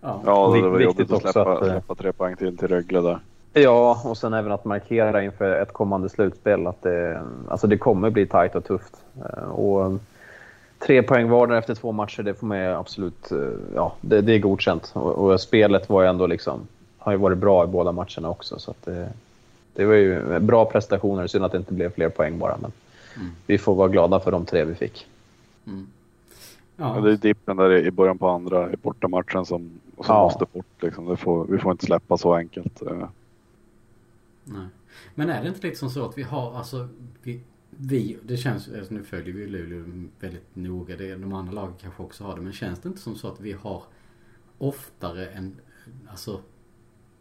Ja, 0.00 0.20
ja 0.26 0.52
det 0.54 0.68
var 0.68 0.80
jobbigt 0.80 1.12
att 1.12 1.22
släppa, 1.22 1.52
att 1.52 1.64
släppa 1.64 1.94
tre 1.94 2.12
poäng 2.12 2.36
till 2.36 2.56
till 2.56 2.68
Rögle 2.68 3.00
där. 3.00 3.18
Ja, 3.52 4.02
och 4.04 4.18
sen 4.18 4.34
även 4.34 4.52
att 4.52 4.64
markera 4.64 5.22
inför 5.22 5.62
ett 5.62 5.72
kommande 5.72 6.08
slutspel 6.08 6.66
att 6.66 6.82
det, 6.82 7.22
alltså 7.48 7.66
det 7.66 7.78
kommer 7.78 8.10
bli 8.10 8.26
tajt 8.26 8.54
och 8.54 8.64
tufft. 8.64 8.96
Ehm, 9.16 9.50
och 9.50 10.00
tre 10.78 11.02
poäng 11.02 11.28
var 11.28 11.52
efter 11.52 11.74
två 11.74 11.92
matcher, 11.92 12.22
det 12.22 12.34
får 12.34 12.46
man 12.46 12.58
absolut... 12.58 13.32
Eh, 13.32 13.38
ja, 13.74 13.94
det, 14.00 14.20
det 14.20 14.32
är 14.32 14.38
godkänt. 14.38 14.90
Och, 14.94 15.12
och, 15.12 15.40
spelet 15.40 15.88
var 15.88 16.02
ju 16.02 16.08
ändå 16.08 16.26
liksom... 16.26 16.60
Har 16.98 17.12
ju 17.12 17.18
varit 17.18 17.38
bra 17.38 17.64
i 17.64 17.66
båda 17.66 17.92
matcherna 17.92 18.30
också, 18.30 18.58
så 18.58 18.70
att 18.70 18.84
det, 18.84 19.08
det 19.74 19.84
var 19.84 19.94
ju 19.94 20.38
bra 20.38 20.64
prestationer. 20.64 21.26
Synd 21.26 21.44
att 21.44 21.52
det 21.52 21.58
inte 21.58 21.74
blev 21.74 21.94
fler 21.94 22.08
poäng 22.08 22.38
bara. 22.38 22.56
Men 22.60 22.72
Mm. 23.16 23.30
Vi 23.46 23.58
får 23.58 23.74
vara 23.74 23.88
glada 23.88 24.20
för 24.20 24.30
de 24.30 24.46
tre 24.46 24.64
vi 24.64 24.74
fick. 24.74 25.06
Mm. 25.66 25.86
Ja. 26.76 26.96
ja. 26.96 27.00
det 27.00 27.12
är 27.12 27.16
dippen 27.16 27.56
där 27.56 27.70
i 27.70 27.90
början 27.90 28.18
på 28.18 28.28
andra 28.28 28.72
i 28.72 28.76
bortamatchen 28.76 29.46
som, 29.46 29.70
som 29.96 30.04
ja. 30.08 30.22
måste 30.22 30.46
bort. 30.52 30.82
Liksom. 30.82 31.16
Får, 31.16 31.44
vi 31.44 31.58
får 31.58 31.72
inte 31.72 31.86
släppa 31.86 32.18
så 32.18 32.34
enkelt. 32.34 32.82
Eh. 32.82 33.08
Nej. 34.44 34.66
Men 35.14 35.30
är 35.30 35.42
det 35.42 35.48
inte 35.48 35.66
lite 35.66 35.78
som 35.78 35.90
så 35.90 36.04
att 36.04 36.18
vi 36.18 36.22
har, 36.22 36.54
alltså 36.54 36.88
vi, 37.22 37.40
vi 37.70 38.18
det 38.22 38.36
känns, 38.36 38.68
alltså 38.68 38.94
nu 38.94 39.02
följer 39.02 39.34
vi 39.34 39.46
Luleå 39.46 40.08
väldigt 40.20 40.56
noga. 40.56 40.96
Det, 40.96 41.16
de 41.16 41.32
andra 41.32 41.52
lagen 41.52 41.74
kanske 41.80 42.02
också 42.02 42.24
har 42.24 42.36
det. 42.36 42.42
Men 42.42 42.52
känns 42.52 42.78
det 42.78 42.88
inte 42.88 43.00
som 43.00 43.16
så 43.16 43.28
att 43.28 43.40
vi 43.40 43.52
har 43.52 43.82
oftare 44.58 45.26
än, 45.26 45.56
alltså 46.08 46.40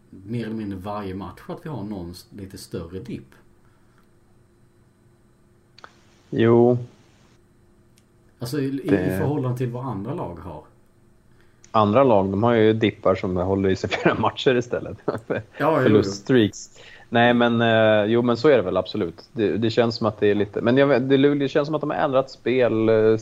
mer 0.10 0.46
eller 0.46 0.56
mindre 0.56 0.80
varje 0.80 1.16
match 1.16 1.42
att 1.48 1.66
vi 1.66 1.70
har 1.70 1.84
någon 1.84 2.14
lite 2.30 2.58
större 2.58 3.00
dipp? 3.00 3.36
Jo. 6.30 6.78
Alltså 8.40 8.60
i, 8.60 8.70
det... 8.70 9.06
i 9.06 9.18
förhållande 9.18 9.58
till 9.58 9.70
vad 9.70 9.86
andra 9.86 10.14
lag 10.14 10.40
har. 10.44 10.62
Andra 11.72 12.04
lag, 12.04 12.30
de 12.30 12.44
har 12.44 12.54
ju 12.54 12.74
dippar 12.74 13.16
som 13.16 13.38
håller 13.38 13.70
i 13.70 13.76
sig 13.76 13.90
flera 14.02 14.16
matcher 14.16 14.56
istället. 14.56 14.98
Ja, 15.58 15.80
Förluststreaks. 15.84 16.80
Nej, 17.10 17.34
men 17.34 17.62
eh, 17.62 18.06
jo, 18.12 18.22
men 18.22 18.38
så 18.38 18.50
är 18.50 18.58
det 18.58 18.64
väl 18.64 18.78
absolut. 18.78 19.24
Det, 19.32 19.58
det 19.58 19.70
känns 19.70 19.96
som 19.96 20.08
att 20.08 20.20
det 20.20 20.28
är 20.28 20.36
lite... 20.36 20.62
Men 20.62 20.78
jag, 20.78 21.02
det, 21.02 21.36
det 21.36 21.48
känns 21.48 21.66
som 21.66 21.76
att 21.76 21.82
de 21.82 21.90
har 21.90 21.98
ändrat 21.98 22.32
spel, 22.32 22.90
eh, 22.90 23.18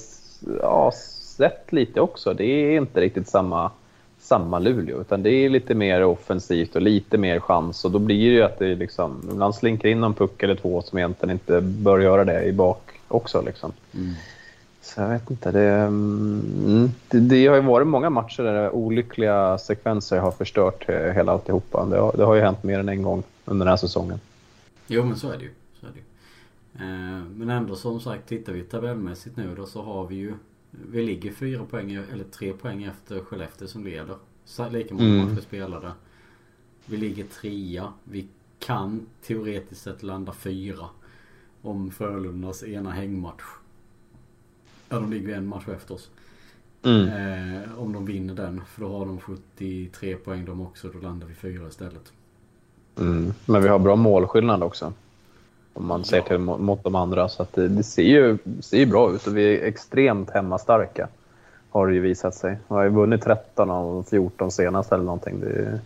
ja, 0.61 0.91
sätt 1.37 1.73
lite 1.73 2.01
också. 2.01 2.33
Det 2.33 2.45
är 2.45 2.77
inte 2.77 3.01
riktigt 3.01 3.27
samma, 3.27 3.71
samma 4.19 4.59
Luleå, 4.59 5.01
utan 5.01 5.23
det 5.23 5.29
är 5.29 5.49
lite 5.49 5.75
mer 5.75 6.03
offensivt 6.03 6.75
och 6.75 6.81
lite 6.81 7.17
mer 7.17 7.39
chans. 7.39 7.85
Och 7.85 7.91
då 7.91 7.99
blir 7.99 8.29
det 8.29 8.35
ju 8.35 8.43
att 8.43 8.59
det 8.59 8.75
liksom, 8.75 9.29
ibland 9.31 9.55
slinker 9.55 9.89
in 9.89 9.99
någon 9.99 10.13
puck 10.13 10.43
eller 10.43 10.55
två 10.55 10.81
som 10.81 10.97
egentligen 10.97 11.31
inte 11.31 11.61
bör 11.61 11.99
göra 11.99 12.23
det 12.23 12.43
i 12.43 12.53
bak 12.53 12.94
också. 13.07 13.41
Liksom. 13.41 13.73
Mm. 13.93 14.13
Så 14.81 15.01
jag 15.01 15.09
vet 15.09 15.31
inte. 15.31 15.51
Det, 15.51 15.69
mm, 15.69 16.91
det, 17.07 17.19
det, 17.19 17.47
har 17.47 17.55
ju 17.55 17.61
varit 17.61 17.87
många 17.87 18.09
matcher 18.09 18.43
där 18.43 18.75
olyckliga 18.75 19.57
sekvenser 19.57 20.19
har 20.19 20.31
förstört 20.31 20.89
hela 20.89 21.31
alltihopa. 21.31 21.85
Det 21.85 21.97
har, 21.97 22.13
det 22.17 22.23
har 22.23 22.35
ju 22.35 22.41
hänt 22.41 22.63
mer 22.63 22.79
än 22.79 22.89
en 22.89 23.01
gång 23.01 23.23
under 23.45 23.65
den 23.65 23.71
här 23.71 23.77
säsongen. 23.77 24.19
Jo 24.87 25.05
men 25.05 25.15
så 25.15 25.31
är 25.31 25.37
det 25.37 25.43
ju. 25.43 25.51
Så 25.79 25.85
är 25.85 25.91
det 25.91 25.97
ju. 25.97 26.05
Eh, 26.85 27.23
men 27.35 27.49
ändå 27.49 27.75
som 27.75 27.99
sagt, 27.99 28.29
tittar 28.29 28.53
vi 28.53 28.63
tabellmässigt 28.63 29.37
nu 29.37 29.55
då 29.55 29.65
så 29.65 29.81
har 29.81 30.07
vi 30.07 30.15
ju 30.15 30.33
Vi 30.71 31.03
ligger 31.03 31.31
fyra 31.31 31.65
poäng, 31.65 31.91
eller 31.91 32.23
tre 32.23 32.53
poäng 32.53 32.83
efter 32.83 33.19
Skellefteå 33.19 33.67
som 33.67 33.85
leder. 33.85 34.15
Lika 34.71 34.93
många 34.93 35.07
mm. 35.07 35.29
matcher 35.29 35.41
spelade. 35.41 35.91
Vi 36.85 36.97
ligger 36.97 37.23
trea. 37.23 37.93
Vi 38.03 38.27
kan 38.59 39.05
teoretiskt 39.21 39.81
sett 39.81 40.03
landa 40.03 40.33
fyra 40.33 40.85
om 41.65 41.91
Frölundas 41.91 42.63
ena 42.63 42.91
hängmatch. 42.91 43.43
Ja, 44.89 44.99
de 44.99 45.11
ligger 45.11 45.37
en 45.37 45.47
match 45.47 45.67
efter 45.67 45.93
oss. 45.93 46.09
Mm. 46.83 47.07
Eh, 47.07 47.79
om 47.79 47.93
de 47.93 48.05
vinner 48.05 48.33
den. 48.33 48.61
För 48.67 48.81
då 48.81 48.97
har 48.97 49.05
de 49.05 49.19
73 49.19 50.15
poäng 50.15 50.45
de 50.45 50.61
också. 50.61 50.87
Då 50.87 50.99
landar 50.99 51.27
vi 51.27 51.33
fyra 51.33 51.67
istället. 51.67 52.11
Mm. 52.99 53.33
Men 53.45 53.63
vi 53.63 53.69
har 53.69 53.79
bra 53.79 53.95
målskillnad 53.95 54.63
också. 54.63 54.93
Om 55.73 55.85
man 55.85 56.05
ser 56.05 56.21
till 56.21 56.37
mot 56.37 56.83
de 56.83 56.95
andra. 56.95 57.29
Så 57.29 57.47
det, 57.53 57.67
det, 57.67 57.83
ser, 57.83 58.03
ju, 58.03 58.37
ser 58.59 58.77
ju 58.77 58.85
bra 58.85 59.13
ut 59.13 59.27
och 59.27 59.37
vi 59.37 59.57
är 59.57 59.65
extremt 59.65 60.29
hemmastarka. 60.29 61.07
Har 61.69 61.87
det 61.87 61.93
ju 61.93 61.99
visat 61.99 62.35
sig. 62.35 62.57
Vi 62.67 62.75
har 62.75 62.83
ju 62.83 62.89
vunnit 62.89 63.21
13 63.21 63.69
av 63.69 64.03
14 64.09 64.51
senast 64.51 64.91
eller 64.91 65.03
någonting. 65.03 65.39
Det, 65.39 65.79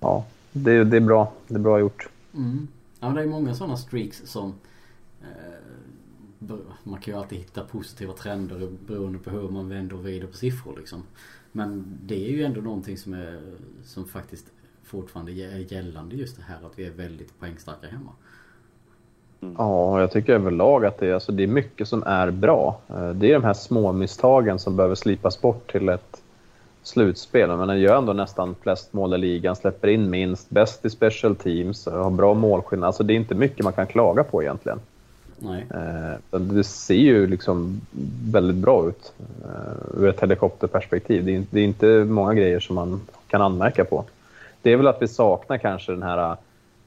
ja, 0.00 0.24
det, 0.52 0.84
det, 0.84 0.96
är 0.96 1.00
bra. 1.00 1.32
Det 1.48 1.54
är 1.54 1.58
bra 1.58 1.80
gjort. 1.80 2.08
Mm. 2.34 2.68
Ja, 3.06 3.12
det 3.12 3.22
är 3.22 3.26
många 3.26 3.54
sådana 3.54 3.76
streaks 3.76 4.22
som 4.24 4.54
eh, 5.22 6.54
man 6.84 7.00
kan 7.00 7.14
ju 7.14 7.20
alltid 7.20 7.38
hitta 7.38 7.64
positiva 7.64 8.12
trender 8.12 8.68
beroende 8.86 9.18
på 9.18 9.30
hur 9.30 9.48
man 9.48 9.68
vänder 9.68 9.96
och 9.96 10.02
vrider 10.02 10.26
på 10.26 10.36
siffror 10.36 10.76
liksom. 10.78 11.02
Men 11.52 11.98
det 12.02 12.26
är 12.26 12.30
ju 12.30 12.44
ändå 12.44 12.60
någonting 12.60 12.96
som 12.96 13.14
är 13.14 13.40
som 13.84 14.04
faktiskt 14.04 14.46
fortfarande 14.84 15.32
är 15.32 15.72
gällande 15.72 16.16
just 16.16 16.36
det 16.36 16.42
här 16.42 16.66
att 16.66 16.78
vi 16.78 16.84
är 16.86 16.90
väldigt 16.90 17.40
poängstarka 17.40 17.86
hemma. 17.86 18.10
Mm. 19.40 19.54
Ja, 19.58 20.00
jag 20.00 20.12
tycker 20.12 20.34
överlag 20.34 20.84
att 20.84 20.98
det 20.98 21.06
är, 21.06 21.14
alltså, 21.14 21.32
det 21.32 21.42
är 21.42 21.46
mycket 21.46 21.88
som 21.88 22.02
är 22.02 22.30
bra. 22.30 22.80
Eh, 22.88 23.10
det 23.10 23.30
är 23.30 23.32
de 23.32 23.44
här 23.44 23.54
små 23.54 23.92
misstagen 23.92 24.58
som 24.58 24.76
behöver 24.76 24.94
slipas 24.94 25.40
bort 25.40 25.72
till 25.72 25.88
ett 25.88 26.22
slutspel. 26.86 27.56
Men 27.56 27.68
den 27.68 27.80
gör 27.80 27.98
ändå 27.98 28.12
nästan 28.12 28.54
flest 28.62 28.92
mål 28.92 29.14
i 29.14 29.18
ligan, 29.18 29.56
släpper 29.56 29.88
in 29.88 30.10
minst, 30.10 30.50
bäst 30.50 30.84
i 30.84 30.90
special 30.90 31.36
teams, 31.36 31.86
har 31.86 32.10
bra 32.10 32.34
målskillnad. 32.34 32.86
Alltså 32.86 33.02
det 33.02 33.12
är 33.12 33.16
inte 33.16 33.34
mycket 33.34 33.64
man 33.64 33.72
kan 33.72 33.86
klaga 33.86 34.24
på 34.24 34.42
egentligen. 34.42 34.80
Nej. 35.38 35.66
Eh, 35.74 36.40
det 36.40 36.64
ser 36.64 36.94
ju 36.94 37.26
liksom 37.26 37.80
väldigt 38.30 38.56
bra 38.56 38.88
ut 38.88 39.12
eh, 39.44 40.00
ur 40.00 40.08
ett 40.08 40.20
helikopterperspektiv. 40.20 41.46
Det 41.50 41.60
är 41.60 41.64
inte 41.64 41.86
många 41.86 42.34
grejer 42.34 42.60
som 42.60 42.74
man 42.74 43.00
kan 43.28 43.42
anmärka 43.42 43.84
på. 43.84 44.04
Det 44.62 44.72
är 44.72 44.76
väl 44.76 44.86
att 44.86 45.02
vi 45.02 45.08
saknar 45.08 45.58
kanske 45.58 45.92
den 45.92 46.02
här 46.02 46.36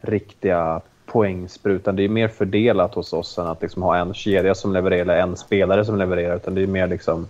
riktiga 0.01 0.81
poängsprutan. 1.05 1.95
Det 1.95 2.03
är 2.03 2.09
mer 2.09 2.27
fördelat 2.27 2.95
hos 2.95 3.13
oss 3.13 3.37
än 3.37 3.47
att 3.47 3.61
liksom 3.61 3.83
ha 3.83 3.97
en 3.97 4.13
kedja 4.13 4.55
som 4.55 4.73
levererar, 4.73 5.17
en 5.17 5.37
spelare 5.37 5.85
som 5.85 5.97
levererar. 5.97 6.35
Utan 6.35 6.55
det 6.55 6.63
är 6.63 6.67
mer 6.67 6.87
liksom, 6.87 7.27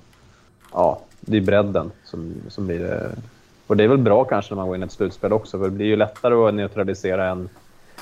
ja, 0.74 1.02
det 1.20 1.38
är 1.38 1.42
bredden 1.42 1.92
som, 2.04 2.34
som 2.48 2.68
blir 2.68 2.80
det. 2.80 3.16
Och 3.68 3.78
det 3.78 3.84
är 3.84 3.88
väl 3.88 3.98
bra 3.98 4.24
kanske 4.24 4.52
när 4.52 4.56
man 4.56 4.68
går 4.68 4.76
in 4.76 4.84
i 4.84 4.86
ett 4.86 4.92
slutspel 4.92 5.34
också, 5.34 5.58
för 5.58 5.66
det 5.66 5.72
blir 5.72 5.86
ju 5.86 5.96
lättare 5.96 6.36
att 6.36 6.54
neutralisera 6.54 7.30
en, 7.30 7.50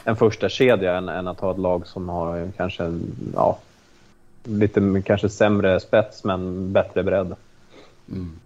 en 0.03 0.15
första 0.15 0.49
kedja 0.49 0.97
än, 0.97 1.09
än 1.09 1.27
att 1.27 1.39
ha 1.39 1.51
ett 1.51 1.59
lag 1.59 1.87
som 1.87 2.09
har 2.09 2.51
kanske 2.57 2.83
en, 2.83 3.15
ja, 3.33 3.59
lite 4.43 5.01
kanske 5.05 5.29
sämre 5.29 5.79
spets 5.79 6.23
men 6.23 6.73
bättre 6.73 7.03
bredd. 7.03 7.35
Mm. 8.11 8.39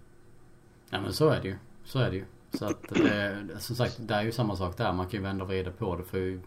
Ja 0.90 1.00
men 1.00 1.12
så 1.12 1.28
är 1.28 1.40
det 1.42 1.48
ju. 1.48 1.56
Så 1.84 1.98
är 1.98 2.10
det 2.10 2.16
ju. 2.16 2.24
Så 2.58 2.64
att 2.64 2.82
det, 2.88 3.36
som 3.58 3.76
sagt, 3.76 3.96
det 3.98 4.14
är 4.14 4.22
ju 4.22 4.32
samma 4.32 4.56
sak 4.56 4.76
där. 4.76 4.92
Man 4.92 5.06
kan 5.06 5.20
ju 5.20 5.26
vända 5.26 5.44
och 5.44 5.50
vrida 5.50 5.70
på 5.70 5.96
det 5.96 6.04
för 6.04 6.38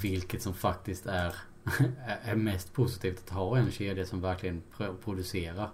vilket 0.00 0.42
som 0.42 0.54
faktiskt 0.54 1.06
är, 1.06 1.34
är 2.24 2.34
mest 2.34 2.72
positivt 2.72 3.22
att 3.24 3.34
ha 3.34 3.56
en 3.56 3.70
kedja 3.70 4.06
som 4.06 4.20
verkligen 4.20 4.62
producerar. 5.04 5.68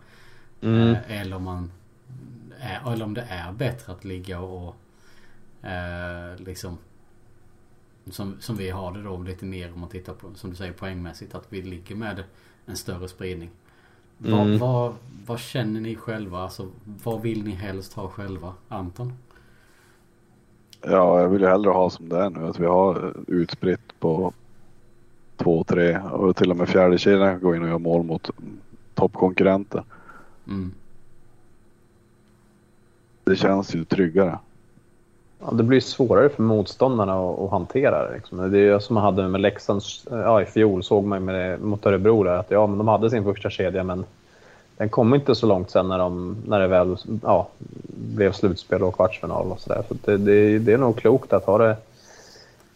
Mm. 0.63 0.89
Eh, 0.89 1.21
eller 1.21 1.37
om 1.37 1.43
man 1.43 1.71
eller 2.87 3.05
om 3.05 3.15
det 3.15 3.27
är 3.29 3.53
bättre 3.53 3.93
att 3.93 4.05
ligga 4.05 4.41
och 4.41 4.77
eh, 5.63 6.37
liksom 6.37 6.79
som, 8.11 8.37
som 8.41 8.57
vi 8.57 8.71
har 8.71 8.93
det 8.93 9.03
då 9.03 9.17
lite 9.17 9.45
mer 9.45 9.73
om 9.73 9.81
man 9.81 9.89
tittar 9.89 10.13
på 10.13 10.35
som 10.35 10.51
du 10.51 10.57
säger 10.57 10.73
poängmässigt 10.73 11.35
att 11.35 11.47
vi 11.49 11.63
ligger 11.63 11.97
med 11.97 12.25
en 12.67 12.77
större 12.77 13.09
spridning. 13.09 13.51
Mm. 14.25 14.39
Vad, 14.39 14.59
vad, 14.59 14.95
vad, 15.27 15.41
känner 15.41 15.81
ni 15.81 15.97
själva? 15.97 16.39
Alltså, 16.39 16.69
vad 17.05 17.23
vill 17.23 17.45
ni 17.45 17.51
helst 17.51 17.93
ha 17.93 18.09
själva? 18.09 18.55
Anton? 18.69 19.13
Ja, 20.81 21.21
jag 21.21 21.29
vill 21.29 21.41
ju 21.41 21.49
hellre 21.49 21.71
ha 21.71 21.91
som 21.91 22.09
det 22.09 22.19
är 22.19 22.31
nu. 22.31 22.47
Att 22.47 22.61
vi 22.61 22.67
har 22.67 23.15
utspritt 23.27 24.01
på 24.01 24.33
två, 25.37 25.65
tre 25.65 25.99
och 25.99 26.37
till 26.37 26.51
och 26.51 26.57
med 26.57 26.69
fjärde 26.69 26.99
kedjan 26.99 27.31
kan 27.33 27.41
gå 27.41 27.57
in 27.57 27.63
och 27.63 27.69
göra 27.69 27.79
mål 27.79 28.03
mot 28.03 28.31
toppkonkurrenter. 28.95 29.85
Mm. 30.49 30.73
Det 33.25 33.37
känns 33.37 33.75
ju 33.75 33.85
tryggare. 33.85 34.39
Ja, 35.41 35.51
det 35.53 35.63
blir 35.63 35.81
svårare 35.81 36.29
för 36.29 36.43
motståndarna 36.43 37.13
att, 37.13 37.39
att 37.39 37.51
hantera 37.51 38.09
det. 38.09 38.15
Liksom. 38.15 38.51
Det 38.51 38.59
är 38.59 38.79
som 38.79 38.95
man 38.95 39.05
hade 39.05 39.29
med 39.29 39.41
Leksand 39.41 39.83
ja, 40.11 40.43
i 40.43 40.45
fjol, 40.45 40.85
såg 40.85 41.05
man 41.05 41.25
med, 41.25 41.61
mot 41.61 41.87
Örebro 41.87 42.23
där, 42.23 42.37
att 42.37 42.51
ja, 42.51 42.67
men 42.67 42.79
de 42.79 42.89
hade 42.89 43.11
sin 43.11 43.25
första 43.25 43.51
kedja 43.51 43.85
men 43.85 44.05
den 44.77 44.89
kom 44.89 45.15
inte 45.15 45.35
så 45.35 45.47
långt 45.47 45.71
sen 45.71 45.89
när, 45.89 45.99
de, 45.99 46.37
när 46.47 46.61
det 46.61 46.67
väl 46.67 46.97
ja, 47.23 47.49
blev 47.89 48.33
slutspel 48.33 48.83
och 48.83 48.95
kvartsfinal 48.95 49.53
och 49.53 49.61
sådär. 49.61 49.83
Så, 49.89 49.95
det, 50.05 50.17
det, 50.17 50.59
det, 50.59 50.73
är 50.73 50.79
nog 50.79 50.97
klokt 50.97 51.33
att 51.33 51.45
ha 51.45 51.59
det, 51.59 51.77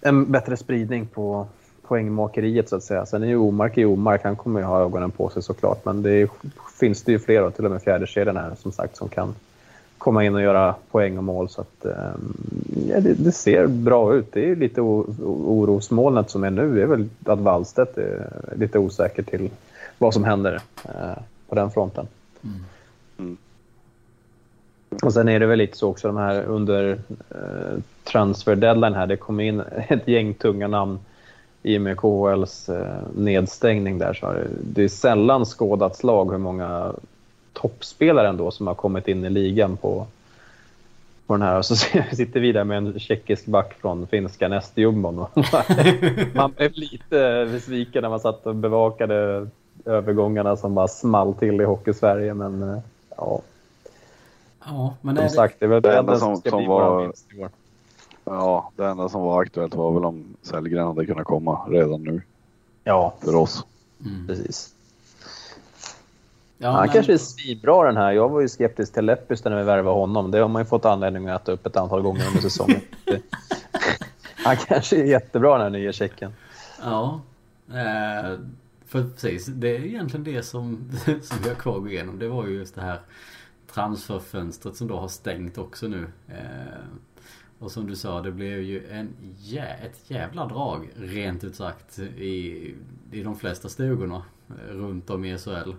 en 0.01 0.33
bättre 0.33 0.57
spridning 0.57 1.07
på 1.07 1.47
poängmakeriet 1.89 2.69
så 2.69 2.77
att 2.77 2.85
säga. 2.85 3.07
Sen 3.07 3.23
är 3.23 3.27
ju 3.27 3.37
Omark 3.37 3.79
i 3.79 3.85
Omark, 3.85 4.25
han 4.25 4.37
kommer 4.37 4.61
ju 4.61 4.67
ha 4.67 4.81
ögonen 4.81 5.11
på 5.11 5.29
sig 5.29 5.43
såklart. 5.43 5.85
Men 5.85 6.03
det 6.03 6.13
är, 6.13 6.29
finns 6.79 7.03
det 7.03 7.13
ju 7.13 7.19
fler, 7.19 7.43
och 7.43 7.55
till 7.55 7.65
och 7.65 7.71
med 7.71 7.83
fjärdekedjan 7.83 8.37
här 8.37 8.55
som 8.59 8.73
sagt, 8.73 8.97
som 8.97 9.09
kan 9.09 9.35
komma 9.99 10.25
in 10.25 10.35
och 10.35 10.43
göra 10.43 10.75
poäng 10.91 11.19
och 11.19 11.25
mål. 11.25 11.49
Så 11.49 11.61
att, 11.61 11.85
ehm, 11.85 12.37
ja, 12.89 13.01
det, 13.01 13.15
det, 13.15 13.33
ser 13.33 13.67
bra 13.67 14.15
ut. 14.15 14.33
Det 14.33 14.51
är 14.51 14.57
lite 14.57 14.81
orosmolnet 14.81 16.31
som 16.31 16.45
är 16.45 16.51
nu. 16.51 16.75
Det 16.75 16.83
är 16.83 16.87
väl 16.87 17.09
att 17.25 17.39
Wallstedt 17.39 17.99
är 17.99 18.29
lite 18.57 18.79
osäker 18.79 19.23
till 19.23 19.51
vad 19.99 20.15
som 20.15 20.25
händer. 20.25 20.61
Eh, 20.85 21.23
på 21.49 21.55
den 21.55 21.71
fronten. 21.71 22.07
Mm. 22.45 22.65
Mm. 23.19 23.37
Och 25.03 25.13
sen 25.13 25.29
är 25.29 25.41
det 25.41 25.47
väl 25.47 25.59
lite 25.59 25.77
så 25.77 25.89
också 25.89 26.09
de 26.09 26.17
här 26.17 26.43
under 26.43 26.99
eh, 27.31 27.79
transfer 28.05 28.57
deadline 28.57 28.95
här. 28.95 29.07
Det 29.07 29.17
kom 29.17 29.41
in 29.41 29.63
ett 29.89 30.09
gäng 30.09 30.35
tunga 30.35 30.69
namn 30.69 30.99
i 31.67 31.79
och 31.79 31.83
med 31.83 31.97
KHLs 31.97 32.69
eh, 32.69 33.03
nedstängning 33.15 33.99
där. 33.99 34.15
Så 34.15 34.33
det, 34.33 34.49
det 34.63 34.83
är 34.83 34.89
sällan 34.89 35.45
skådat 35.45 35.97
slag 35.97 36.31
hur 36.31 36.39
många 36.39 36.93
toppspelare 37.53 38.29
ändå 38.29 38.51
som 38.51 38.67
har 38.67 38.75
kommit 38.75 39.09
in 39.09 39.25
i 39.25 39.31
ligan 39.31 39.77
på, 39.77 40.07
på 41.27 41.35
den 41.35 41.43
här. 41.43 41.59
Och 41.59 41.67
så 41.67 41.77
sitter 42.13 42.41
vi 42.41 42.53
där 42.53 42.65
med 42.65 42.77
en 42.77 42.99
tjeckisk 42.99 43.47
back 43.47 43.75
från 43.81 44.07
finska 44.07 44.49
nästjumbon. 44.49 45.17
man 46.35 46.53
blev 46.53 46.73
lite 46.75 47.49
besviken 47.53 48.03
när 48.03 48.09
man 48.09 48.21
satt 48.21 48.47
och 48.47 48.55
bevakade 48.55 49.47
övergångarna 49.85 50.57
som 50.57 50.75
bara 50.75 50.89
small 50.89 51.35
till 51.35 51.61
i 51.61 51.65
Hockey-Sverige. 51.65 52.35
Men 52.35 52.63
eh, 52.63 52.79
ja. 53.17 53.41
Ja, 54.65 54.95
men 55.01 55.17
som 55.17 55.25
det... 55.25 55.31
sagt, 55.31 55.57
det 55.59 55.67
är 55.67 55.71
väl 55.71 55.83
det 55.83 55.99
enda 55.99 56.19
som, 56.19 56.37
som, 56.37 56.51
som 56.51 56.67
var... 56.67 57.13
Ja, 58.31 58.73
det 58.77 58.87
enda 58.87 59.09
som 59.09 59.23
var 59.23 59.43
aktuellt 59.43 59.75
var 59.75 59.93
väl 59.93 60.05
om 60.05 60.37
Sellgren 60.43 60.87
hade 60.87 61.07
kunnat 61.07 61.27
komma 61.27 61.67
redan 61.69 62.03
nu. 62.03 62.23
Ja. 62.85 63.15
För 63.21 63.35
oss. 63.35 63.65
Mm. 64.05 64.27
Precis. 64.27 64.75
Ja, 66.59 66.71
han 66.71 66.81
men... 66.81 66.89
kanske 66.89 67.13
är 67.13 67.19
svinbra 67.19 67.87
den 67.87 67.97
här. 67.97 68.13
Jag 68.13 68.29
var 68.29 68.41
ju 68.41 68.49
skeptisk 68.49 68.95
till 68.95 69.05
Leppis 69.05 69.45
när 69.45 69.57
vi 69.57 69.63
värvade 69.63 69.97
honom. 69.97 70.31
Det 70.31 70.39
har 70.39 70.49
man 70.49 70.63
ju 70.63 70.67
fått 70.67 70.85
anledning 70.85 71.29
att 71.29 71.43
äta 71.43 71.53
upp 71.53 71.67
ett 71.67 71.77
antal 71.77 72.03
gånger 72.03 72.27
under 72.27 72.41
säsongen. 72.41 72.81
han 74.45 74.57
kanske 74.57 74.97
är 74.97 75.05
jättebra 75.05 75.53
den 75.53 75.63
här 75.63 75.71
nya 75.71 75.93
checken. 75.93 76.33
Ja. 76.83 77.21
Eh, 77.69 78.39
för 78.87 79.03
precis, 79.03 79.47
det 79.47 79.77
är 79.77 79.81
egentligen 79.81 80.25
det 80.25 80.43
som, 80.43 80.91
som 81.23 81.39
vi 81.43 81.49
har 81.49 81.57
kvar 81.57 81.77
att 81.77 81.83
gå 81.83 81.89
igenom. 81.89 82.19
Det 82.19 82.29
var 82.29 82.47
ju 82.47 82.55
just 82.55 82.75
det 82.75 82.83
här 82.83 83.01
transferfönstret 83.73 84.77
som 84.77 84.89
då 84.89 84.97
har 84.97 85.09
stängt 85.09 85.59
också 85.59 85.89
nu. 85.89 86.07
Eh, 86.29 86.85
och 87.59 87.71
som 87.71 87.87
du 87.87 87.97
sa, 87.97 88.23
det 88.23 88.33
blev 88.33 88.63
ju 88.63 88.89
en 88.91 89.09
jä 89.39 89.67
ett 89.67 90.11
jävla 90.11 90.47
drag 90.47 90.91
rent 90.97 91.45
ut 91.45 91.57
sagt 91.57 91.99
i, 91.99 92.75
i 93.13 93.23
de 93.23 93.37
flesta 93.37 93.69
stugorna 93.69 94.23
runt 94.71 95.11
om 95.11 95.25
i 95.25 95.39
SHL. 95.39 95.71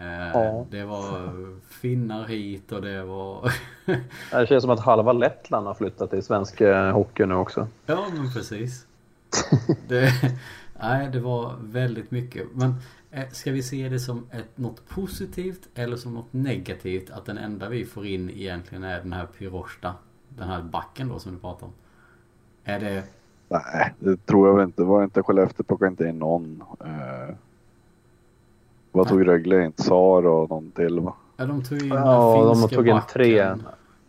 Eh, 0.00 0.28
ja. 0.34 0.66
Det 0.70 0.84
var 0.84 1.32
finnar 1.68 2.26
hit 2.26 2.72
och 2.72 2.82
det 2.82 3.04
var... 3.04 3.52
det 4.30 4.46
känns 4.46 4.62
som 4.62 4.70
att 4.70 4.80
halva 4.80 5.12
Lettland 5.12 5.66
har 5.66 5.74
flyttat 5.74 6.10
till 6.10 6.22
svensk 6.22 6.60
eh, 6.60 6.92
hockey 6.92 7.26
nu 7.26 7.34
också. 7.34 7.68
Ja 7.86 8.06
men 8.16 8.32
precis. 8.32 8.86
Det, 9.88 10.12
Nej, 10.80 11.08
det 11.12 11.20
var 11.20 11.56
väldigt 11.60 12.10
mycket. 12.10 12.46
Men 12.54 12.74
eh, 13.10 13.28
ska 13.32 13.52
vi 13.52 13.62
se 13.62 13.88
det 13.88 14.00
som 14.00 14.26
ett, 14.30 14.58
något 14.58 14.88
positivt 14.88 15.68
eller 15.74 15.96
som 15.96 16.14
något 16.14 16.32
negativt? 16.32 17.10
Att 17.10 17.26
den 17.26 17.38
enda 17.38 17.68
vi 17.68 17.84
får 17.84 18.06
in 18.06 18.30
egentligen 18.30 18.84
är 18.84 19.00
den 19.00 19.12
här 19.12 19.26
Pyrosta. 19.26 19.94
Den 20.36 20.48
här 20.48 20.62
backen 20.62 21.08
då 21.08 21.18
som 21.18 21.32
du 21.32 21.38
pratar 21.38 21.66
om. 21.66 21.72
Är 22.64 22.80
det... 22.80 23.02
Nej, 23.48 23.94
det 23.98 24.26
tror 24.26 24.48
jag 24.48 24.54
väl 24.54 24.64
inte. 24.64 24.82
Var 24.82 25.04
inte 25.04 25.22
Skellefteå 25.22 25.64
plockade 25.64 25.90
inte 25.90 26.04
in 26.04 26.18
någon. 26.18 26.62
Eh... 26.80 27.34
Vad 28.92 29.08
tog 29.08 29.28
Rögle 29.28 29.64
in? 29.64 29.72
Sar 29.76 30.26
och 30.26 30.50
någon 30.50 30.70
till 30.70 31.00
va? 31.00 31.14
Ja, 31.36 31.46
de 31.46 31.64
tog 31.64 31.82
in 31.82 31.88
Ja, 31.88 32.54
de 32.60 32.68
tog 32.68 32.88
in 32.88 33.00
tre. 33.12 33.54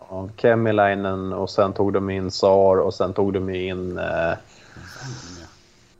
Ja, 0.09 0.29
Kemilainen 0.37 1.33
och 1.33 1.49
sen 1.49 1.73
tog 1.73 1.93
de 1.93 2.09
in 2.09 2.31
Sar 2.31 2.77
och 2.77 2.93
sen 2.93 3.13
tog 3.13 3.33
de 3.33 3.49
in 3.49 3.97
eh, 3.97 4.33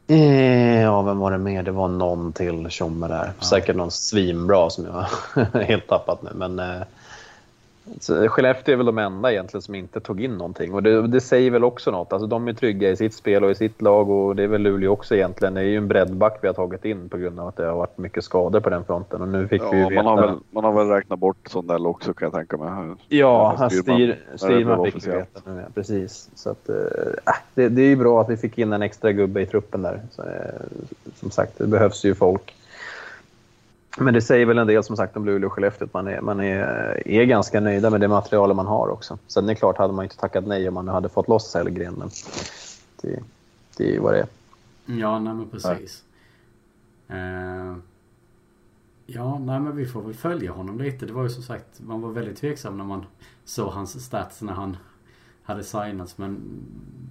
Eh, 0.08 0.82
ja, 0.82 1.02
vem 1.02 1.20
var 1.20 1.32
det 1.32 1.38
mer? 1.38 1.64
Det 1.64 1.72
var 1.72 1.88
någon 1.88 2.34
till 2.34 2.70
tjomme 2.70 3.08
där. 3.08 3.34
Ja. 3.40 3.46
Säkert 3.46 3.76
någon 3.76 3.92
svinbra 3.92 4.70
som 4.70 4.86
jag 4.86 5.06
helt 5.66 5.88
tappat 5.88 6.22
nu. 6.22 6.30
Men 6.36 6.60
eh, 6.60 6.82
så 8.00 8.28
Skellefteå 8.28 8.74
är 8.74 8.78
väl 8.78 8.86
de 8.86 8.98
enda 8.98 9.32
egentligen 9.32 9.62
som 9.62 9.76
inte 9.76 10.00
tog 10.00 10.22
in 10.22 10.38
någonting. 10.38 10.74
Och 10.74 10.84
det, 10.84 11.08
det 11.08 11.22
säger 11.22 11.52
väl 11.52 11.64
också 11.64 11.92
något. 11.92 12.14
Alltså, 12.14 12.28
de 12.28 12.48
är 12.48 12.54
trygga 12.54 12.90
i 12.90 12.96
sitt 12.96 13.14
spel 13.14 13.44
och 13.44 13.52
i 13.52 13.56
sitt 13.56 13.82
lag 13.82 14.10
och 14.10 14.36
det 14.36 14.44
är 14.44 14.48
väl 14.48 14.62
Luleå 14.62 14.92
också 14.92 15.16
egentligen. 15.16 15.54
Det 15.54 15.60
är 15.62 15.66
ju 15.66 15.78
en 15.78 15.88
breddback 15.88 16.38
vi 16.42 16.48
har 16.48 16.54
tagit 16.54 16.86
in 16.86 17.10
på 17.10 17.18
grund 17.18 17.40
av 17.40 17.48
att 17.48 17.56
det 17.56 17.66
har 17.66 17.76
varit 17.76 17.98
mycket 17.98 18.24
skador 18.24 18.60
på 18.60 18.70
den 18.70 18.86
fronten. 18.86 19.22
Och 19.22 19.28
nu 19.28 19.48
fick 19.48 19.62
vi 19.62 19.78
ju 19.78 19.84
Ja, 19.84 19.90
veta... 19.90 20.04
man, 20.04 20.18
har 20.18 20.28
väl, 20.28 20.38
man 20.52 20.64
har 20.64 20.74
väl 20.74 20.88
räknat 20.88 21.20
bort 21.20 21.38
Sondell 21.50 21.88
också 21.88 22.14
kan 22.14 22.26
jag 22.26 22.34
tänka 22.34 22.58
mig. 22.58 22.96
Ja, 23.08 23.58
Ja, 23.58 23.70
Styrman, 24.36 24.86
fick 24.86 25.08
vi 25.08 25.12
veta 25.12 25.42
nu, 25.46 25.62
ja, 25.62 25.68
precis. 25.74 26.30
Så 26.36 26.50
att, 26.50 26.70
äh, 26.70 26.76
det, 27.54 27.70
det 27.70 27.82
är 27.82 27.88
ju 27.88 27.96
bra 27.96 28.22
att 28.22 28.30
vi 28.30 28.38
fick 28.38 28.58
in 28.58 28.74
en 28.74 28.82
extra 28.82 29.12
gubbe 29.12 29.42
i 29.42 29.46
truppen 29.46 29.82
där. 29.82 30.02
Så, 30.12 30.22
äh, 30.22 30.28
som 31.16 31.32
sagt, 31.32 31.58
det 31.58 31.68
behövs 31.68 32.06
ju 32.06 32.16
folk. 32.16 32.56
Men 33.98 34.14
det 34.14 34.22
säger 34.22 34.46
väl 34.46 34.58
en 34.58 34.68
del 34.68 34.84
som 34.84 34.98
sagt 34.98 35.18
om 35.18 35.26
Luleå 35.26 35.48
och 35.48 35.54
Skellefteå 35.54 35.86
att 35.86 35.94
man 35.94 36.08
är, 36.08 36.22
man 36.22 36.40
är, 36.40 37.08
är 37.08 37.24
ganska 37.24 37.60
nöjda 37.60 37.90
med 37.90 38.02
det 38.02 38.08
material 38.08 38.54
man 38.54 38.66
har 38.66 38.88
också. 38.88 39.18
Sen 39.28 39.44
är 39.44 39.48
det 39.48 39.56
klart 39.56 39.78
hade 39.78 39.94
man 39.94 40.06
inte 40.06 40.18
tackat 40.18 40.48
nej 40.48 40.68
om 40.68 40.74
man 40.74 40.88
hade 40.88 41.10
fått 41.10 41.28
loss 41.28 41.52
Sellgren. 41.52 41.94
Men 41.94 42.10
det, 43.02 43.24
det 43.78 43.84
är 43.90 43.92
ju 43.92 44.00
vad 44.00 44.14
det 44.14 44.20
är. 44.20 44.28
Ja, 44.86 45.20
nej 45.20 45.34
men 45.34 45.50
precis. 45.50 46.04
Eh, 47.08 47.76
ja, 49.06 49.40
nej 49.40 49.60
men 49.60 49.76
vi 49.76 49.86
får 49.86 50.02
väl 50.02 50.14
följa 50.14 50.52
honom 50.52 50.78
lite. 50.78 51.06
Det 51.06 51.14
var 51.14 51.24
ju 51.24 51.30
som 51.30 51.44
sagt, 51.44 51.82
man 51.82 52.02
var 52.02 52.10
väldigt 52.10 52.38
tveksam 52.38 52.78
när 52.78 52.86
man 52.86 53.06
såg 53.46 53.72
hans 53.72 54.06
stats 54.06 54.42
när 54.42 54.54
han 54.54 54.78
hade 55.44 55.64
signats. 55.64 56.18
Men 56.18 56.42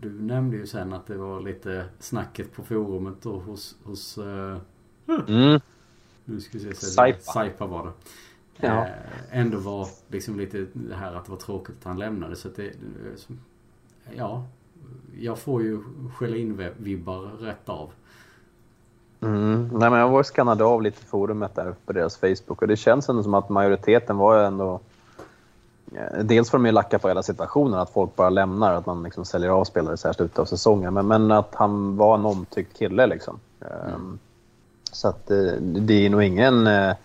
du 0.00 0.10
nämnde 0.10 0.56
ju 0.56 0.66
sen 0.66 0.92
att 0.92 1.06
det 1.06 1.16
var 1.16 1.40
lite 1.40 1.84
snacket 1.98 2.52
på 2.52 2.62
forumet 2.64 3.26
och 3.26 3.40
hos, 3.42 3.76
hos 3.84 4.18
eh, 4.18 4.56
Mm. 5.28 5.60
Nu 6.24 6.40
ska 6.40 6.58
vi 6.58 6.64
se. 6.64 6.74
så- 6.74 6.86
Saipa. 6.86 7.20
Saipa 7.20 7.66
var 7.66 7.84
det. 7.84 7.92
Ja. 8.66 8.80
Eh, 8.84 8.88
ändå 9.30 9.58
var 9.58 9.88
liksom 10.08 10.38
lite 10.38 10.66
det 10.72 10.94
här 10.94 11.14
att 11.14 11.24
det 11.24 11.30
var 11.30 11.38
tråkigt 11.38 11.76
att 11.78 11.84
han 11.84 11.98
lämnade. 11.98 12.36
Så 12.36 12.48
att 12.48 12.56
det, 12.56 12.72
ja, 14.16 14.44
jag 15.20 15.38
får 15.38 15.62
ju 15.62 15.80
skälla 16.16 16.36
in 16.36 16.68
vibbar 16.76 17.20
rätt 17.40 17.68
av. 17.68 17.90
Mm. 19.20 19.68
Nej, 19.72 19.90
men 19.90 19.98
jag 20.00 20.08
var 20.08 20.20
och 20.20 20.26
skannade 20.26 20.64
av 20.64 20.82
lite 20.82 21.04
forumet 21.04 21.54
där 21.54 21.74
på 21.86 21.92
deras 21.92 22.16
Facebook 22.16 22.62
och 22.62 22.68
det 22.68 22.76
känns 22.76 23.08
ändå 23.08 23.22
som 23.22 23.34
att 23.34 23.48
majoriteten 23.48 24.16
var 24.16 24.38
ju 24.40 24.44
ändå... 24.46 24.80
eh, 25.92 26.24
Dels 26.24 26.50
får 26.50 26.58
de 26.58 26.66
ju 26.66 26.72
lacka 26.72 26.98
på 26.98 27.08
hela 27.08 27.22
situationen, 27.22 27.78
att 27.78 27.90
folk 27.90 28.16
bara 28.16 28.30
lämnar, 28.30 28.74
att 28.74 28.86
man 28.86 29.02
liksom 29.02 29.24
säljer 29.24 29.50
av 29.50 29.64
spelare 29.64 29.96
så 29.96 30.08
här 30.08 30.12
i 30.12 30.16
slutet 30.16 30.38
av 30.38 30.44
säsongen. 30.44 30.94
Men, 30.94 31.06
men 31.06 31.30
att 31.30 31.54
han 31.54 31.96
var 31.96 32.14
en 32.14 32.24
omtyckt 32.24 32.76
kille 32.78 33.06
liksom. 33.06 33.38
Ehm, 33.60 34.18
Så 34.94 35.08
att 35.08 35.30
eh, 35.30 35.52
det 35.60 36.06
är 36.06 36.10
nog 36.10 36.22
ingen 36.22 36.66
eh, 36.66 36.96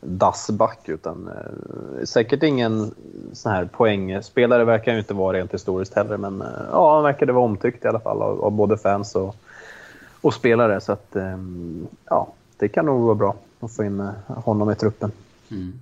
dassback 0.00 0.88
utan 0.88 1.28
eh, 1.28 2.04
säkert 2.04 2.42
ingen 2.42 2.94
sån 3.32 3.52
här 3.52 3.64
poängspelare 3.64 4.64
verkar 4.64 4.92
ju 4.92 4.98
inte 4.98 5.14
vara 5.14 5.36
rent 5.36 5.54
historiskt 5.54 5.94
heller. 5.94 6.16
Men 6.16 6.44
ja, 6.72 6.94
han 6.94 7.02
verkade 7.02 7.32
vara 7.32 7.44
omtyckt 7.44 7.84
i 7.84 7.88
alla 7.88 8.00
fall 8.00 8.22
av, 8.22 8.44
av 8.44 8.52
både 8.52 8.78
fans 8.78 9.14
och, 9.14 9.36
och 10.20 10.34
spelare. 10.34 10.80
Så 10.80 10.92
att 10.92 11.16
ja, 12.04 12.32
det 12.56 12.68
kan 12.68 12.86
nog 12.86 13.00
vara 13.00 13.14
bra 13.14 13.36
att 13.60 13.72
få 13.72 13.84
in 13.84 14.08
honom 14.26 14.70
i 14.70 14.74
truppen. 14.74 15.12
Mm. 15.50 15.72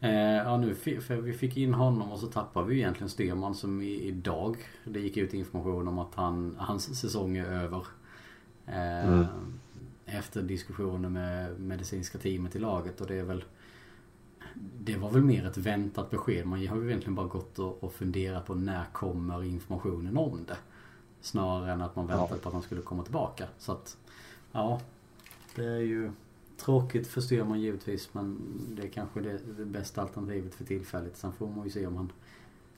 Eh, 0.00 0.36
ja 0.36 0.56
nu 0.56 0.74
för 0.74 1.14
vi 1.14 1.32
fick 1.32 1.56
in 1.56 1.74
honom 1.74 2.12
och 2.12 2.18
så 2.18 2.26
tappade 2.26 2.66
vi 2.66 2.76
egentligen 2.76 3.08
Styrman 3.08 3.54
som 3.54 3.82
i, 3.82 4.08
idag 4.08 4.56
Det 4.84 5.00
gick 5.00 5.16
ut 5.16 5.34
information 5.34 5.88
om 5.88 5.98
att 5.98 6.14
han, 6.14 6.56
hans 6.58 7.00
säsong 7.00 7.36
är 7.36 7.46
över. 7.46 7.86
Eh, 8.66 9.08
Mm. 9.08 9.26
Efter 10.12 10.42
diskussioner 10.42 11.08
med 11.08 11.60
medicinska 11.60 12.18
teamet 12.18 12.56
i 12.56 12.58
laget 12.58 13.00
och 13.00 13.06
det 13.06 13.14
är 13.14 13.24
väl 13.24 13.44
Det 14.80 14.96
var 14.96 15.10
väl 15.10 15.22
mer 15.22 15.46
ett 15.46 15.56
väntat 15.56 16.10
besked. 16.10 16.46
Man 16.46 16.66
har 16.66 16.76
ju 16.76 16.88
egentligen 16.88 17.14
bara 17.14 17.26
gått 17.26 17.58
och, 17.58 17.84
och 17.84 17.92
funderat 17.92 18.46
på 18.46 18.54
när 18.54 18.84
kommer 18.92 19.44
informationen 19.44 20.16
om 20.16 20.44
det. 20.48 20.56
Snarare 21.20 21.72
än 21.72 21.80
att 21.80 21.96
man 21.96 22.06
väntade 22.06 22.40
på 22.40 22.48
att 22.48 22.52
han 22.52 22.62
skulle 22.62 22.82
komma 22.82 23.02
tillbaka. 23.02 23.46
Så 23.58 23.72
att 23.72 23.96
Ja 24.52 24.80
Det 25.54 25.64
är 25.64 25.80
ju 25.80 26.10
Tråkigt 26.56 27.06
för 27.06 27.20
Styrman 27.20 27.60
givetvis 27.60 28.14
men 28.14 28.38
det 28.76 28.82
är 28.82 28.88
kanske 28.88 29.20
det, 29.20 29.38
det 29.58 29.64
bästa 29.64 30.02
alternativet 30.02 30.54
för 30.54 30.64
tillfället. 30.64 31.16
Sen 31.16 31.32
får 31.32 31.46
man 31.46 31.64
ju 31.64 31.70
se 31.70 31.86
om 31.86 31.96
han 31.96 32.12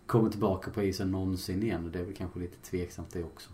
kommer 0.06 0.30
tillbaka 0.30 0.70
på 0.70 0.82
isen 0.82 1.10
någonsin 1.10 1.62
igen. 1.62 1.90
Det 1.92 1.98
är 1.98 2.04
väl 2.04 2.14
kanske 2.14 2.40
lite 2.40 2.56
tveksamt 2.56 3.10
det 3.12 3.24
också. 3.24 3.50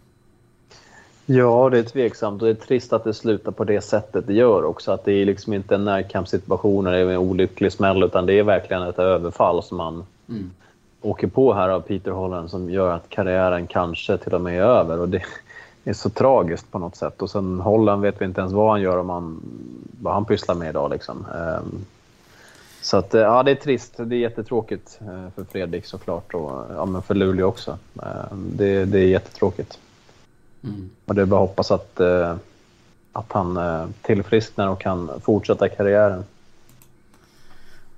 Ja, 1.31 1.69
det 1.71 1.79
är 1.79 1.83
tveksamt 1.83 2.43
och 2.43 2.49
det 2.49 2.53
är 2.53 2.67
trist 2.67 2.93
att 2.93 3.05
det 3.05 3.15
slutar 3.15 3.53
på 3.53 3.65
det 3.65 3.81
sättet 3.81 4.27
det 4.27 4.35
gör 4.35 4.65
också. 4.65 4.93
Att 4.93 5.05
det 5.05 5.13
är 5.13 5.25
liksom 5.27 5.53
inte 5.53 5.75
en 5.75 5.85
närkampssituation 5.85 6.87
eller 6.87 7.11
en 7.11 7.17
olycklig 7.17 7.73
smäll 7.73 8.03
utan 8.03 8.27
det 8.27 8.33
är 8.39 8.43
verkligen 8.43 8.83
ett 8.83 8.99
överfall 8.99 9.63
som 9.63 9.77
man 9.77 10.05
Mm. 10.29 10.51
åker 11.03 11.27
på 11.27 11.53
här 11.55 11.69
av 11.69 11.81
Peter 11.81 12.11
Holland 12.11 12.51
som 12.51 12.71
gör 12.71 12.93
att 12.95 13.09
karriären 13.09 13.67
kanske 13.67 14.19
till 14.19 14.35
och 14.35 14.41
med 14.41 14.59
är 14.59 14.63
över. 14.63 15.01
Och 15.01 15.09
det 15.09 15.23
är 15.85 15.93
så 15.93 16.11
tragiskt 16.11 16.71
på 16.71 16.79
något 16.79 16.97
sätt. 16.97 17.23
Och 17.23 17.31
sen 17.31 17.61
Holland 17.61 18.03
vet 18.03 18.21
vi 18.21 18.25
inte 18.25 18.41
ens 18.41 18.53
vad 18.53 18.71
han 18.71 18.81
gör 18.81 18.99
om 18.99 19.09
han, 19.11 19.41
vad 20.01 20.15
han 20.15 20.25
pysslar 20.25 20.55
med 20.55 20.69
idag. 20.71 20.91
Liksom. 20.91 21.27
Ehm, 21.35 21.85
Så 22.83 22.97
att, 22.97 23.15
eh, 23.15 23.21
ja, 23.21 23.43
det 23.43 23.51
är 23.51 23.55
trist. 23.55 23.95
Det 23.97 24.17
är 24.17 24.19
jättetråkigt 24.21 24.99
eh, 25.01 25.31
för 25.35 25.45
Fredrik 25.45 25.87
såklart 25.87 26.35
och 26.35 26.65
ja, 26.77 26.85
men 26.85 27.03
för 27.03 27.15
Luleå 27.15 27.47
också. 27.47 27.79
Ehm, 28.03 28.51
Det, 28.57 28.85
det 28.85 28.99
är 28.99 29.07
jättetråkigt. 29.07 29.79
Mm. 30.65 30.91
Och 31.05 31.15
det 31.15 31.23
är 31.23 31.27
bara 31.27 31.43
att 31.43 31.49
hoppas 31.49 31.71
att, 31.71 32.01
eh, 32.01 32.37
att 33.13 33.33
han 33.33 33.57
eh, 33.57 33.89
tillfrisknar 34.03 34.69
och 34.69 34.81
kan 34.81 35.21
fortsätta 35.21 35.69
karriären. 35.69 36.25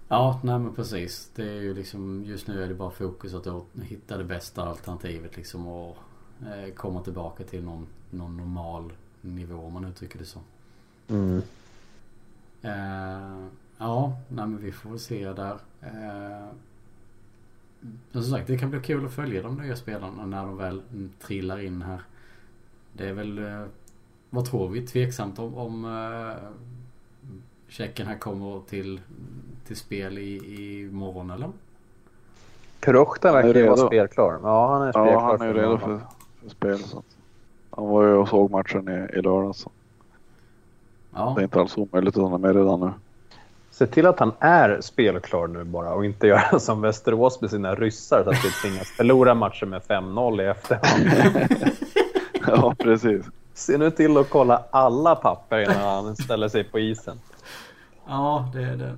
Ja, 0.09 0.41
nej 0.43 0.59
men 0.59 0.75
precis. 0.75 1.31
Det 1.35 1.43
är 1.43 1.61
ju 1.61 1.75
liksom 1.75 2.25
just 2.27 2.47
nu 2.47 2.65
är 2.65 2.69
det 2.69 2.75
bara 2.75 2.91
fokus 2.91 3.35
att 3.35 3.47
hitta 3.83 4.17
det 4.17 4.25
bästa 4.25 4.63
alternativet 4.63 5.37
liksom 5.37 5.67
och 5.67 5.97
eh, 6.41 6.75
komma 6.75 7.03
tillbaka 7.03 7.45
till 7.45 7.65
någon, 7.65 7.87
någon 8.11 8.37
normal 8.37 8.93
nivå 9.21 9.55
om 9.55 9.73
man 9.73 9.85
uttrycker 9.85 10.19
det 10.19 10.25
så. 10.25 10.39
Mm. 11.09 11.43
Eh, 12.63 13.47
ja, 13.79 14.17
nej 14.29 14.47
men 14.47 14.59
vi 14.59 14.73
får 14.73 14.91
väl 14.91 14.99
se 14.99 15.33
där. 15.33 15.59
Eh, 15.81 16.49
men 18.13 18.23
som 18.23 18.25
sagt, 18.25 18.47
det 18.47 18.59
kan 18.59 18.71
bli 18.71 18.81
kul 18.81 19.07
att 19.07 19.13
följa 19.13 19.43
de 19.43 19.57
nya 19.57 19.77
spelarna 19.77 20.27
när 20.27 20.47
de 20.47 20.57
väl 20.57 20.83
trillar 21.21 21.61
in 21.61 21.83
här. 21.83 22.01
Det 22.93 23.09
är 23.09 23.13
väl, 23.13 23.39
eh, 23.39 23.65
vad 24.31 24.45
tror 24.45 24.69
vi? 24.69 24.87
Tveksamt 24.87 25.39
om, 25.39 25.55
om 25.55 25.85
eh, 25.85 25.91
här 28.07 28.19
kommer 28.19 28.61
till, 28.69 29.01
till 29.67 29.77
spel 29.77 30.19
i, 30.19 30.37
i 30.37 30.89
morgon 30.93 31.31
eller? 31.31 31.51
Prochta 32.81 33.33
verkar 33.33 33.49
Han 33.49 33.57
är 33.57 33.61
ju 33.61 33.69
vara 33.69 33.87
spelklar. 33.87 34.39
Ja, 34.43 34.73
han 34.73 34.83
är 34.83 34.93
spelklar. 34.93 35.13
Ja, 35.13 35.21
han 35.21 35.41
är 35.41 35.47
ju 35.47 35.53
redo 35.53 35.79
för, 35.79 36.01
för 36.43 36.51
spel. 36.51 36.79
Så. 36.79 37.03
Han 37.71 37.89
var 37.89 38.03
ju 38.03 38.13
och 38.13 38.29
såg 38.29 38.51
matchen 38.51 38.89
i, 38.89 39.19
i 39.19 39.23
lördags. 39.23 39.59
så 39.59 39.71
Ja, 41.15 41.33
Det 41.37 41.41
är 41.41 41.45
inte 41.45 41.61
alls 41.61 41.77
omöjligt 41.77 42.17
att 42.17 42.23
han 42.23 42.33
är 42.33 42.39
med 42.39 42.57
redan 42.57 42.81
nu. 42.81 42.91
Se 43.71 43.87
till 43.87 44.07
att 44.07 44.19
han 44.19 44.33
är 44.39 44.81
spelklar 44.81 45.47
nu 45.47 45.65
bara 45.65 45.95
och 45.95 46.05
inte 46.05 46.27
göra 46.27 46.59
som 46.59 46.81
Västerås 46.81 47.41
med 47.41 47.51
sina 47.51 47.75
ryssar 47.75 48.25
så 48.25 48.31
att 48.31 48.45
vi 48.45 48.51
tvingas 48.51 48.89
förlora 48.89 49.35
matchen 49.35 49.69
med 49.69 49.83
5-0 49.83 50.43
i 50.43 50.47
efterhand. 50.47 51.11
ja, 52.57 52.75
precis. 52.79 53.27
Se 53.55 53.79
nu 53.79 53.91
till 53.91 54.17
att 54.17 54.31
kolla 54.31 54.65
alla 54.71 55.15
papper 55.15 55.61
innan 55.61 56.05
han 56.05 56.17
ställer 56.17 56.49
sig 56.49 56.65
på 56.65 56.79
isen. 56.79 57.21
ja 58.07 58.51
det 58.55 58.63
är 58.63 58.77
det. 58.77 58.97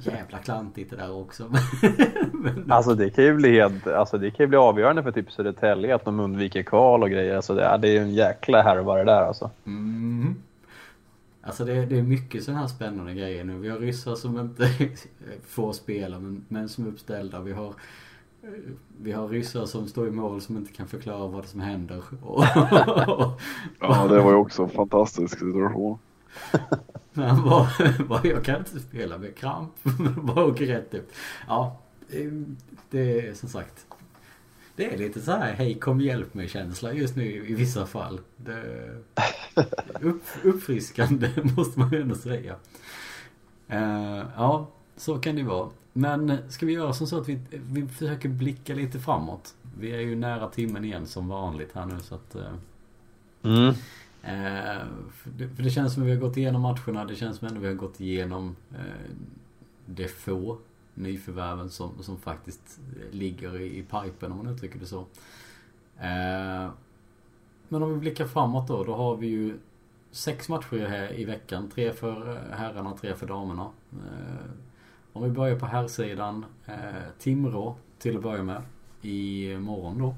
Jävla 0.00 0.38
klantigt 0.38 0.90
det 0.90 0.96
där 0.96 1.12
också. 1.12 1.50
Men, 2.32 2.72
Alltså 2.72 2.94
det 2.94 3.10
kan 3.10 3.24
ju 3.24 3.34
bli, 3.34 3.60
helt, 3.60 3.86
alltså, 3.86 4.18
det 4.18 4.30
kan 4.30 4.44
ju 4.44 4.48
bli 4.48 4.58
avgörande 4.58 5.02
för 5.02 5.12
typ 5.12 5.32
Södertälje 5.32 5.94
att 5.94 6.04
de 6.04 6.20
undviker 6.20 6.62
kval 6.62 7.02
och 7.02 7.10
grejer. 7.10 7.36
Alltså, 7.36 7.54
det, 7.54 7.78
det 7.82 7.88
är 7.88 7.92
ju 7.92 7.98
en 7.98 8.14
jäkla 8.14 8.62
härva 8.62 8.96
det 8.96 9.04
där 9.04 9.22
alltså. 9.22 9.50
Mm. 9.66 10.34
Alltså 11.42 11.64
det, 11.64 11.86
det 11.86 11.98
är 11.98 12.02
mycket 12.02 12.44
sådana 12.44 12.60
här 12.60 12.68
spännande 12.68 13.14
grejer 13.14 13.44
nu. 13.44 13.58
Vi 13.58 13.68
har 13.68 13.78
ryssar 13.78 14.14
som 14.14 14.40
inte 14.40 14.70
får 15.46 15.72
spela 15.72 16.18
men, 16.18 16.44
men 16.48 16.68
som 16.68 16.86
är 16.86 16.88
uppställda. 16.88 17.40
Vi 17.40 17.52
har, 17.52 17.74
vi 18.98 19.12
har 19.12 19.28
ryssar 19.28 19.66
som 19.66 19.88
står 19.88 20.08
i 20.08 20.10
mål 20.10 20.40
som 20.40 20.56
inte 20.56 20.72
kan 20.72 20.86
förklara 20.86 21.26
vad 21.26 21.46
som 21.46 21.60
händer. 21.60 22.02
Ja, 23.80 24.06
det 24.08 24.20
var 24.20 24.30
ju 24.30 24.36
också 24.36 24.62
en 24.62 24.68
fantastisk 24.68 25.38
situation. 25.38 25.98
Men 27.12 27.28
han 27.28 27.66
bara, 28.08 28.26
jag 28.26 28.44
kan 28.44 28.58
inte 28.58 28.80
spela 28.80 29.18
med 29.18 29.36
kramp. 29.36 29.72
bara 30.22 30.44
åker 30.44 30.66
rätt 30.66 30.94
upp. 30.94 31.12
Ja, 31.48 31.80
det, 32.08 32.44
det 32.90 33.28
är 33.28 33.34
som 33.34 33.48
sagt. 33.48 33.86
Det 34.76 34.94
är 34.94 34.98
lite 34.98 35.20
så 35.20 35.30
här, 35.30 35.52
hej 35.52 35.74
kom 35.74 36.00
hjälp 36.00 36.34
mig 36.34 36.48
känsla 36.48 36.92
just 36.92 37.16
nu 37.16 37.46
i 37.48 37.54
vissa 37.54 37.86
fall. 37.86 38.20
Det, 38.36 38.62
upp, 40.00 40.22
uppfriskande 40.42 41.30
måste 41.56 41.78
man 41.78 41.90
ju 41.92 42.00
ändå 42.00 42.14
säga. 42.14 42.56
Eh, 43.68 44.22
ja, 44.36 44.70
så 44.96 45.18
kan 45.18 45.36
det 45.36 45.42
vara. 45.42 45.68
Men 45.92 46.38
ska 46.48 46.66
vi 46.66 46.72
göra 46.72 46.92
som 46.92 47.06
så 47.06 47.20
att 47.20 47.28
vi, 47.28 47.40
vi 47.50 47.88
försöker 47.88 48.28
blicka 48.28 48.74
lite 48.74 48.98
framåt. 48.98 49.54
Vi 49.78 49.90
är 49.90 50.00
ju 50.00 50.16
nära 50.16 50.48
timmen 50.48 50.84
igen 50.84 51.06
som 51.06 51.28
vanligt 51.28 51.72
här 51.72 51.86
nu 51.86 52.00
så 52.00 52.14
att 52.14 52.34
eh, 52.34 52.52
Mm. 53.44 53.68
Eh, 54.22 54.86
för, 55.12 55.30
det, 55.30 55.48
för 55.48 55.62
det 55.62 55.70
känns 55.70 55.94
som 55.94 56.02
att 56.02 56.08
vi 56.08 56.12
har 56.12 56.20
gått 56.20 56.36
igenom 56.36 56.62
matcherna. 56.62 57.04
Det 57.04 57.16
känns 57.16 57.38
som 57.38 57.48
att 57.48 57.54
vi 57.54 57.66
har 57.66 57.74
gått 57.74 58.00
igenom 58.00 58.56
eh, 58.72 59.10
det 59.86 60.08
få 60.08 60.58
nyförvärven 60.94 61.70
som, 61.70 62.02
som 62.02 62.18
faktiskt 62.18 62.80
ligger 63.10 63.60
i, 63.60 63.78
i 63.78 63.82
pipen 63.82 64.32
om 64.32 64.38
man 64.38 64.54
uttrycker 64.54 64.78
det 64.78 64.86
så. 64.86 65.00
Eh, 65.98 66.70
men 67.68 67.82
om 67.82 67.92
vi 67.92 67.96
blickar 67.96 68.26
framåt 68.26 68.68
då. 68.68 68.84
Då 68.84 68.94
har 68.94 69.16
vi 69.16 69.26
ju 69.26 69.54
sex 70.10 70.48
matcher 70.48 70.86
här 70.86 71.20
i 71.20 71.24
veckan. 71.24 71.70
Tre 71.74 71.92
för 71.92 72.40
herrarna, 72.52 72.96
tre 73.00 73.14
för 73.14 73.26
damerna. 73.26 73.70
Eh, 75.14 75.16
om 75.16 75.22
vi 75.22 75.30
börjar 75.30 75.56
på 75.56 75.66
herrsidan. 75.66 76.44
Eh, 76.66 76.74
Timrå 77.18 77.76
till 77.98 78.16
att 78.16 78.22
börja 78.22 78.42
med. 78.42 78.62
I 79.02 79.56
morgon 79.58 79.98
då. 79.98 80.14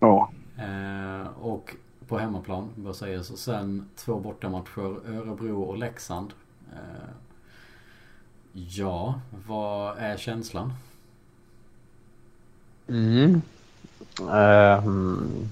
Ja. 0.00 0.30
Eh, 0.58 1.28
och 1.42 1.74
på 2.08 2.18
hemmaplan 2.18 2.68
bör 2.74 2.92
sägas. 2.92 3.30
Och 3.30 3.38
sen 3.38 3.88
två 3.96 4.18
bortamatcher. 4.18 5.08
Örebro 5.08 5.62
och 5.62 5.78
Leksand. 5.78 6.32
Eh, 6.72 7.10
ja, 8.52 9.20
vad 9.46 9.98
är 9.98 10.16
känslan? 10.16 10.72
Mm. 12.88 13.42
Um, 14.20 15.50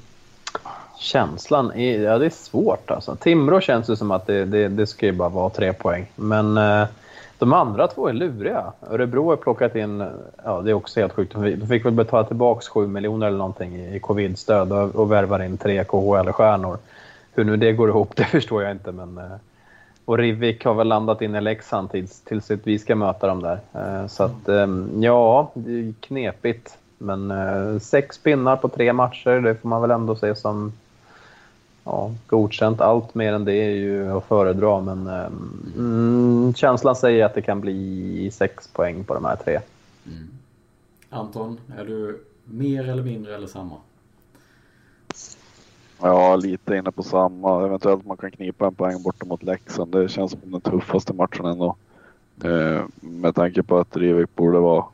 känslan 0.99 1.73
är, 1.73 2.01
ja, 2.01 2.19
det 2.19 2.27
är 2.27 2.31
svårt 2.31 2.91
alltså. 2.91 3.17
Timrå 3.17 3.61
känns 3.61 3.87
det 3.87 3.97
som 3.97 4.11
att 4.11 4.27
det, 4.27 4.45
det, 4.45 4.69
det 4.69 4.87
ska 4.87 5.07
ju 5.07 5.13
bara 5.13 5.29
vara 5.29 5.51
tre 5.51 5.73
poäng. 5.73 6.07
Men 6.17 6.59
uh, 6.59 6.87
de 7.43 7.53
andra 7.53 7.89
två 7.89 8.09
är 8.09 8.13
luriga. 8.13 8.73
Örebro 8.91 9.29
har 9.29 9.37
plockat 9.37 9.77
in, 9.77 10.05
ja 10.45 10.61
det 10.61 10.71
är 10.71 10.75
också 10.75 11.01
helt 11.01 11.13
sjukt, 11.13 11.33
de 11.33 11.67
fick 11.67 11.85
väl 11.85 11.93
betala 11.93 12.25
tillbaka 12.25 12.61
7 12.61 12.87
miljoner 12.87 13.27
eller 13.27 13.39
någonting 13.39 13.77
i, 13.77 13.97
i 13.97 14.01
covid-stöd 14.01 14.73
och, 14.73 14.95
och 14.95 15.13
värvar 15.13 15.43
in 15.43 15.57
tre 15.57 15.85
KHL-stjärnor. 15.85 16.79
Hur 17.35 17.45
nu 17.45 17.57
det 17.57 17.73
går 17.73 17.89
ihop, 17.89 18.13
det 18.17 18.25
förstår 18.25 18.63
jag 18.63 18.73
inte. 18.73 18.93
Men, 18.93 19.19
eh, 19.19 19.37
och 20.05 20.19
Rivik 20.19 20.65
har 20.65 20.75
väl 20.75 20.89
landat 20.89 21.23
in 21.23 21.35
i 21.35 21.41
Leksand 21.41 21.91
tills, 21.91 22.21
tills 22.21 22.51
vi 22.51 22.79
ska 22.79 22.95
möta 22.95 23.27
dem 23.27 23.43
där. 23.43 23.59
Eh, 23.73 24.07
så 24.07 24.25
att, 24.25 24.49
eh, 24.49 24.67
ja, 25.01 25.51
det 25.55 25.73
är 25.73 25.95
knepigt. 26.01 26.79
Men 26.99 27.81
sex 27.81 28.19
pinnar 28.19 28.57
på 28.57 28.69
tre 28.69 28.93
matcher, 28.93 29.41
det 29.41 29.55
får 29.55 29.69
man 29.69 29.83
väl 29.83 29.91
ändå 29.91 30.15
se 30.17 30.35
som 30.35 30.73
ja, 31.85 32.15
godkänt. 32.27 32.81
Allt 32.81 33.15
mer 33.15 33.33
än 33.33 33.45
det 33.45 33.55
är 33.55 33.71
ju 33.71 34.13
att 34.13 34.25
föredra, 34.25 34.81
men 34.81 35.07
mm, 35.77 36.55
känslan 36.55 36.97
säger 36.97 37.25
att 37.25 37.35
det 37.35 37.43
kan 37.43 37.61
bli 37.61 38.31
sex 38.33 38.69
poäng 38.69 39.05
på 39.05 39.15
de 39.15 39.25
här 39.25 39.37
tre. 39.37 39.61
Mm. 40.07 40.29
Anton, 41.11 41.61
är 41.79 41.85
du 41.85 42.25
mer 42.45 42.89
eller 42.89 43.03
mindre 43.03 43.35
eller 43.35 43.47
samma? 43.47 43.77
Ja, 46.01 46.37
lite 46.37 46.77
inne 46.77 46.91
på 46.91 47.03
samma. 47.03 47.67
Eventuellt 47.67 48.07
man 48.07 48.17
kan 48.17 48.31
knipa 48.31 48.67
en 48.67 48.75
poäng 48.75 49.03
borta 49.03 49.27
mot 49.27 49.43
Leksand. 49.43 49.93
Det 49.93 50.09
känns 50.09 50.31
som 50.31 50.41
den 50.45 50.61
tuffaste 50.61 51.13
matchen 51.13 51.47
ändå. 51.47 51.77
Eh, 52.45 52.83
med 53.01 53.35
tanke 53.35 53.63
på 53.63 53.79
att 53.79 53.97
Rivik 53.97 54.35
borde 54.35 54.59
vara 54.59 54.85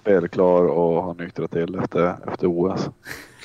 spelklar 0.00 0.62
och 0.62 1.02
ha 1.02 1.12
nyktrat 1.12 1.50
till 1.50 1.74
efter, 1.74 2.16
efter 2.32 2.46
OS. 2.46 2.88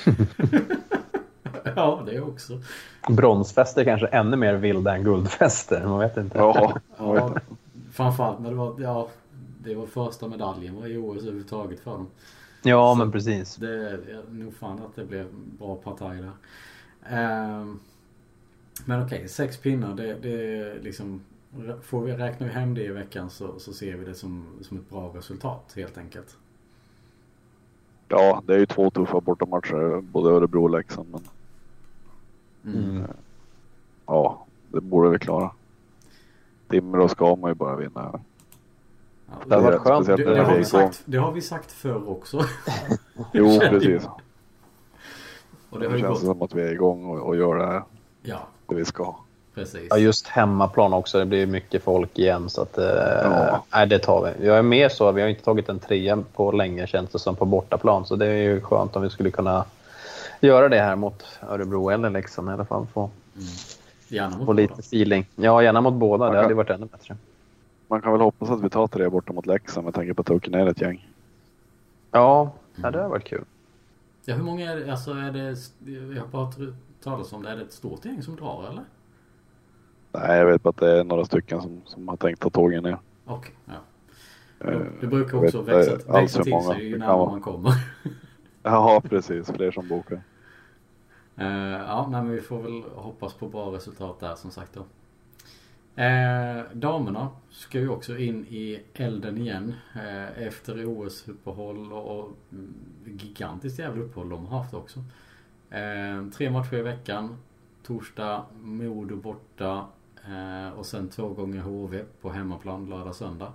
ja, 1.76 2.02
det 2.06 2.20
också. 2.20 2.60
Bronsfester 3.08 3.84
kanske 3.84 4.06
ännu 4.06 4.36
mer 4.36 4.54
vilda 4.54 4.96
än 4.96 5.04
guldfester. 5.04 5.86
Man 5.86 5.98
vet 5.98 6.16
inte. 6.16 6.38
Ja, 6.38 6.80
ja 6.98 7.34
framförallt 7.94 8.40
när 8.40 8.50
det 8.50 8.56
var, 8.56 8.74
ja, 8.78 9.08
det 9.64 9.74
var 9.74 9.86
första 9.86 10.28
medaljen 10.28 10.76
var 10.76 10.86
i 10.86 10.96
OS 10.96 11.22
överhuvudtaget 11.22 11.80
för 11.80 11.90
dem. 11.90 12.06
Ja, 12.62 12.92
Så 12.94 12.98
men 12.98 13.12
precis. 13.12 13.56
Det 13.56 13.90
är 13.90 14.22
nog 14.30 14.54
fan 14.54 14.82
att 14.82 14.96
det 14.96 15.04
blev 15.04 15.26
bra 15.58 15.76
partaj 15.76 16.16
där. 16.16 16.32
Um, 17.60 17.80
men 18.84 19.02
okej, 19.02 19.16
okay, 19.16 19.28
sex 19.28 19.56
pinnar 19.56 19.94
det, 19.94 20.14
det 20.22 20.58
är 20.58 20.80
liksom 20.80 21.20
Får 21.82 22.02
vi, 22.02 22.12
räknar 22.12 22.46
vi 22.46 22.52
hem 22.52 22.74
det 22.74 22.84
i 22.84 22.88
veckan 22.88 23.30
så, 23.30 23.58
så 23.58 23.72
ser 23.72 23.96
vi 23.96 24.04
det 24.04 24.14
som, 24.14 24.46
som 24.62 24.76
ett 24.76 24.90
bra 24.90 25.12
resultat 25.14 25.72
helt 25.76 25.98
enkelt. 25.98 26.36
Ja, 28.08 28.42
det 28.46 28.54
är 28.54 28.58
ju 28.58 28.66
två 28.66 28.90
tuffa 28.90 29.20
bortamatcher, 29.20 30.00
både 30.00 30.30
Örebro 30.30 30.62
och 30.62 30.70
Leksand. 30.70 31.08
Men... 31.10 31.20
Mm. 32.66 33.00
Eh, 33.00 33.08
ja, 34.06 34.44
det 34.68 34.80
borde 34.80 35.10
vi 35.10 35.18
klara. 35.18 35.50
Timrå 36.68 37.08
ska 37.08 37.36
man 37.36 37.50
ju 37.50 37.54
bara 37.54 37.76
vinna. 37.76 38.20
Ja, 39.26 39.56
det, 39.56 39.70
det, 39.70 39.78
skönt. 39.78 40.06
Det, 40.06 40.16
det, 40.16 40.42
har 40.42 40.56
vi 40.56 40.64
sagt, 40.64 41.02
det 41.04 41.18
har 41.18 41.32
vi 41.32 41.40
sagt 41.40 41.72
förr 41.72 42.08
också. 42.08 42.40
jo, 43.32 43.60
precis. 43.70 44.08
Och 45.70 45.80
det, 45.80 45.88
det 45.88 45.98
känns 45.98 46.08
gått... 46.08 46.20
som 46.20 46.42
att 46.42 46.54
vi 46.54 46.62
är 46.62 46.72
igång 46.72 47.04
och, 47.04 47.26
och 47.26 47.36
gör 47.36 47.54
det 47.54 47.66
här. 47.66 47.82
Ja. 48.22 48.38
Det 48.66 48.74
vi 48.74 48.84
ska. 48.84 49.14
Precis. 49.54 49.86
Ja, 49.90 49.98
just 49.98 50.26
hemmaplan 50.26 50.92
också. 50.92 51.18
Det 51.18 51.26
blir 51.26 51.46
mycket 51.46 51.82
folk 51.82 52.18
igen. 52.18 52.50
Så 52.50 52.62
att, 52.62 52.78
eh, 52.78 52.84
ja. 53.22 53.64
nej, 53.72 53.86
det 53.86 53.98
tar 53.98 54.22
vi. 54.22 54.46
Jag 54.46 54.58
är 54.58 54.62
mer 54.62 54.88
så. 54.88 55.12
Vi 55.12 55.22
har 55.22 55.28
inte 55.28 55.44
tagit 55.44 55.68
en 55.68 55.78
trea 55.78 56.22
på 56.34 56.52
länge 56.52 56.86
känns 56.86 57.10
det 57.10 57.18
som 57.18 57.36
på 57.36 57.44
bortaplan. 57.44 58.06
Så 58.06 58.16
det 58.16 58.26
är 58.26 58.42
ju 58.42 58.60
skönt 58.60 58.96
om 58.96 59.02
vi 59.02 59.10
skulle 59.10 59.30
kunna 59.30 59.64
göra 60.46 60.68
det 60.68 60.80
här 60.80 60.96
mot 60.96 61.24
Örebro 61.48 61.88
eller 61.88 62.10
Leksand 62.10 62.48
i 62.48 62.52
alla 62.52 62.64
fall. 62.64 62.86
Få, 62.86 63.00
mm. 63.00 63.46
Gärna 64.08 64.36
mot 64.36 64.46
få 64.46 64.52
lite 64.52 64.80
feeling. 64.80 65.28
Ja, 65.36 65.62
gärna 65.62 65.80
mot 65.80 65.94
båda. 65.94 66.30
det 66.30 66.42
hade 66.42 66.54
varit 66.54 66.70
ännu 66.70 66.86
bättre. 66.86 67.16
Man 67.88 68.02
kan 68.02 68.12
väl 68.12 68.20
hoppas 68.20 68.50
att 68.50 68.62
vi 68.62 68.70
tar 68.70 68.86
tre 68.86 69.08
borta 69.08 69.32
mot 69.32 69.46
Leksand 69.46 69.84
med 69.84 69.94
tanke 69.94 70.14
på 70.14 70.22
att 70.22 70.30
åker 70.30 70.50
ner 70.50 70.66
ett 70.66 70.80
gäng. 70.80 71.08
Ja, 72.10 72.52
mm. 72.78 72.92
det 72.92 73.02
har 73.02 73.08
varit 73.08 73.24
kul. 73.24 73.44
Ja, 74.24 74.34
hur 74.34 74.42
många 74.42 74.72
är 74.72 74.76
det? 74.76 74.90
Alltså 74.90 75.10
är 75.10 75.32
det... 75.32 75.56
Jag 76.14 76.20
har 76.20 76.28
bara 76.28 76.52
talat 77.02 77.32
om 77.32 77.42
det. 77.42 77.50
Är 77.50 77.56
det 77.56 77.62
ett 77.62 77.72
stort 77.72 78.04
gäng 78.04 78.22
som 78.22 78.36
drar 78.36 78.66
eller? 78.70 78.84
Nej, 80.12 80.38
jag 80.38 80.46
vet 80.46 80.62
bara 80.62 80.70
att 80.70 80.76
det 80.76 81.00
är 81.00 81.04
några 81.04 81.24
stycken 81.24 81.62
som, 81.62 81.82
som 81.84 82.08
har 82.08 82.16
tänkt 82.16 82.40
ta 82.40 82.50
tågen 82.50 82.82
ner. 82.82 82.98
Okej, 83.24 83.52
okay, 83.66 83.74
ja. 83.74 84.72
Eh, 84.72 84.80
det 85.00 85.06
brukar 85.06 85.38
också 85.38 85.62
växa, 85.62 86.12
växa 86.12 86.42
till 86.42 86.52
många. 86.52 86.74
sig 86.74 86.88
ju 86.88 86.98
närmare 86.98 87.30
man 87.30 87.40
kommer. 87.40 87.74
ja, 88.62 89.02
precis. 89.08 89.50
Fler 89.50 89.70
som 89.70 89.88
bokar. 89.88 90.22
Uh, 91.38 91.46
ja, 91.72 92.08
men 92.10 92.30
vi 92.30 92.40
får 92.40 92.62
väl 92.62 92.82
hoppas 92.82 93.34
på 93.34 93.48
bra 93.48 93.74
resultat 93.74 94.20
där 94.20 94.34
som 94.34 94.50
sagt 94.50 94.74
då. 94.74 94.80
Uh, 96.02 96.64
damerna 96.72 97.28
ska 97.50 97.78
ju 97.78 97.88
också 97.88 98.18
in 98.18 98.46
i 98.48 98.82
elden 98.94 99.38
igen 99.38 99.74
uh, 99.96 100.42
efter 100.42 100.86
OS-uppehåll 100.86 101.92
och, 101.92 102.18
och 102.18 102.32
mm, 102.52 102.74
gigantiskt 103.04 103.78
jävla 103.78 104.02
uppehåll 104.02 104.28
de 104.28 104.46
har 104.46 104.58
haft 104.58 104.74
också. 104.74 105.04
tre 106.36 106.50
matcher 106.50 106.74
i 106.74 106.82
veckan. 106.82 107.36
Torsdag 107.82 108.44
Modo 108.60 109.16
borta, 109.16 109.86
och 110.76 110.86
sen 110.86 111.08
två 111.08 111.28
gånger 111.28 111.60
HV 111.60 112.04
på 112.20 112.30
hemmaplan 112.30 112.86
lördag, 112.88 113.14
söndag. 113.14 113.52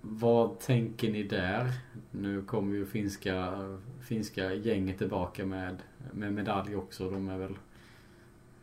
Vad 0.00 0.58
tänker 0.58 1.12
ni 1.12 1.22
där? 1.22 1.72
Nu 2.10 2.42
kommer 2.42 2.74
ju 2.74 2.86
finska, 2.86 3.58
finska 4.04 4.54
gänget 4.54 4.98
tillbaka 4.98 5.46
med, 5.46 5.76
med 6.12 6.32
medalj 6.32 6.76
också. 6.76 7.10
De 7.10 7.28
är 7.28 7.38
väl 7.38 7.54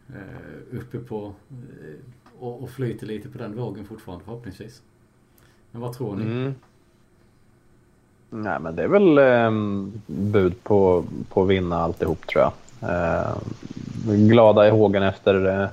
eh, 0.10 0.78
uppe 0.78 0.98
på 0.98 1.34
eh, 1.50 1.96
och, 2.40 2.64
och 2.64 2.70
flyter 2.70 3.08
lite 3.08 3.30
på 3.30 3.38
den 3.38 3.56
vågen 3.56 3.86
fortfarande 3.86 4.26
förhoppningsvis. 4.26 4.82
Men 5.72 5.82
vad 5.82 5.94
tror 5.94 6.16
ni? 6.16 6.24
Mm. 6.24 6.56
Nej 8.30 8.60
men 8.60 8.76
det 8.76 8.84
är 8.84 8.88
väl 8.88 9.18
eh, 9.18 9.52
bud 10.06 10.64
på, 10.64 11.06
på 11.30 11.44
att 11.44 11.50
vinna 11.50 11.76
alltihop 11.78 12.28
tror 12.28 12.44
jag. 12.44 12.54
Eh, 12.90 13.38
glada 14.06 14.68
i 14.68 14.70
hågen 14.70 15.04
efter 15.04 15.62
eh, 15.62 15.70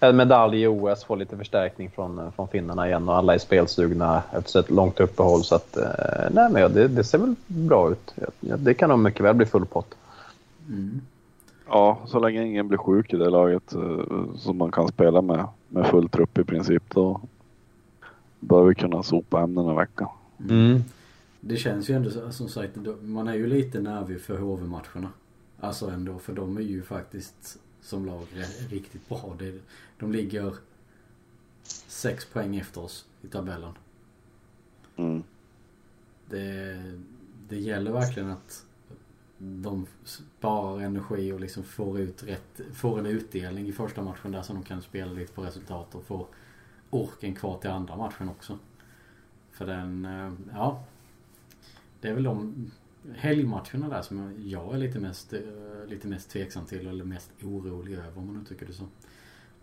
en 0.00 0.16
medalj 0.16 0.62
i 0.62 0.66
OS, 0.66 1.04
få 1.04 1.14
lite 1.14 1.36
förstärkning 1.36 1.90
från, 1.90 2.18
eh, 2.18 2.30
från 2.30 2.48
finnarna 2.48 2.88
igen 2.88 3.08
och 3.08 3.16
alla 3.16 3.34
är 3.34 3.38
spelsugna 3.38 4.22
efter 4.32 4.60
ett 4.60 4.70
långt 4.70 5.00
uppehåll. 5.00 5.44
Så 5.44 5.54
att, 5.54 5.78
nej, 6.30 6.50
men 6.50 6.74
det, 6.74 6.88
det 6.88 7.04
ser 7.04 7.18
väl 7.18 7.34
bra 7.46 7.90
ut. 7.90 8.14
Det 8.40 8.74
kan 8.74 8.90
nog 8.90 8.98
mycket 8.98 9.24
väl 9.24 9.34
bli 9.34 9.46
full 9.46 9.66
pott. 9.66 9.94
Mm. 10.68 11.00
Ja, 11.68 11.98
så 12.06 12.18
länge 12.18 12.44
ingen 12.44 12.68
blir 12.68 12.78
sjuk 12.78 13.12
i 13.12 13.16
det 13.16 13.30
laget 13.30 13.74
som 14.36 14.56
man 14.56 14.70
kan 14.70 14.88
spela 14.88 15.22
med, 15.22 15.46
med 15.68 15.86
full 15.86 16.08
trupp 16.08 16.38
i 16.38 16.44
princip 16.44 16.82
då 16.94 17.20
bör 18.40 18.64
vi 18.64 18.74
kunna 18.74 19.02
sopa 19.02 19.38
hem 19.38 19.54
den 19.54 19.66
här 19.66 19.74
veckan. 19.74 20.08
Mm. 20.50 20.80
Det 21.40 21.56
känns 21.56 21.90
ju 21.90 21.94
ändå 21.94 22.10
som 22.30 22.48
sagt, 22.48 22.76
man 23.02 23.28
är 23.28 23.34
ju 23.34 23.46
lite 23.46 23.80
nervig 23.80 24.20
för 24.20 24.38
HV-matcherna. 24.38 25.08
Alltså 25.60 25.90
ändå, 25.90 26.18
för 26.18 26.32
de 26.32 26.56
är 26.56 26.60
ju 26.60 26.82
faktiskt 26.82 27.58
som 27.82 28.06
lag 28.06 28.26
riktigt 28.70 29.08
bra. 29.08 29.36
De 30.00 30.12
ligger 30.12 30.54
sex 31.86 32.24
poäng 32.24 32.56
efter 32.56 32.80
oss 32.80 33.06
i 33.22 33.28
tabellen. 33.28 33.72
Mm. 34.96 35.22
Det, 36.28 36.82
det 37.48 37.58
gäller 37.58 37.92
verkligen 37.92 38.30
att 38.30 38.66
de 39.38 39.86
sparar 40.04 40.80
energi 40.80 41.32
och 41.32 41.40
liksom 41.40 41.62
får 41.62 42.00
ut 42.00 42.22
rätt, 42.22 42.60
får 42.72 42.98
en 42.98 43.06
utdelning 43.06 43.68
i 43.68 43.72
första 43.72 44.02
matchen 44.02 44.32
där 44.32 44.42
så 44.42 44.52
de 44.52 44.62
kan 44.62 44.82
spela 44.82 45.12
lite 45.12 45.32
på 45.32 45.42
resultat 45.42 45.94
och 45.94 46.04
få 46.04 46.26
orken 46.90 47.34
kvar 47.34 47.58
till 47.58 47.70
andra 47.70 47.96
matchen 47.96 48.28
också. 48.28 48.58
För 49.50 49.66
den, 49.66 50.04
eh, 50.04 50.32
ja. 50.52 50.84
Det 52.00 52.08
är 52.08 52.14
väl 52.14 52.22
de 52.22 52.70
helgmatcherna 53.14 53.88
där 53.88 54.02
som 54.02 54.34
jag, 54.38 54.74
är 54.74 54.78
lite 54.78 54.98
mest, 54.98 55.32
eh, 55.32 55.40
lite 55.88 56.08
mest 56.08 56.30
tveksam 56.30 56.66
till 56.66 56.86
eller 56.86 57.04
mest 57.04 57.30
orolig 57.42 57.94
över 57.94 58.18
om 58.18 58.26
man 58.26 58.38
nu 58.38 58.44
tycker 58.44 58.66
det 58.66 58.72
så. 58.72 58.84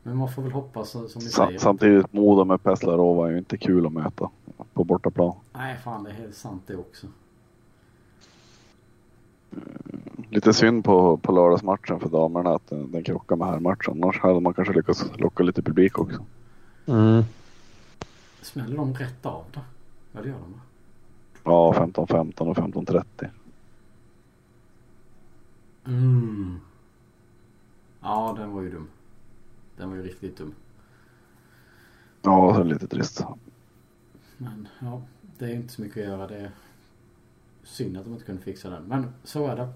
Men 0.08 0.18
man 0.18 0.30
får 0.30 0.42
väl 0.42 0.52
hoppas 0.52 0.90
som 0.90 1.02
ni 1.16 1.22
säger. 1.22 1.60
Samtidigt 1.60 2.14
Modo 2.14 2.46
med 2.46 2.64
Peslarova 2.64 3.28
är 3.28 3.32
ju 3.32 3.38
inte 3.38 3.58
kul 3.58 3.86
att 3.86 3.94
möta 3.94 4.30
på 4.74 4.84
bortaplan. 4.84 5.36
Nej 5.54 5.78
fan 5.78 6.04
det 6.04 6.10
är 6.10 6.14
helt 6.14 6.36
sant 6.36 6.64
det 6.68 6.76
också. 6.76 7.08
Lite 10.30 10.54
synd 10.54 10.86
på, 10.86 11.18
på 11.18 11.32
lördagsmatchen 11.32 12.00
för 12.00 12.10
damerna 12.10 12.56
att 12.56 12.70
den, 12.70 12.92
den 12.92 13.04
krockar 13.04 13.36
med 13.36 13.48
herrmatchen. 13.48 14.04
Annars 14.04 14.20
hade 14.20 14.40
man 14.40 14.54
kanske 14.54 14.74
lyckats 14.74 15.06
locka 15.18 15.44
lite 15.44 15.62
publik 15.62 16.00
också. 16.00 16.26
Mm. 16.86 17.24
Smäller 18.42 18.78
de 18.78 18.94
rätt 18.94 19.26
av 19.26 19.44
då? 19.54 19.60
Ja 20.12 20.22
det 20.22 20.28
gör 20.28 20.36
de 20.40 20.54
va? 20.54 20.60
Ja, 21.44 21.74
15-15 21.74 22.40
och 22.40 22.58
15-30. 22.58 23.04
Mm. 25.86 26.60
Ja 28.02 28.36
den 28.40 28.52
var 28.52 28.62
ju 28.62 28.72
dum. 28.72 28.88
Den 29.78 29.90
var 29.90 29.96
ju 29.96 30.04
riktigt 30.04 30.38
dum. 30.38 30.56
Ja, 32.22 32.64
lite 32.64 32.88
trist. 32.88 33.24
Men 34.38 34.68
ja, 34.80 35.02
det 35.38 35.46
är 35.46 35.56
inte 35.56 35.74
så 35.74 35.82
mycket 35.82 35.98
att 35.98 36.04
göra. 36.04 36.28
Det 36.28 36.38
är 36.38 36.52
synd 37.64 37.98
att 37.98 38.04
de 38.04 38.14
inte 38.14 38.26
kunde 38.26 38.42
fixa 38.42 38.70
den. 38.70 38.84
Men 38.84 39.14
så 39.24 39.48
är 39.48 39.56
det. 39.56 39.70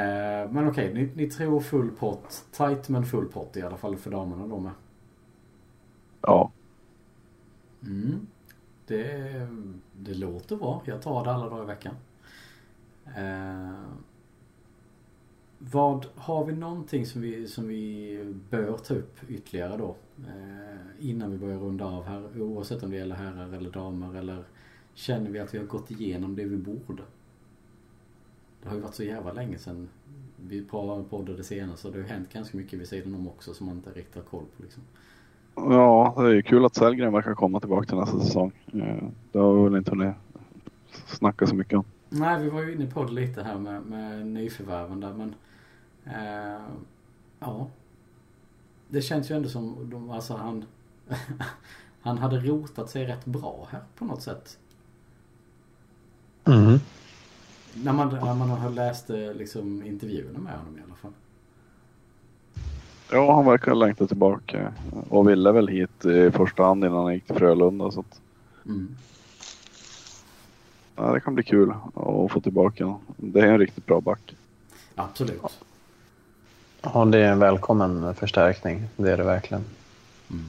Eh, 0.00 0.50
men 0.50 0.68
okej, 0.68 0.94
ni, 0.94 1.12
ni 1.14 1.30
tror 1.30 1.60
full 1.60 1.90
pott. 1.90 2.44
Tight 2.52 2.88
men 2.88 3.06
full 3.06 3.28
pott 3.28 3.56
i 3.56 3.62
alla 3.62 3.76
fall 3.76 3.96
för 3.96 4.10
damerna 4.10 4.46
då 4.46 4.58
med. 4.58 4.72
Ja, 6.20 6.50
Mm. 7.82 8.26
Det, 8.86 9.48
det 9.92 10.14
låter 10.14 10.56
bra. 10.56 10.82
Jag 10.84 11.02
tar 11.02 11.24
det 11.24 11.32
alla 11.32 11.48
dagar 11.48 11.62
i 11.62 11.66
veckan. 11.66 11.94
Eh, 13.04 13.80
vad 15.58 16.06
Har 16.14 16.44
vi 16.44 16.52
någonting 16.52 17.06
som 17.06 17.20
vi, 17.20 17.48
som 17.48 17.68
vi 17.68 18.34
bör 18.50 18.76
ta 18.76 18.94
upp 18.94 19.16
ytterligare 19.28 19.76
då? 19.76 19.96
Eh, 20.18 21.08
innan 21.08 21.30
vi 21.30 21.38
börjar 21.38 21.58
runda 21.58 21.84
av 21.84 22.04
här. 22.04 22.40
Oavsett 22.40 22.82
om 22.82 22.90
det 22.90 22.96
gäller 22.96 23.14
herrar 23.16 23.52
eller 23.52 23.70
damer 23.70 24.14
eller 24.18 24.44
känner 24.94 25.30
vi 25.30 25.38
att 25.38 25.54
vi 25.54 25.58
har 25.58 25.66
gått 25.66 25.90
igenom 25.90 26.36
det 26.36 26.44
vi 26.44 26.56
borde? 26.56 27.02
Det 28.62 28.68
har 28.68 28.76
ju 28.76 28.82
varit 28.82 28.94
så 28.94 29.04
jävla 29.04 29.32
länge 29.32 29.58
sedan 29.58 29.88
vi 30.36 30.62
poddade 31.10 31.44
senast 31.44 31.82
så 31.82 31.90
det 31.90 32.00
har 32.00 32.08
hänt 32.08 32.32
ganska 32.32 32.56
mycket 32.56 32.80
vid 32.80 32.88
sidan 32.88 33.14
om 33.14 33.28
också 33.28 33.54
som 33.54 33.66
man 33.66 33.76
inte 33.76 33.90
riktigt 33.90 34.14
har 34.14 34.22
koll 34.22 34.44
på 34.56 34.62
liksom. 34.62 34.82
ja 35.54 36.14
det 36.16 36.22
är 36.22 36.34
ju 36.34 36.42
kul 36.42 36.64
att 36.64 36.74
Sellgren 36.74 37.12
verkar 37.12 37.34
komma 37.34 37.60
tillbaka 37.60 37.86
till 37.86 37.96
nästa 37.98 38.20
säsong. 38.20 38.52
Eh, 38.72 39.08
Det 39.32 39.38
har 39.38 39.54
vi 39.54 39.64
väl 39.64 39.76
inte 39.76 39.90
hunnit 39.90 40.14
snacka 41.06 41.46
så 41.46 41.54
mycket 41.54 41.78
om. 41.78 41.84
Nej, 42.08 42.42
vi 42.42 42.48
var 42.48 42.62
ju 42.62 42.74
inne 42.74 42.86
på 42.86 43.04
det 43.04 43.12
lite 43.12 43.42
här 43.42 43.58
med, 43.58 43.82
med 43.82 44.26
nyförvärven 44.26 45.00
där 45.00 45.12
men 45.14 45.34
eh, 46.06 46.60
Ja 47.38 47.66
Det 48.88 49.02
känns 49.02 49.30
ju 49.30 49.36
ändå 49.36 49.48
som 49.48 49.90
de, 49.90 50.10
alltså 50.10 50.34
han 50.34 50.64
Han 52.00 52.18
hade 52.18 52.40
rotat 52.40 52.90
sig 52.90 53.06
rätt 53.06 53.24
bra 53.24 53.68
här 53.70 53.80
på 53.98 54.04
något 54.04 54.22
sätt. 54.22 54.58
Mm. 56.44 56.78
När 57.74 57.92
man, 57.92 58.08
när 58.08 58.34
man 58.34 58.50
har 58.50 58.70
läst 58.70 59.10
eh, 59.10 59.34
liksom 59.34 59.82
intervjuerna 59.86 60.38
med 60.38 60.52
honom 60.58 60.78
i 60.78 60.82
alla 60.86 60.94
fall. 60.94 61.12
Ja, 63.12 63.34
han 63.34 63.44
verkar 63.46 63.74
längta 63.74 64.06
tillbaka 64.06 64.72
och 65.08 65.28
ville 65.28 65.52
väl 65.52 65.68
hit 65.68 66.04
i 66.04 66.30
första 66.30 66.64
hand 66.64 66.84
innan 66.84 67.04
han 67.04 67.14
gick 67.14 67.26
till 67.26 67.36
Frölunda. 67.36 67.90
Så 67.90 68.00
att, 68.00 68.20
Mm. 68.66 68.96
ja, 70.96 71.12
det 71.12 71.20
kan 71.20 71.34
bli 71.34 71.44
kul 71.44 71.70
att 71.94 72.32
få 72.32 72.40
tillbaka 72.42 72.84
honom. 72.84 73.00
Det 73.16 73.40
är 73.40 73.46
en 73.46 73.58
riktigt 73.58 73.86
bra 73.86 74.00
back. 74.00 74.36
Absolut. 74.94 75.58
Ja, 76.82 77.04
det 77.04 77.18
är 77.18 77.32
en 77.32 77.38
välkommen 77.38 78.14
förstärkning. 78.14 78.82
Det 78.96 79.12
är 79.12 79.16
det 79.16 79.24
verkligen. 79.24 79.64
Mm. 80.30 80.46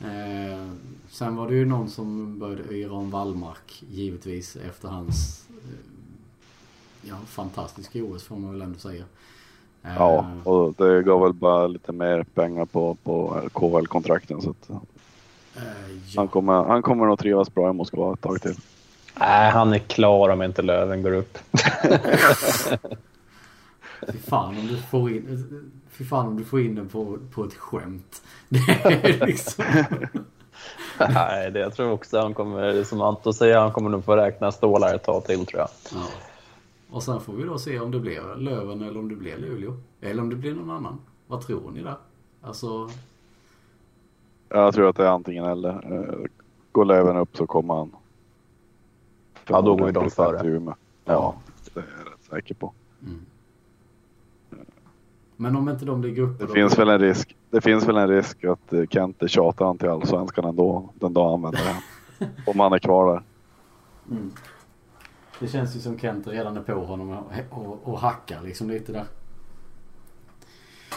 Eh, 0.00 0.66
sen 1.10 1.36
var 1.36 1.48
det 1.48 1.54
ju 1.54 1.64
någon 1.64 1.90
som 1.90 2.38
började 2.38 2.74
yra 2.74 2.92
om 2.92 3.10
Wallmark 3.10 3.82
givetvis 3.90 4.56
efter 4.56 4.88
hans 4.88 5.44
eh, 5.50 7.08
ja, 7.08 7.14
fantastiska 7.26 8.04
OS 8.04 8.24
får 8.24 8.36
man 8.36 8.52
väl 8.52 8.62
ändå 8.62 8.78
säga. 8.78 9.04
Eh, 9.82 9.94
Ja, 9.96 10.26
och 10.44 10.74
det 10.74 11.02
gav 11.02 11.22
väl 11.22 11.32
bara 11.32 11.66
lite 11.66 11.92
mer 11.92 12.22
pengar 12.22 12.64
på, 12.64 12.94
på 12.94 13.40
KHL-kontrakten. 13.52 14.42
Så 14.42 14.50
att 14.50 14.70
eh, 14.70 14.76
han, 15.56 16.00
ja. 16.14 16.26
kommer, 16.26 16.64
han 16.64 16.82
kommer 16.82 17.06
nog 17.06 17.18
trivas 17.18 17.54
bra 17.54 17.70
i 17.70 17.72
Moskva 17.72 18.12
ett 18.12 18.20
tag 18.20 18.42
till. 18.42 18.54
Nej, 19.20 19.50
han 19.50 19.72
är 19.72 19.78
klar 19.78 20.28
om 20.28 20.42
inte 20.42 20.62
Löven 20.62 21.02
går 21.02 21.12
upp. 21.12 21.38
Fy 24.08 24.18
fan 24.18 24.48
om 24.58 24.66
du 24.66 24.76
får 24.76 25.10
in, 25.10 25.72
fy 25.90 26.04
fan 26.04 26.26
om 26.26 26.36
du 26.36 26.44
får 26.44 26.60
in 26.60 26.74
den 26.74 26.88
på, 26.88 27.18
på 27.34 27.44
ett 27.44 27.54
skämt. 27.54 28.22
Det 28.48 28.58
är 28.84 29.26
liksom... 29.26 29.64
Nej, 30.98 31.50
det 31.50 31.60
jag 31.60 31.74
tror 31.74 31.90
också 31.90 32.18
han 32.20 32.34
kommer, 32.34 32.82
som 32.84 33.00
Anton 33.00 33.34
säger, 33.34 33.58
han 33.58 33.72
kommer 33.72 33.90
nog 33.90 34.04
få 34.04 34.16
räkna 34.16 34.52
stålar 34.52 34.94
ett 34.94 35.04
tag 35.04 35.24
till 35.24 35.46
tror 35.46 35.60
jag. 35.60 35.68
Ja. 35.94 36.06
Och 36.90 37.02
sen 37.02 37.20
får 37.20 37.32
vi 37.32 37.44
då 37.44 37.58
se 37.58 37.80
om 37.80 37.90
det 37.90 38.00
blir 38.00 38.36
Löven 38.36 38.82
eller 38.82 38.98
om 38.98 39.08
det 39.08 39.14
blir 39.16 39.36
Luleå. 39.36 39.76
Eller 40.00 40.22
om 40.22 40.30
det 40.30 40.36
blir 40.36 40.54
någon 40.54 40.70
annan. 40.70 40.98
Vad 41.26 41.40
tror 41.46 41.70
ni 41.70 41.82
där? 41.82 41.96
Alltså, 42.42 42.90
Jag 44.48 44.74
tror 44.74 44.88
att 44.88 44.96
det 44.96 45.04
är 45.04 45.10
antingen 45.10 45.44
eller. 45.44 45.92
Eh, 45.92 46.14
Går 46.72 46.84
Löven 46.84 47.16
upp 47.16 47.36
så 47.36 47.46
kommer 47.46 47.74
han. 47.74 47.90
Ja, 49.48 49.60
då 49.60 49.76
går 49.76 49.86
ju 49.86 49.92
de 49.92 50.10
före. 50.10 50.74
Ja, 51.04 51.34
det 51.74 51.80
är 51.80 51.84
jag 51.98 52.12
rätt 52.12 52.24
säker 52.30 52.54
på. 52.54 52.72
mm. 53.02 53.20
Men 55.40 55.56
om 55.56 55.68
inte 55.68 55.84
de 55.84 56.02
ligger 56.02 56.22
uppe 56.22 56.42
Det 56.42 56.46
då? 56.46 56.54
finns 56.54 56.78
väl 56.78 56.88
en 56.88 56.98
risk. 56.98 57.36
Det 57.50 57.60
finns 57.60 57.88
väl 57.88 57.96
en 57.96 58.08
risk 58.08 58.44
att 58.44 58.72
eh, 58.72 58.86
Kente 58.90 59.28
tjatar 59.28 59.64
han 59.66 59.78
till 59.78 59.88
allsvenskan 59.88 60.44
ändå. 60.44 60.90
Den 60.94 61.14
dag 61.14 61.30
han 61.30 61.42
vänder 61.42 61.58
hem. 61.58 61.82
Om 62.46 62.60
han 62.60 62.72
är 62.72 62.78
kvar 62.78 63.12
där. 63.12 63.22
Mm. 64.10 64.30
Det 65.40 65.48
känns 65.48 65.76
ju 65.76 65.80
som 65.80 65.98
Kent 65.98 66.26
redan 66.26 66.56
är 66.56 66.62
på 66.62 66.84
honom 66.84 67.10
och, 67.10 67.32
och, 67.50 67.78
och 67.88 67.98
hackar 68.00 68.42
liksom 68.42 68.70
lite 68.70 68.92
där. 68.92 69.04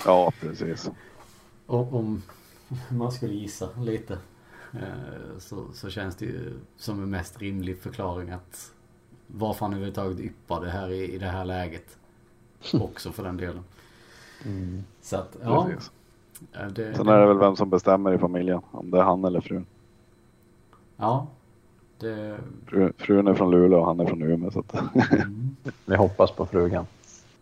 Ja, 0.05 0.31
precis. 0.41 0.91
Och, 1.65 1.93
om 1.93 2.21
man 2.89 3.11
skulle 3.11 3.33
gissa 3.33 3.69
lite. 3.81 4.17
eh, 4.73 5.37
Så, 5.39 5.65
så 5.73 5.89
känns 5.89 6.15
det 6.15 6.25
ju 6.25 6.53
som 6.77 7.03
en 7.03 7.09
mest 7.09 7.39
rimlig 7.41 7.77
förklaring 7.77 8.29
att 8.29 8.71
varför 9.27 9.65
han 9.65 9.73
överhuvudtaget 9.73 10.19
yppar 10.19 10.61
det 10.61 10.69
här 10.69 10.89
i, 10.89 11.11
i 11.13 11.17
det 11.17 11.27
här 11.29 11.45
läget. 11.45 11.97
Också 12.73 13.11
för 13.11 13.23
den 13.23 13.37
delen. 13.37 13.63
Så 15.01 15.17
att, 15.17 15.37
ja. 15.43 15.65
precis. 15.65 15.91
Det, 16.75 16.95
Sen 16.95 17.07
är 17.07 17.19
det 17.19 17.25
väl 17.25 17.37
vem 17.37 17.55
som 17.55 17.69
bestämmer 17.69 18.13
i 18.13 18.17
familjen. 18.17 18.61
Om 18.71 18.91
det 18.91 18.99
är 18.99 19.03
han 19.03 19.25
eller 19.25 19.41
frun. 19.41 19.65
Ja. 20.97 21.27
Det, 21.99 22.37
Fru, 22.65 22.93
frun 22.97 23.27
är 23.27 23.33
från 23.33 23.51
Luleå 23.51 23.79
och 23.79 23.85
han 23.85 23.99
är 23.99 24.05
från 24.05 24.21
Umeå. 24.21 24.51
Så 24.51 24.59
att, 24.59 24.73
mm. 25.11 25.55
Vi 25.85 25.95
hoppas 25.95 26.31
på 26.31 26.45
frugan. 26.45 26.85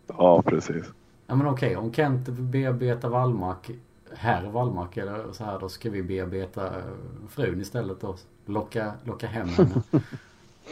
ja, 0.06 0.42
precis. 0.42 0.84
Ja 1.26 1.34
men 1.34 1.46
okej, 1.46 1.76
om 1.76 1.92
Kent 1.92 2.28
bearbetar 2.28 3.08
Wallmark, 3.08 3.70
herr 4.14 4.50
Wallmark 4.50 4.96
eller 4.96 5.32
så 5.32 5.44
här 5.44 5.60
då 5.60 5.68
ska 5.68 5.90
vi 5.90 6.02
bearbeta 6.02 6.66
eh, 6.66 6.84
frun 7.28 7.60
istället 7.60 8.00
då. 8.00 8.16
Locka, 8.46 8.92
locka 9.04 9.26
hem 9.26 9.48
henne 9.48 9.82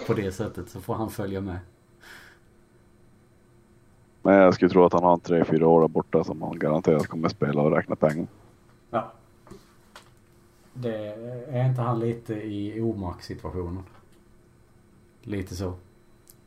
på 0.07 0.14
det 0.14 0.33
sättet 0.33 0.70
så 0.70 0.81
får 0.81 0.95
han 0.95 1.11
följa 1.11 1.41
med. 1.41 1.59
Men 4.23 4.35
jag 4.35 4.55
skulle 4.55 4.71
tro 4.71 4.85
att 4.85 4.93
han 4.93 5.03
har 5.03 5.12
en 5.12 5.21
tre, 5.21 5.45
fyra 5.45 5.68
år 5.68 5.81
där 5.81 5.89
borta 5.89 6.25
som 6.25 6.43
han 6.43 6.59
garanterat 6.59 7.07
kommer 7.07 7.29
spela 7.29 7.62
och 7.62 7.73
räkna 7.73 7.97
pengar. 7.97 8.27
Ja. 8.91 9.12
Det 10.75 11.14
är 11.51 11.66
inte 11.68 11.83
han 11.83 11.99
lite 12.01 12.35
i 12.35 12.81
Omark-situationen? 12.81 13.83
Lite 15.23 15.55
så. 15.57 15.73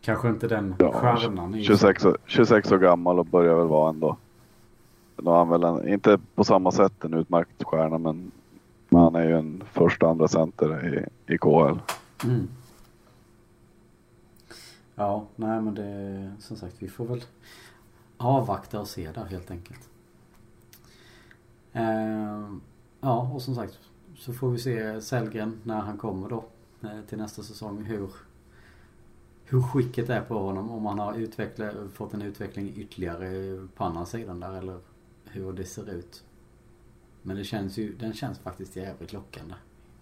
Kanske 0.01 0.29
inte 0.29 0.47
den 0.47 0.75
Ja, 0.79 0.91
stjärnan 0.91 1.55
i 1.55 1.63
26, 1.63 2.05
år- 2.05 2.17
26 2.25 2.71
år 2.71 2.77
gammal 2.77 3.19
och 3.19 3.25
börjar 3.25 3.55
väl 3.55 3.67
vara 3.67 3.89
ändå. 3.89 4.17
Då 5.15 5.31
är 5.31 5.35
han 5.37 5.49
väl 5.49 5.63
en, 5.63 5.87
inte 5.87 6.19
på 6.35 6.43
samma 6.43 6.71
sätt 6.71 7.03
en 7.03 7.13
utmärkt 7.13 7.63
stjärna 7.63 7.97
men, 7.97 8.31
men 8.89 9.01
han 9.01 9.15
är 9.15 9.23
ju 9.23 9.37
en 9.37 9.63
första 9.71 10.07
andra 10.07 10.27
center 10.27 10.87
i, 11.27 11.33
i 11.33 11.37
KHL. 11.37 11.79
Mm. 12.23 12.47
Ja, 14.95 15.27
nej 15.35 15.61
men 15.61 15.75
det 15.75 16.31
som 16.39 16.57
sagt 16.57 16.75
vi 16.79 16.87
får 16.87 17.05
väl 17.05 17.23
avvakta 18.17 18.79
och 18.79 18.87
se 18.87 19.11
där 19.11 19.25
helt 19.25 19.51
enkelt. 19.51 19.89
Ehm, 21.73 22.61
ja 23.01 23.31
och 23.33 23.41
som 23.41 23.55
sagt 23.55 23.79
så 24.15 24.33
får 24.33 24.49
vi 24.49 24.59
se 24.59 25.01
Sellgren 25.01 25.59
när 25.63 25.79
han 25.79 25.97
kommer 25.97 26.29
då 26.29 26.45
eh, 26.81 27.01
till 27.07 27.17
nästa 27.17 27.43
säsong 27.43 27.83
hur 27.83 28.09
hur 29.45 29.61
skicket 29.61 30.09
är 30.09 30.21
på 30.21 30.39
honom 30.39 30.71
om 30.71 30.85
han 30.85 30.99
har 30.99 31.13
utvecklat, 31.13 31.75
fått 31.93 32.13
en 32.13 32.21
utveckling 32.21 32.73
ytterligare 32.75 33.67
på 33.75 33.83
andra 33.83 34.05
sidan 34.05 34.39
där 34.39 34.53
eller 34.53 34.79
hur 35.25 35.53
det 35.53 35.65
ser 35.65 35.89
ut. 35.89 36.23
Men 37.21 37.37
det 37.37 37.43
känns 37.43 37.77
ju, 37.77 37.95
den 37.95 38.13
känns 38.13 38.39
faktiskt 38.39 38.75
jävligt 38.75 39.13
lockande. 39.13 39.55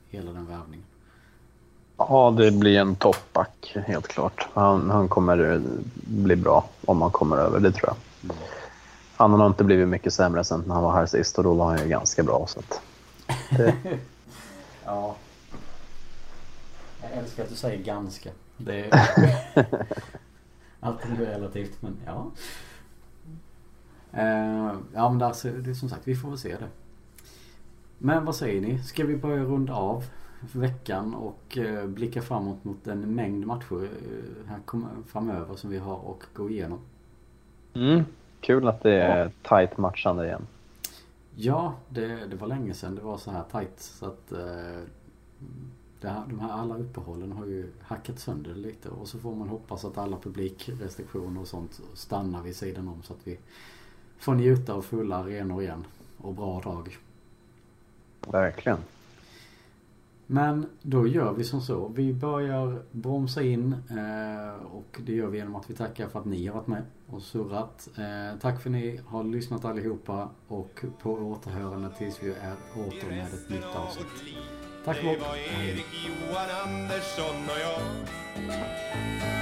Hela 0.08 0.34
den 0.34 0.46
värvningen. 0.46 0.86
Ja, 2.10 2.34
det 2.38 2.52
blir 2.52 2.80
en 2.80 2.96
toppback 2.96 3.78
helt 3.88 4.08
klart. 4.08 4.48
Han, 4.54 4.90
han 4.90 5.10
kommer 5.10 5.62
bli 5.94 6.36
bra 6.36 6.66
om 6.86 7.02
han 7.02 7.12
kommer 7.12 7.38
över, 7.38 7.60
det 7.60 7.72
tror 7.72 7.90
jag. 7.90 7.96
Mm. 8.24 8.44
Han 9.16 9.40
har 9.40 9.48
inte 9.48 9.64
blivit 9.64 9.88
mycket 9.88 10.14
sämre 10.14 10.44
sen 10.44 10.64
när 10.68 10.76
han 10.76 10.84
var 10.84 10.94
här 10.94 11.06
sist 11.06 11.38
och 11.38 11.44
då 11.44 11.54
var 11.54 11.66
han 11.66 11.80
ju 11.80 11.88
ganska 11.88 12.24
bra. 12.24 12.46
Så 12.48 12.62
det... 13.50 13.76
ja. 14.86 15.16
Jag 17.02 17.12
älskar 17.12 17.44
att 17.44 17.50
du 17.50 17.56
säger 17.56 17.84
ganska. 17.84 18.30
Det 18.58 18.80
är... 18.80 18.92
Allting 20.80 21.12
är 21.12 21.16
relativt 21.16 21.82
men 21.82 21.98
ja. 22.06 22.32
Uh, 24.14 24.74
ja 24.94 25.10
men 25.10 25.22
alltså, 25.22 25.48
det 25.48 25.70
är 25.70 25.74
som 25.74 25.90
sagt, 25.90 26.02
vi 26.04 26.16
får 26.16 26.30
väl 26.30 26.38
se 26.38 26.56
det. 26.56 26.68
Men 27.98 28.26
vad 28.26 28.36
säger 28.36 28.62
ni? 28.62 28.84
Ska 28.84 29.06
vi 29.06 29.18
börja 29.18 29.44
runda 29.44 29.74
av 29.74 30.04
veckan 30.54 31.16
och 31.16 31.58
uh, 31.58 31.86
blicka 31.86 32.22
framåt 32.22 32.64
mot 32.64 32.88
en 32.88 33.16
mängd 33.16 33.46
matcher 33.46 33.74
uh, 33.74 33.90
här 34.48 34.60
framöver 35.08 35.56
som 35.56 35.70
vi 35.70 35.78
har 35.78 35.96
att 36.12 36.34
gå 36.34 36.50
igenom? 36.50 36.80
Mm, 37.74 38.04
kul 38.40 38.68
att 38.68 38.84
det 38.84 39.02
är 39.02 39.24
ja. 39.24 39.58
tight 39.58 39.78
matchande 39.78 40.26
igen. 40.26 40.48
Ja, 41.36 41.74
det, 41.90 42.08
det 42.08 42.36
var 42.36 42.48
länge 42.48 42.74
sedan 42.74 42.96
det 42.96 43.02
var 43.02 43.18
så 43.18 43.32
här 43.32 43.44
tight 43.52 43.80
så 43.80 44.06
att 44.06 44.34
det 46.02 46.10
här, 46.10 46.24
de 46.28 46.40
här 46.40 46.52
alla 46.52 46.78
uppehållen 46.78 47.32
har 47.32 47.46
ju 47.46 47.72
hackat 47.82 48.20
sönder 48.20 48.56
lite 48.56 48.90
och 48.90 49.08
så 49.08 49.20
får 49.20 49.36
man 49.36 49.50
hoppas 49.50 49.86
att 49.86 49.98
alla 49.98 50.18
publikrestriktioner 50.18 51.42
och 51.42 51.48
sånt 51.48 51.82
stannar 51.94 52.42
vid 52.42 52.56
sidan 52.56 52.88
om 52.88 53.04
så 53.04 53.14
att 53.14 53.28
vi 53.28 53.40
får 54.18 54.36
njuta 54.36 54.74
av 54.74 54.82
fulla 54.82 55.16
arenor 55.16 55.62
igen 55.62 55.86
och 56.18 56.34
bra 56.34 56.60
drag. 56.60 56.98
Verkligen. 58.28 58.78
Men 60.34 60.66
då 60.82 61.08
gör 61.08 61.34
vi 61.34 61.44
som 61.44 61.62
så. 61.62 61.88
Vi 61.88 62.14
börjar 62.14 62.82
bromsa 62.92 63.42
in 63.42 63.76
eh, 63.90 64.66
och 64.66 64.98
det 65.06 65.14
gör 65.14 65.28
vi 65.28 65.38
genom 65.38 65.56
att 65.56 65.70
vi 65.70 65.74
tackar 65.74 66.08
för 66.08 66.20
att 66.20 66.26
ni 66.26 66.48
har 66.48 66.56
varit 66.56 66.68
med 66.68 66.84
och 67.10 67.22
surrat. 67.22 67.90
Eh, 67.98 68.40
tack 68.42 68.62
för 68.62 68.70
att 68.70 68.74
ni 68.74 69.00
har 69.06 69.24
lyssnat 69.24 69.66
allihopa 69.66 70.30
och 70.48 70.86
på 71.02 71.12
återhörande 71.12 71.90
tills 71.98 72.24
vi 72.24 72.30
är 72.30 72.56
åter 72.76 73.10
med 73.10 73.26
ett 73.26 73.50
nytt 73.50 73.76
avsnitt. 73.76 74.08
Tack 74.86 74.98
och. 74.98 75.04
Det 75.04 75.20
var 75.20 75.36
Erik 75.36 75.86
Johan 76.08 76.50
Andersson 76.66 77.36
och 77.46 77.60
jag. 77.62 77.82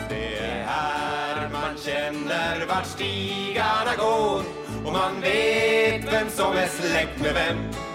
Det 0.10 0.38
är 0.38 0.64
här 0.64 1.50
man 1.54 1.78
känner 1.78 2.68
vart 2.68 2.86
stigarna 2.86 3.96
går 3.98 4.42
och 4.86 4.94
man 4.94 5.22
vet 5.22 6.14
vem 6.14 6.30
som 6.30 6.52
är 6.52 6.68
släkt 6.68 7.22
med 7.22 7.34
vem. 7.34 7.89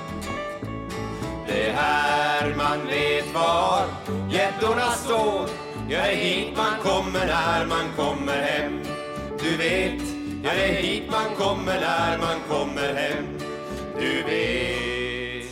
Det 1.47 1.69
är 1.69 1.73
här 1.73 2.55
man 2.57 2.87
vet 2.87 3.35
var 3.35 3.87
gäddorna 4.31 4.91
står. 4.91 5.49
Ja, 5.89 6.03
det 6.03 6.13
är 6.13 6.17
hit 6.17 6.57
man 6.57 6.81
kommer 6.83 7.27
när 7.27 7.67
man 7.67 7.93
kommer 7.97 8.43
hem. 8.43 8.81
Du 9.43 9.57
vet, 9.57 10.03
ja, 10.45 10.51
det 10.55 10.65
är 10.65 10.83
hit 10.83 11.03
man 11.11 11.37
kommer 11.37 11.81
när 11.81 12.19
man 12.19 12.41
kommer 12.49 12.95
hem. 12.95 13.25
Du 13.99 14.23
vet. 14.23 15.51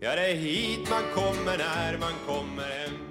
Ja, 0.00 0.14
det 0.14 0.30
är 0.30 0.34
hit 0.34 0.90
man 0.90 1.02
kommer 1.14 1.58
när 1.58 1.98
man 1.98 2.12
kommer 2.26 2.62
hem 2.62 3.05